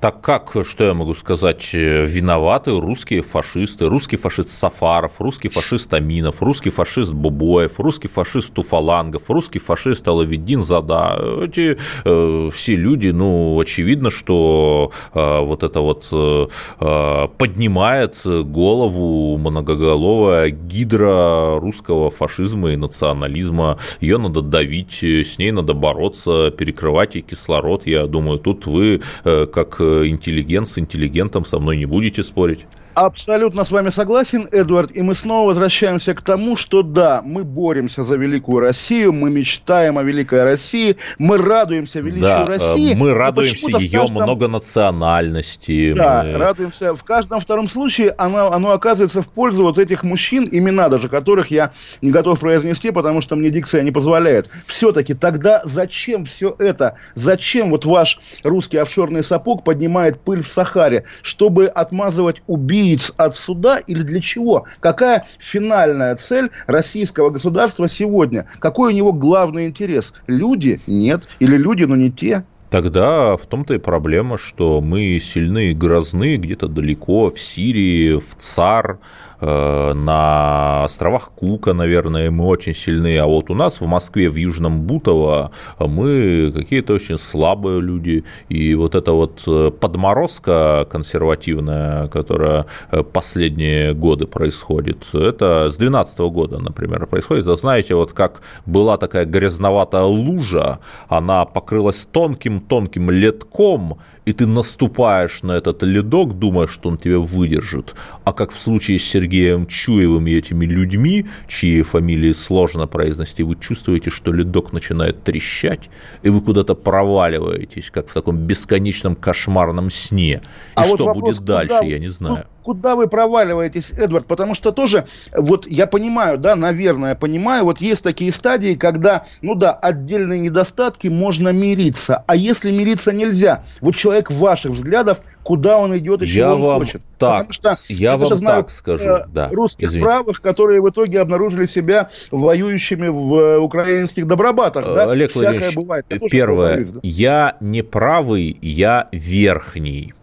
Так 0.00 0.20
как, 0.20 0.56
что 0.64 0.84
я 0.84 0.94
могу 0.94 1.11
сказать, 1.14 1.70
э, 1.74 2.04
виноваты 2.06 2.72
русские 2.72 3.22
фашисты, 3.22 3.88
русский 3.88 4.16
фашист 4.16 4.50
Сафаров, 4.50 5.20
русский 5.20 5.48
фашист 5.48 5.92
Аминов, 5.94 6.42
русский 6.42 6.70
фашист 6.70 7.12
Бубоев, 7.12 7.78
русский 7.78 8.08
фашист 8.08 8.52
Туфалангов, 8.52 9.28
русский 9.28 9.58
фашист 9.58 10.06
Алавиддин 10.06 10.64
Зада. 10.64 11.18
Эти 11.42 11.78
э, 12.04 12.50
все 12.52 12.76
люди, 12.76 13.08
ну, 13.08 13.58
очевидно, 13.60 14.10
что 14.10 14.92
э, 15.14 15.40
вот 15.40 15.62
это 15.62 15.80
вот 15.80 16.08
э, 16.12 16.46
э 16.80 17.28
поднимает 17.38 18.20
голову 18.24 19.36
многоголовая 19.36 20.50
гидра 20.50 21.58
русского 21.60 22.10
фашизма 22.10 22.72
и 22.72 22.76
национализма. 22.76 23.78
Ее 24.00 24.18
надо 24.18 24.42
давить, 24.42 25.02
с 25.02 25.38
ней 25.38 25.50
надо 25.50 25.74
бороться, 25.74 26.50
перекрывать 26.50 27.14
ей 27.14 27.22
кислород. 27.22 27.86
Я 27.86 28.06
думаю, 28.06 28.38
тут 28.38 28.66
вы, 28.66 29.00
э, 29.24 29.46
как 29.46 29.80
интеллигент 29.80 30.68
с 30.68 30.78
интеллигентом 30.78 31.01
со 31.44 31.58
мной 31.58 31.76
не 31.76 31.86
будете 31.86 32.22
спорить. 32.22 32.66
Абсолютно 32.94 33.64
с 33.64 33.70
вами 33.70 33.88
согласен, 33.88 34.46
Эдуард. 34.52 34.94
И 34.94 35.00
мы 35.00 35.14
снова 35.14 35.46
возвращаемся 35.46 36.12
к 36.12 36.20
тому, 36.20 36.56
что 36.56 36.82
да, 36.82 37.22
мы 37.24 37.42
боремся 37.42 38.04
за 38.04 38.16
великую 38.16 38.60
Россию, 38.60 39.14
мы 39.14 39.30
мечтаем 39.30 39.96
о 39.96 40.02
великой 40.02 40.44
России, 40.44 40.96
мы 41.18 41.38
радуемся 41.38 42.00
величию 42.00 42.22
да, 42.22 42.44
России. 42.44 42.92
Мы 42.94 43.14
радуемся 43.14 43.78
ее 43.78 44.00
каждом... 44.00 44.22
многонациональности. 44.22 45.94
Да, 45.94 46.22
мы... 46.22 46.36
радуемся. 46.36 46.94
В 46.94 47.02
каждом 47.02 47.40
втором 47.40 47.66
случае 47.66 48.14
оно, 48.18 48.52
оно 48.52 48.72
оказывается 48.72 49.22
в 49.22 49.28
пользу 49.28 49.62
вот 49.62 49.78
этих 49.78 50.04
мужчин, 50.04 50.46
имена 50.50 50.90
даже 50.90 51.08
которых 51.08 51.50
я 51.50 51.72
не 52.02 52.10
готов 52.10 52.40
произнести, 52.40 52.90
потому 52.90 53.22
что 53.22 53.36
мне 53.36 53.48
дикция 53.48 53.82
не 53.82 53.90
позволяет. 53.90 54.50
Все-таки 54.66 55.14
тогда 55.14 55.62
зачем 55.64 56.26
все 56.26 56.54
это? 56.58 56.96
Зачем 57.14 57.70
вот 57.70 57.86
ваш 57.86 58.18
русский 58.42 58.76
офшорный 58.76 59.22
сапог 59.22 59.64
поднимает 59.64 60.20
пыль 60.20 60.42
в 60.42 60.48
Сахаре? 60.48 61.04
Чтобы 61.22 61.68
отмазывать 61.68 62.42
убийц 62.46 62.81
убийц 62.82 63.12
от 63.16 63.34
суда 63.34 63.78
или 63.78 64.02
для 64.02 64.20
чего? 64.20 64.64
Какая 64.80 65.26
финальная 65.38 66.16
цель 66.16 66.50
российского 66.66 67.30
государства 67.30 67.88
сегодня? 67.88 68.46
Какой 68.58 68.92
у 68.92 68.96
него 68.96 69.12
главный 69.12 69.66
интерес? 69.68 70.12
Люди? 70.26 70.80
Нет. 70.86 71.28
Или 71.38 71.56
люди, 71.56 71.84
но 71.84 71.96
не 71.96 72.10
те? 72.10 72.44
Тогда 72.70 73.36
в 73.36 73.46
том-то 73.46 73.74
и 73.74 73.78
проблема, 73.78 74.38
что 74.38 74.80
мы 74.80 75.20
сильны 75.20 75.70
и 75.70 75.74
грозны 75.74 76.36
где-то 76.36 76.68
далеко, 76.68 77.30
в 77.30 77.38
Сирии, 77.38 78.18
в 78.18 78.34
ЦАР, 78.38 78.98
на 79.42 80.84
островах 80.84 81.32
Кука, 81.34 81.72
наверное, 81.72 82.30
мы 82.30 82.46
очень 82.46 82.74
сильны, 82.74 83.18
а 83.18 83.26
вот 83.26 83.50
у 83.50 83.54
нас 83.54 83.80
в 83.80 83.86
Москве, 83.86 84.30
в 84.30 84.36
Южном 84.36 84.82
Бутово, 84.82 85.50
мы 85.78 86.52
какие-то 86.54 86.94
очень 86.94 87.18
слабые 87.18 87.80
люди, 87.80 88.24
и 88.48 88.74
вот 88.74 88.94
эта 88.94 89.12
вот 89.12 89.42
э, 89.46 89.70
подморозка 89.70 90.86
консервативная, 90.90 92.08
которая 92.08 92.66
э, 92.90 93.02
последние 93.02 93.94
годы 93.94 94.26
происходит, 94.26 95.08
это 95.12 95.68
с 95.70 95.76
2012 95.76 96.18
года, 96.20 96.58
например, 96.58 97.06
происходит, 97.06 97.44
это 97.44 97.56
знаете, 97.56 97.94
вот 97.94 98.12
как 98.12 98.42
была 98.66 98.96
такая 98.96 99.24
грязноватая 99.24 100.04
лужа, 100.04 100.78
она 101.08 101.44
покрылась 101.44 102.06
тонким-тонким 102.10 103.10
летком, 103.10 103.98
и 104.24 104.32
ты 104.32 104.46
наступаешь 104.46 105.42
на 105.42 105.52
этот 105.52 105.82
ледок, 105.82 106.38
думая, 106.38 106.66
что 106.66 106.88
он 106.88 106.98
тебя 106.98 107.18
выдержит. 107.18 107.94
А 108.24 108.32
как 108.32 108.52
в 108.52 108.58
случае 108.58 108.98
с 108.98 109.04
Сергеем 109.04 109.66
Чуевым 109.66 110.26
и 110.26 110.34
этими 110.34 110.64
людьми, 110.64 111.26
чьи 111.48 111.82
фамилии 111.82 112.32
сложно 112.32 112.86
произнести, 112.86 113.42
вы 113.42 113.56
чувствуете, 113.56 114.10
что 114.10 114.32
ледок 114.32 114.72
начинает 114.72 115.24
трещать, 115.24 115.90
и 116.22 116.28
вы 116.28 116.40
куда-то 116.40 116.74
проваливаетесь, 116.74 117.90
как 117.90 118.08
в 118.08 118.12
таком 118.12 118.38
бесконечном 118.38 119.16
кошмарном 119.16 119.90
сне. 119.90 120.34
И 120.34 120.40
а 120.74 120.84
что 120.84 120.98
вот 120.98 121.16
вопрос, 121.16 121.38
будет 121.38 121.44
дальше, 121.44 121.84
я 121.84 121.98
не 121.98 122.08
знаю. 122.08 122.46
Куда 122.62 122.96
вы 122.96 123.08
проваливаетесь, 123.08 123.90
Эдвард? 123.90 124.26
Потому 124.26 124.54
что 124.54 124.72
тоже, 124.72 125.06
вот 125.36 125.66
я 125.66 125.86
понимаю, 125.86 126.38
да, 126.38 126.56
наверное, 126.56 127.14
понимаю, 127.14 127.64
вот 127.64 127.78
есть 127.78 128.02
такие 128.02 128.32
стадии, 128.32 128.74
когда, 128.74 129.26
ну 129.40 129.54
да, 129.54 129.72
отдельные 129.72 130.40
недостатки 130.40 131.08
можно 131.08 131.50
мириться. 131.50 132.24
А 132.26 132.36
если 132.36 132.70
мириться 132.70 133.12
нельзя, 133.12 133.64
вот 133.80 133.96
человек 133.96 134.30
ваших 134.30 134.72
взглядов, 134.72 135.18
куда 135.42 135.78
он 135.78 135.96
идет 135.96 136.22
и 136.22 136.26
чего 136.26 136.44
я 136.44 136.54
он 136.54 136.62
вам 136.62 136.80
хочет. 136.80 137.02
Так, 137.18 137.48
Потому 137.48 137.52
что 137.52 137.74
я 137.88 138.16
вам 138.16 138.34
знаю, 138.34 138.62
так 138.62 138.70
скажу, 138.70 139.04
э, 139.04 139.24
да. 139.28 139.48
русских 139.48 139.88
извините. 139.88 140.06
правых, 140.06 140.40
которые 140.40 140.80
в 140.80 140.88
итоге 140.88 141.20
обнаружили 141.20 141.66
себя 141.66 142.10
воюющими 142.30 143.08
в 143.08 143.34
э, 143.34 143.58
украинских 143.58 144.26
добробатах. 144.26 144.84
Да? 144.84 145.10
Олег 145.10 145.30
Всякое 145.30 145.72
бывает. 145.72 146.06
Я 146.08 146.18
первое, 146.18 146.68
повторюсь, 146.68 146.90
да. 146.90 147.00
я 147.02 147.56
не 147.60 147.82
правый, 147.82 148.56
я 148.60 149.08
верхний. 149.12 150.14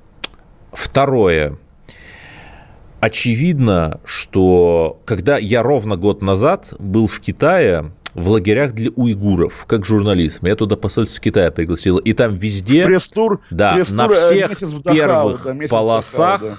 Второе, 0.72 1.58
очевидно, 3.00 4.00
что 4.06 5.00
когда 5.06 5.38
я 5.38 5.64
ровно 5.64 5.96
год 5.96 6.22
назад 6.22 6.74
был 6.80 7.08
в 7.08 7.20
Китае, 7.20 7.92
в 8.14 8.30
лагерях 8.30 8.74
для 8.74 8.90
уйгуров, 8.96 9.66
как 9.68 9.86
журналист. 9.86 10.40
Я 10.42 10.56
туда 10.56 10.76
посольство 10.76 11.22
Китая 11.22 11.52
пригласил. 11.52 11.98
И 11.98 12.14
там 12.14 12.36
везде, 12.36 12.86
Пресс-тур, 12.86 13.42
да, 13.50 13.76
пресс-тур, 13.76 13.98
на 13.98 14.12
э, 14.12 14.16
всех 14.16 14.82
Дахау, 14.82 14.96
первых 14.96 15.44
да, 15.46 15.68
полосах 15.70 16.42
Дахау, 16.42 16.58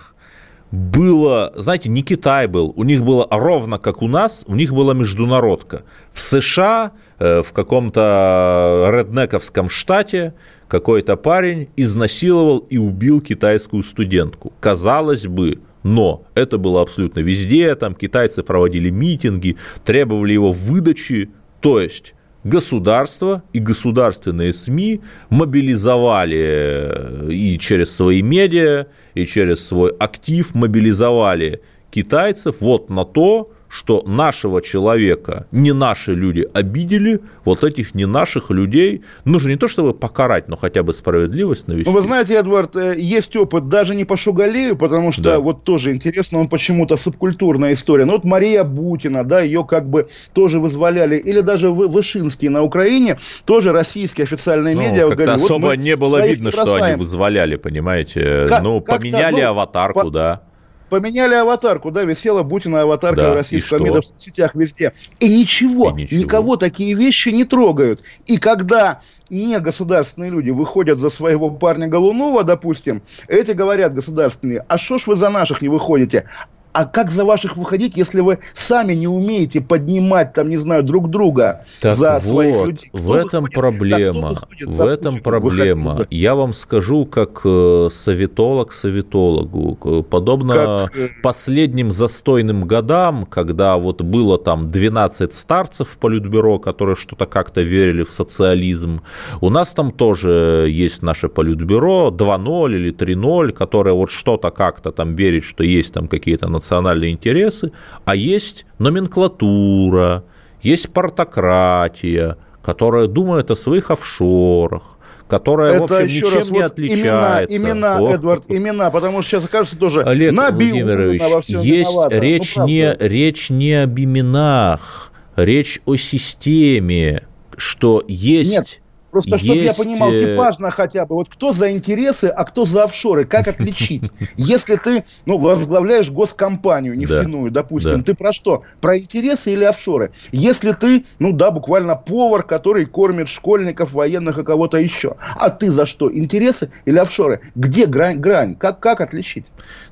да. 0.70 0.78
было, 0.78 1.52
знаете, 1.56 1.88
не 1.88 2.02
Китай 2.02 2.46
был, 2.46 2.72
у 2.76 2.84
них 2.84 3.02
было 3.02 3.26
ровно 3.30 3.78
как 3.78 4.02
у 4.02 4.08
нас, 4.08 4.44
у 4.46 4.54
них 4.54 4.72
была 4.72 4.94
международка. 4.94 5.82
В 6.12 6.20
США, 6.20 6.92
э, 7.18 7.42
в 7.42 7.52
каком-то 7.52 8.88
реднековском 8.92 9.68
штате 9.68 10.34
какой-то 10.68 11.16
парень 11.16 11.68
изнасиловал 11.76 12.58
и 12.58 12.78
убил 12.78 13.20
китайскую 13.20 13.82
студентку. 13.82 14.52
Казалось 14.60 15.26
бы, 15.26 15.58
но 15.82 16.24
это 16.34 16.58
было 16.58 16.82
абсолютно 16.82 17.20
везде, 17.20 17.74
там 17.74 17.94
китайцы 17.94 18.42
проводили 18.42 18.90
митинги, 18.90 19.56
требовали 19.84 20.32
его 20.32 20.52
выдачи, 20.52 21.30
то 21.60 21.80
есть 21.80 22.14
государство 22.44 23.42
и 23.52 23.58
государственные 23.58 24.52
СМИ 24.52 25.00
мобилизовали 25.28 26.38
э, 26.38 27.32
и 27.32 27.58
через 27.58 27.94
свои 27.94 28.22
медиа, 28.22 28.86
и 29.14 29.26
через 29.26 29.66
свой 29.66 29.92
актив 29.98 30.54
мобилизовали 30.54 31.62
китайцев 31.90 32.56
вот 32.60 32.88
на 32.88 33.04
то, 33.04 33.52
что 33.70 34.02
нашего 34.04 34.60
человека 34.60 35.46
не 35.52 35.72
наши 35.72 36.12
люди 36.14 36.46
обидели, 36.52 37.20
вот 37.44 37.62
этих 37.62 37.94
не 37.94 38.04
наших 38.04 38.50
людей 38.50 39.02
нужно 39.24 39.50
не 39.50 39.56
то 39.56 39.68
чтобы 39.68 39.94
покарать, 39.94 40.48
но 40.48 40.56
хотя 40.56 40.82
бы 40.82 40.92
справедливость 40.92 41.68
навести. 41.68 41.88
Ну, 41.88 41.94
вы 41.96 42.02
знаете, 42.02 42.34
Эдвард, 42.34 42.74
э, 42.74 42.96
есть 42.98 43.36
опыт 43.36 43.68
даже 43.68 43.94
не 43.94 44.04
по 44.04 44.16
Шугалею, 44.16 44.76
потому 44.76 45.12
что 45.12 45.22
Да. 45.22 45.38
вот 45.38 45.62
тоже 45.62 45.92
интересно, 45.92 46.40
он 46.40 46.48
почему-то 46.48 46.96
субкультурная 46.96 47.72
история. 47.72 48.04
Но 48.06 48.14
вот 48.14 48.24
Мария 48.24 48.64
Бутина, 48.64 49.22
да, 49.24 49.40
ее 49.40 49.64
как 49.64 49.88
бы 49.88 50.08
тоже 50.34 50.58
вызволяли. 50.58 51.16
Или 51.16 51.40
даже 51.40 51.70
Вы- 51.70 51.86
Вышинский 51.88 52.48
на 52.48 52.62
Украине, 52.64 53.18
тоже 53.44 53.70
российские 53.72 54.24
официальные 54.24 54.74
Ну, 54.74 54.82
медиа. 54.82 55.04
говорили, 55.06 55.26
вот 55.30 55.44
особо 55.44 55.68
мы 55.68 55.76
не 55.76 55.94
было 55.96 56.26
видно, 56.26 56.46
не 56.46 56.50
что 56.50 56.62
они 56.62 56.72
бросаем. 56.72 56.98
вызволяли, 56.98 57.54
понимаете. 57.56 58.46
Как- 58.48 58.62
ну, 58.64 58.80
поменяли 58.80 59.42
ну, 59.42 59.48
аватарку, 59.50 60.00
по- 60.02 60.10
да. 60.10 60.42
Поменяли 60.90 61.34
аватарку, 61.34 61.90
да, 61.90 62.02
висела 62.02 62.42
Бутина 62.42 62.82
аватарка 62.82 63.22
Да, 63.22 63.34
российского 63.34 63.78
и 63.78 63.80
что? 63.80 63.84
МИДа 63.86 64.00
в 64.02 64.06
соцсетях 64.06 64.54
везде. 64.54 64.92
И 65.20 65.28
ничего, 65.28 65.90
И 65.90 66.02
ничего. 66.02 66.20
никого 66.20 66.56
такие 66.56 66.94
вещи 66.94 67.28
не 67.30 67.44
трогают. 67.44 68.02
И 68.26 68.38
когда 68.38 69.00
не 69.30 69.58
государственные 69.60 70.30
люди 70.30 70.50
выходят 70.50 70.98
за 70.98 71.08
своего 71.10 71.50
парня 71.50 71.86
Голунова, 71.86 72.42
допустим, 72.42 73.02
эти 73.28 73.52
говорят 73.52 73.94
государственные, 73.94 74.64
а 74.68 74.76
что 74.76 74.98
ж 74.98 75.06
вы 75.06 75.14
за 75.14 75.30
наших 75.30 75.62
не 75.62 75.68
выходите? 75.68 76.28
А 76.72 76.84
как 76.84 77.10
за 77.10 77.24
ваших 77.24 77.56
выходить, 77.56 77.96
если 77.96 78.20
вы 78.20 78.38
сами 78.54 78.94
не 78.94 79.08
умеете 79.08 79.60
поднимать, 79.60 80.32
там, 80.34 80.48
не 80.48 80.56
знаю, 80.56 80.82
друг 80.84 81.08
друга 81.10 81.64
Так 81.80 81.96
за 81.96 82.20
своих 82.20 82.54
вот, 82.56 82.66
людей? 82.66 82.90
в 82.92 83.02
Кто 83.04 83.16
этом 83.18 83.44
выходит? 83.44 83.60
Проблема. 83.60 84.28
выходит 84.28 84.68
В 84.68 84.82
этом 84.82 85.14
Путина? 85.14 85.22
проблема. 85.22 85.90
Выходите. 85.92 86.16
Я 86.16 86.34
вам 86.34 86.52
скажу, 86.52 87.06
как 87.06 87.40
э, 87.44 87.88
советолог 87.90 88.72
советологу, 88.72 90.04
подобно 90.04 90.54
Как, 90.92 90.96
э, 90.98 91.08
последним 91.22 91.90
застойным 91.90 92.64
годам, 92.66 93.26
когда 93.26 93.76
вот 93.76 94.02
было 94.02 94.38
там 94.38 94.70
12 94.70 95.32
старцев 95.32 95.88
в 95.88 95.98
Политбюро, 95.98 96.58
которые 96.58 96.94
что-то 96.96 97.26
как-то 97.26 97.62
верили 97.62 98.04
в 98.04 98.10
социализм, 98.10 99.02
у 99.40 99.50
нас 99.50 99.72
там 99.72 99.90
тоже 99.90 100.66
есть 100.68 101.02
наше 101.02 101.28
Политбюро 101.28 102.10
2.0 102.10 102.74
или 102.76 102.92
3.0, 102.92 103.52
которое 103.52 103.92
вот 103.94 104.10
что-то 104.10 104.50
как-то 104.50 104.92
там 104.92 105.16
верит, 105.16 105.42
что 105.44 105.64
есть 105.64 105.92
там 105.94 106.06
какие-то 106.06 106.48
национальные 106.60 107.10
интересы, 107.12 107.72
а 108.04 108.14
есть 108.14 108.66
номенклатура, 108.78 110.24
есть 110.62 110.92
партократия, 110.92 112.36
которая 112.62 113.06
думает 113.06 113.50
о 113.50 113.56
своих 113.56 113.90
офшорах, 113.90 114.98
которая, 115.28 115.78
в 115.80 115.84
общем, 115.84 116.04
еще 116.04 116.26
ничем 116.26 116.34
раз, 116.34 116.50
не 116.50 116.58
вот 116.58 116.72
отличается. 116.72 117.56
Имена, 117.56 117.98
имена. 117.98 118.14
Эдвард, 118.14 118.44
имена, 118.48 118.90
потому 118.90 119.22
что 119.22 119.30
сейчас 119.30 119.44
окажется 119.46 119.78
тоже 119.78 120.02
Олег 120.02 120.32
Владимирович, 120.32 121.22
во 121.22 121.40
всем 121.40 121.60
есть 121.60 121.90
виновата. 121.90 122.14
Ну, 122.14 122.20
речь, 122.20 122.54
правда. 122.54 122.72
не, 122.72 122.96
речь 122.98 123.50
не 123.50 123.82
об 123.82 123.98
именах, 123.98 125.12
речь 125.36 125.80
о 125.86 125.96
системе, 125.96 127.22
что 127.56 128.02
есть... 128.06 128.50
Нет, 128.52 128.80
Просто 129.10 129.38
чтобы 129.38 129.56
я 129.56 129.64
есть, 129.64 129.78
понимал, 129.78 130.12
э, 130.12 130.20
типажно 130.20 130.70
хотя 130.70 131.04
бы, 131.06 131.16
вот 131.16 131.28
кто 131.28 131.52
за 131.52 131.72
интересы, 131.72 132.26
а 132.26 132.44
кто 132.44 132.64
за 132.64 132.84
офшоры, 132.84 133.24
как 133.24 133.48
отличить? 133.48 134.10
Если 134.36 134.76
ты, 134.76 135.04
ну, 135.26 135.38
возглавляешь 135.38 136.10
госкомпанию 136.10 136.96
нефтяную, 136.96 137.50
допустим, 137.50 137.98
да. 137.98 138.04
ты 138.04 138.14
про 138.14 138.32
что? 138.32 138.62
Про 138.80 138.98
интересы 138.98 139.52
или 139.52 139.64
офшоры? 139.64 140.12
Если 140.30 140.72
ты, 140.72 141.04
ну 141.18 141.32
да, 141.32 141.50
буквально 141.50 141.96
повар, 141.96 142.42
который 142.42 142.84
кормит 142.84 143.28
школьников, 143.28 143.92
военных 143.92 144.38
и 144.38 144.44
кого-то 144.44 144.78
еще, 144.78 145.16
а 145.36 145.50
ты 145.50 145.70
за 145.70 145.86
что? 145.86 146.12
Интересы 146.12 146.70
или 146.84 146.98
офшоры? 146.98 147.40
Где 147.54 147.86
грань? 147.86 148.18
грань? 148.18 148.54
Как, 148.54 148.80
как 148.80 149.00
отличить? 149.00 149.46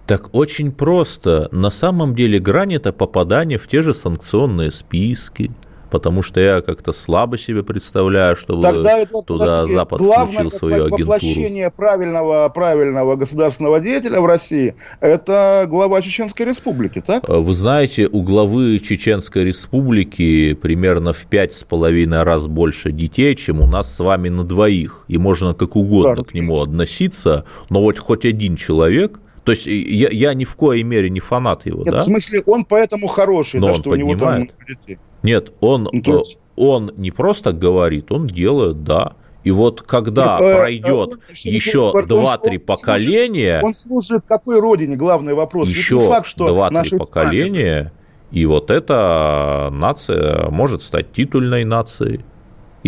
Так 0.06 0.34
очень 0.34 0.72
просто. 0.72 1.48
На 1.52 1.70
самом 1.70 2.14
деле 2.14 2.38
грань 2.38 2.74
это 2.74 2.92
попадание 2.92 3.58
в 3.58 3.66
те 3.66 3.82
же 3.82 3.94
санкционные 3.94 4.70
списки, 4.70 5.50
потому 5.91 6.22
что 6.22 6.41
я 6.41 6.61
как-то 6.61 6.93
слабо 6.93 7.39
себе 7.39 7.62
представляю, 7.62 8.36
чтобы 8.36 8.62
Тогда 8.62 8.99
это, 8.99 9.22
туда 9.22 9.45
подождите, 9.47 9.74
Запад 9.74 10.01
главное 10.01 10.26
включил 10.32 10.51
свою 10.51 10.74
во- 10.74 10.86
агентуру. 10.86 11.03
воплощение 11.05 11.70
правильного, 11.70 12.49
правильного 12.49 13.16
государственного 13.16 13.80
деятеля 13.80 14.20
в 14.20 14.26
России– 14.26 14.74
это 15.01 15.66
глава 15.68 16.01
Чеченской 16.03 16.47
Республики, 16.47 17.01
так? 17.05 17.28
Вы 17.28 17.55
знаете, 17.55 18.09
у 18.11 18.22
главы 18.22 18.78
Чеченской 18.78 19.45
Республики 19.45 20.55
примерно 20.55 21.12
в 21.12 21.24
пять 21.26 21.55
с 21.55 21.64
половиной 21.64 22.22
раз 22.22 22.47
больше 22.47 22.93
детей, 22.93 23.34
чем 23.36 23.61
у 23.61 23.66
нас 23.66 23.95
с 23.95 23.99
вами 24.01 24.28
на 24.28 24.45
двоих. 24.45 25.05
И 25.09 25.18
можно 25.18 25.55
как 25.55 25.76
угодно 25.76 26.16
Да, 26.16 26.22
к 26.22 26.34
нему 26.34 26.61
относиться, 26.61 27.45
но 27.70 27.80
вот 27.82 27.99
хоть 27.99 28.24
один 28.24 28.57
человек, 28.57 29.20
то 29.45 29.53
есть 29.53 29.66
я, 29.66 30.09
я 30.11 30.34
ни 30.34 30.45
в 30.45 30.55
коей 30.57 30.82
мере 30.82 31.09
не 31.09 31.20
фанат 31.20 31.64
его, 31.64 31.82
Нет, 31.84 31.95
да? 31.95 32.01
в 32.01 32.05
смысле, 32.05 32.43
он 32.47 32.64
поэтому 32.64 33.07
хороший, 33.07 33.61
Но 33.61 33.68
да, 33.68 33.72
он 33.74 33.80
что 33.80 33.91
у 33.91 33.95
него 33.95 34.14
там 34.16 34.49
детей. 34.68 34.99
Нет, 35.22 35.52
он, 35.60 35.88
есть- 35.92 36.36
э, 36.36 36.38
он 36.56 36.92
не 36.96 37.10
просто 37.10 37.52
говорит, 37.52 38.10
он 38.12 38.26
делает, 38.26 38.84
да. 38.84 39.14
И 39.44 39.50
вот 39.50 39.82
когда 39.82 40.38
Нет, 40.38 40.48
э, 40.48 40.56
пройдет 40.58 41.08
он- 41.14 41.20
еще 41.30 41.78
он- 41.78 41.96
он- 41.96 42.06
два-три 42.06 42.58
он 42.58 42.64
поколения, 42.64 43.60
Он 43.64 43.74
служит 43.74 44.24
какой 44.26 44.60
родине, 44.60 44.96
главный 44.96 45.34
вопрос. 45.34 45.68
Еще 45.68 46.00
факт, 46.00 46.26
что 46.26 46.48
два-три 46.48 46.98
поколения, 46.98 47.92
и 48.30 48.44
вот 48.46 48.70
эта 48.70 49.70
нация 49.72 50.48
может 50.50 50.82
стать 50.82 51.12
титульной 51.12 51.64
нацией. 51.64 52.20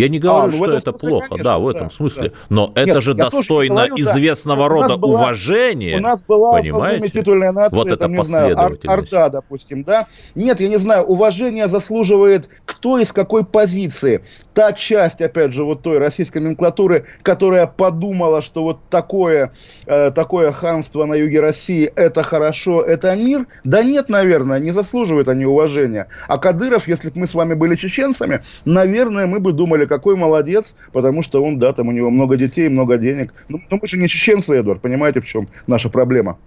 Я 0.00 0.08
не 0.08 0.18
говорю, 0.18 0.50
ну 0.52 0.64
в 0.64 0.66
что 0.68 0.76
это 0.76 0.90
смысле, 0.90 1.08
плохо, 1.08 1.28
конечно, 1.28 1.44
да, 1.44 1.58
в 1.58 1.64
да, 1.72 1.76
этом 1.78 1.90
смысле. 1.90 2.28
да. 2.28 2.34
Но 2.48 2.72
это 2.74 2.94
Нет, 2.94 3.02
же 3.02 3.10
я 3.12 3.24
тоже 3.24 3.36
достойно 3.36 3.74
говорю, 3.86 3.96
да. 3.96 4.02
известного 4.02 4.62
нас 4.62 4.70
рода 4.70 4.96
была- 4.96 5.14
уважения. 5.14 5.96
У 5.96 6.00
нас 6.00 6.22
была 6.22 6.52
понимаете? 6.52 7.08
титульная 7.08 7.52
нация, 7.52 7.76
Вот 7.76 7.88
это 7.88 7.96
там, 7.98 8.12
не 8.12 8.24
знаю, 8.24 8.56
Ор-. 8.58 8.78
Орда, 8.86 9.28
допустим, 9.28 9.84
да? 9.84 10.06
Нет, 10.34 10.60
я 10.60 10.68
не 10.68 10.76
знаю, 10.78 11.04
уважение 11.04 11.66
заслуживает 11.68 12.48
кто 12.64 12.98
из 12.98 13.12
какой 13.12 13.44
позиции. 13.44 14.22
Та 14.54 14.72
часть, 14.72 15.20
опять 15.20 15.52
же, 15.52 15.64
вот 15.64 15.82
той 15.82 15.98
российской 15.98 16.38
номенклатуры, 16.38 17.06
которая 17.22 17.66
подумала, 17.66 18.42
что 18.42 18.62
вот 18.62 18.78
такое, 18.90 19.52
э, 19.86 20.10
такое 20.10 20.52
ханство 20.52 21.04
на 21.04 21.14
юге 21.14 21.40
России– 21.40 21.84
это 21.96 22.22
хорошо, 22.22 22.82
это 22.82 23.14
мир. 23.14 23.46
Да 23.64 23.82
нет, 23.82 24.08
наверное, 24.08 24.58
не 24.58 24.70
заслуживают 24.70 25.28
они 25.28 25.44
уважения. 25.46 26.08
А 26.28 26.38
Кадыров, 26.38 26.88
если 26.88 27.10
бы 27.10 27.20
мы 27.20 27.26
с 27.26 27.34
вами 27.34 27.54
были 27.54 27.74
чеченцами, 27.74 28.42
наверное, 28.64 29.26
мы 29.26 29.40
бы 29.40 29.52
думали, 29.52 29.84
какой 29.90 30.16
молодец, 30.16 30.76
потому 30.92 31.20
что 31.20 31.44
он, 31.44 31.58
да, 31.58 31.72
там 31.72 31.88
у 31.88 31.92
него 31.92 32.10
много 32.10 32.36
детей, 32.36 32.68
много 32.68 32.96
денег. 32.96 33.34
Ну, 33.48 33.60
но 33.70 33.78
мы 33.82 33.88
же 33.88 33.98
не 33.98 34.08
чеченцы, 34.08 34.54
Эдвард, 34.54 34.80
понимаете, 34.80 35.20
в 35.20 35.26
чем 35.26 35.48
наша 35.66 35.90
проблема? 35.90 36.38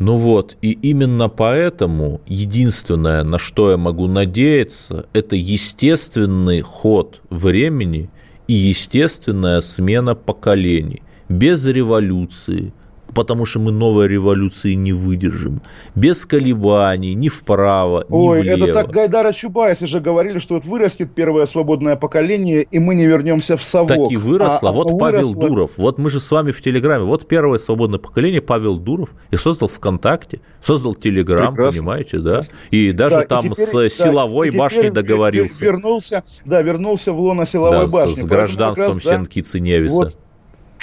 Ну 0.00 0.16
вот, 0.16 0.56
и 0.62 0.72
именно 0.72 1.28
поэтому 1.28 2.20
единственное, 2.26 3.22
на 3.22 3.38
что 3.38 3.70
я 3.70 3.76
могу 3.76 4.08
надеяться, 4.08 5.06
это 5.12 5.36
естественный 5.36 6.60
ход 6.60 7.20
времени 7.30 8.10
и 8.48 8.54
естественная 8.54 9.60
смена 9.60 10.16
поколений. 10.16 11.02
Без 11.28 11.64
революции, 11.64 12.72
потому 13.14 13.44
что 13.46 13.58
мы 13.60 13.72
новой 13.72 14.08
революции 14.08 14.74
не 14.74 14.92
выдержим. 14.92 15.60
Без 15.94 16.24
колебаний, 16.26 17.14
ни 17.14 17.28
вправо, 17.28 18.04
ни 18.08 18.14
Ой, 18.14 18.40
влево. 18.40 18.64
это 18.64 18.72
так 18.72 18.90
Гайдара 18.90 19.32
Чубайс 19.32 19.82
уже 19.82 20.00
говорили, 20.00 20.38
что 20.38 20.54
вот 20.54 20.64
вырастет 20.64 21.14
первое 21.14 21.46
свободное 21.46 21.96
поколение, 21.96 22.62
и 22.62 22.78
мы 22.78 22.94
не 22.94 23.06
вернемся 23.06 23.56
в 23.56 23.62
совок. 23.62 23.88
Так 23.88 23.98
и 24.10 24.16
выросло. 24.16 24.70
А, 24.70 24.72
вот 24.72 24.92
а 24.92 24.96
Павел 24.96 25.32
выросло- 25.32 25.46
Дуров. 25.48 25.70
Вот 25.76 25.98
мы 25.98 26.10
же 26.10 26.20
с 26.20 26.30
вами 26.30 26.50
в 26.52 26.60
Телеграме. 26.62 27.04
Вот 27.04 27.26
первое 27.28 27.58
свободное 27.58 27.98
поколение 27.98 28.40
Павел 28.42 28.76
Дуров. 28.78 29.10
И 29.30 29.36
создал 29.36 29.68
ВКонтакте, 29.68 30.40
создал 30.62 30.94
Телеграм, 30.94 31.54
Прекрасно. 31.54 31.80
понимаете, 31.80 32.18
да? 32.18 32.42
И 32.70 32.92
даже 32.92 33.16
Да, 33.16 33.22
и 33.22 33.26
там 33.26 33.50
теперь- 33.50 33.66
с 33.66 33.72
да, 33.72 33.88
силовой 33.88 34.48
и 34.48 34.50
теперь 34.50 34.58
башней 34.60 34.90
договорился. 34.90 35.54
вер- 35.64 35.72
Вернулся, 35.72 36.24
да, 36.44 36.62
вернулся 36.62 37.12
в 37.12 37.20
лоно 37.20 37.46
силовой 37.46 37.80
Да, 37.80 37.86
с- 37.86 37.90
башни. 37.92 38.12
с, 38.12 38.14
Поэтому 38.16 38.28
гражданством 38.34 38.86
раз, 38.96 39.04
да, 39.04 39.16
Сенкицы 39.16 39.60
Невиса. 39.60 39.94
Вот. 39.94 40.18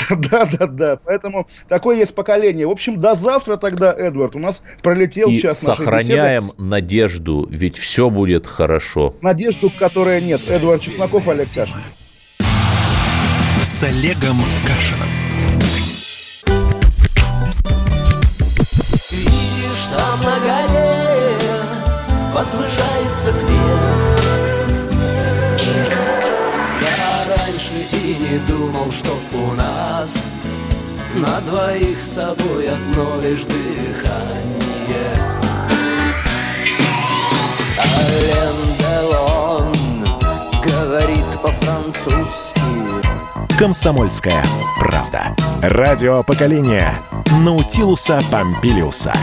Да, 0.32 0.46
да, 0.46 0.68
да. 0.68 1.00
Поэтому 1.06 1.48
такое 1.68 1.98
есть 1.98 2.14
поколение. 2.16 2.68
В 2.68 2.72
общем, 2.72 3.00
до 3.00 3.16
завтра 3.16 3.58
тогда, 3.58 3.94
Эдвард. 3.94 4.36
У 4.36 4.40
нас 4.40 4.62
пролетел 4.82 5.30
И 5.30 5.40
час 5.40 5.60
сохраняем 5.60 6.52
надежду, 6.58 7.48
ведь 7.50 7.78
все 7.78 8.10
будет 8.10 8.48
хорошо. 8.48 9.16
Надежду, 9.22 9.72
которой 9.78 10.22
нет. 10.22 10.42
Эдвард 10.50 10.82
Чесноков, 10.82 11.28
Олег 11.28 11.48
Кашин. 11.48 11.76
С 13.64 13.84
Олегом 13.84 14.38
Кашиным. 14.66 15.10
Видишь, 19.12 19.86
там 19.96 20.24
на 20.24 20.40
горе 20.40 21.38
возвышается 22.34 23.32
крест. 23.32 24.19
Не 28.30 28.38
думал, 28.40 28.92
что 28.92 29.18
у 29.34 29.54
нас 29.54 30.28
на 31.16 31.40
двоих 31.42 32.00
с 32.00 32.10
тобой 32.10 32.70
одно 32.70 33.22
лишь 33.22 33.44
дыхание. 33.44 35.16
Ален 37.80 38.56
Делон 38.78 39.74
говорит 40.64 41.26
по-французски. 41.42 42.60
Комсомольская 43.58 44.44
правда. 44.80 45.36
Радио 45.62 46.24
поколения 46.24 46.96
Наутилуса 47.44 48.22
Помпилиуса. 48.32 49.14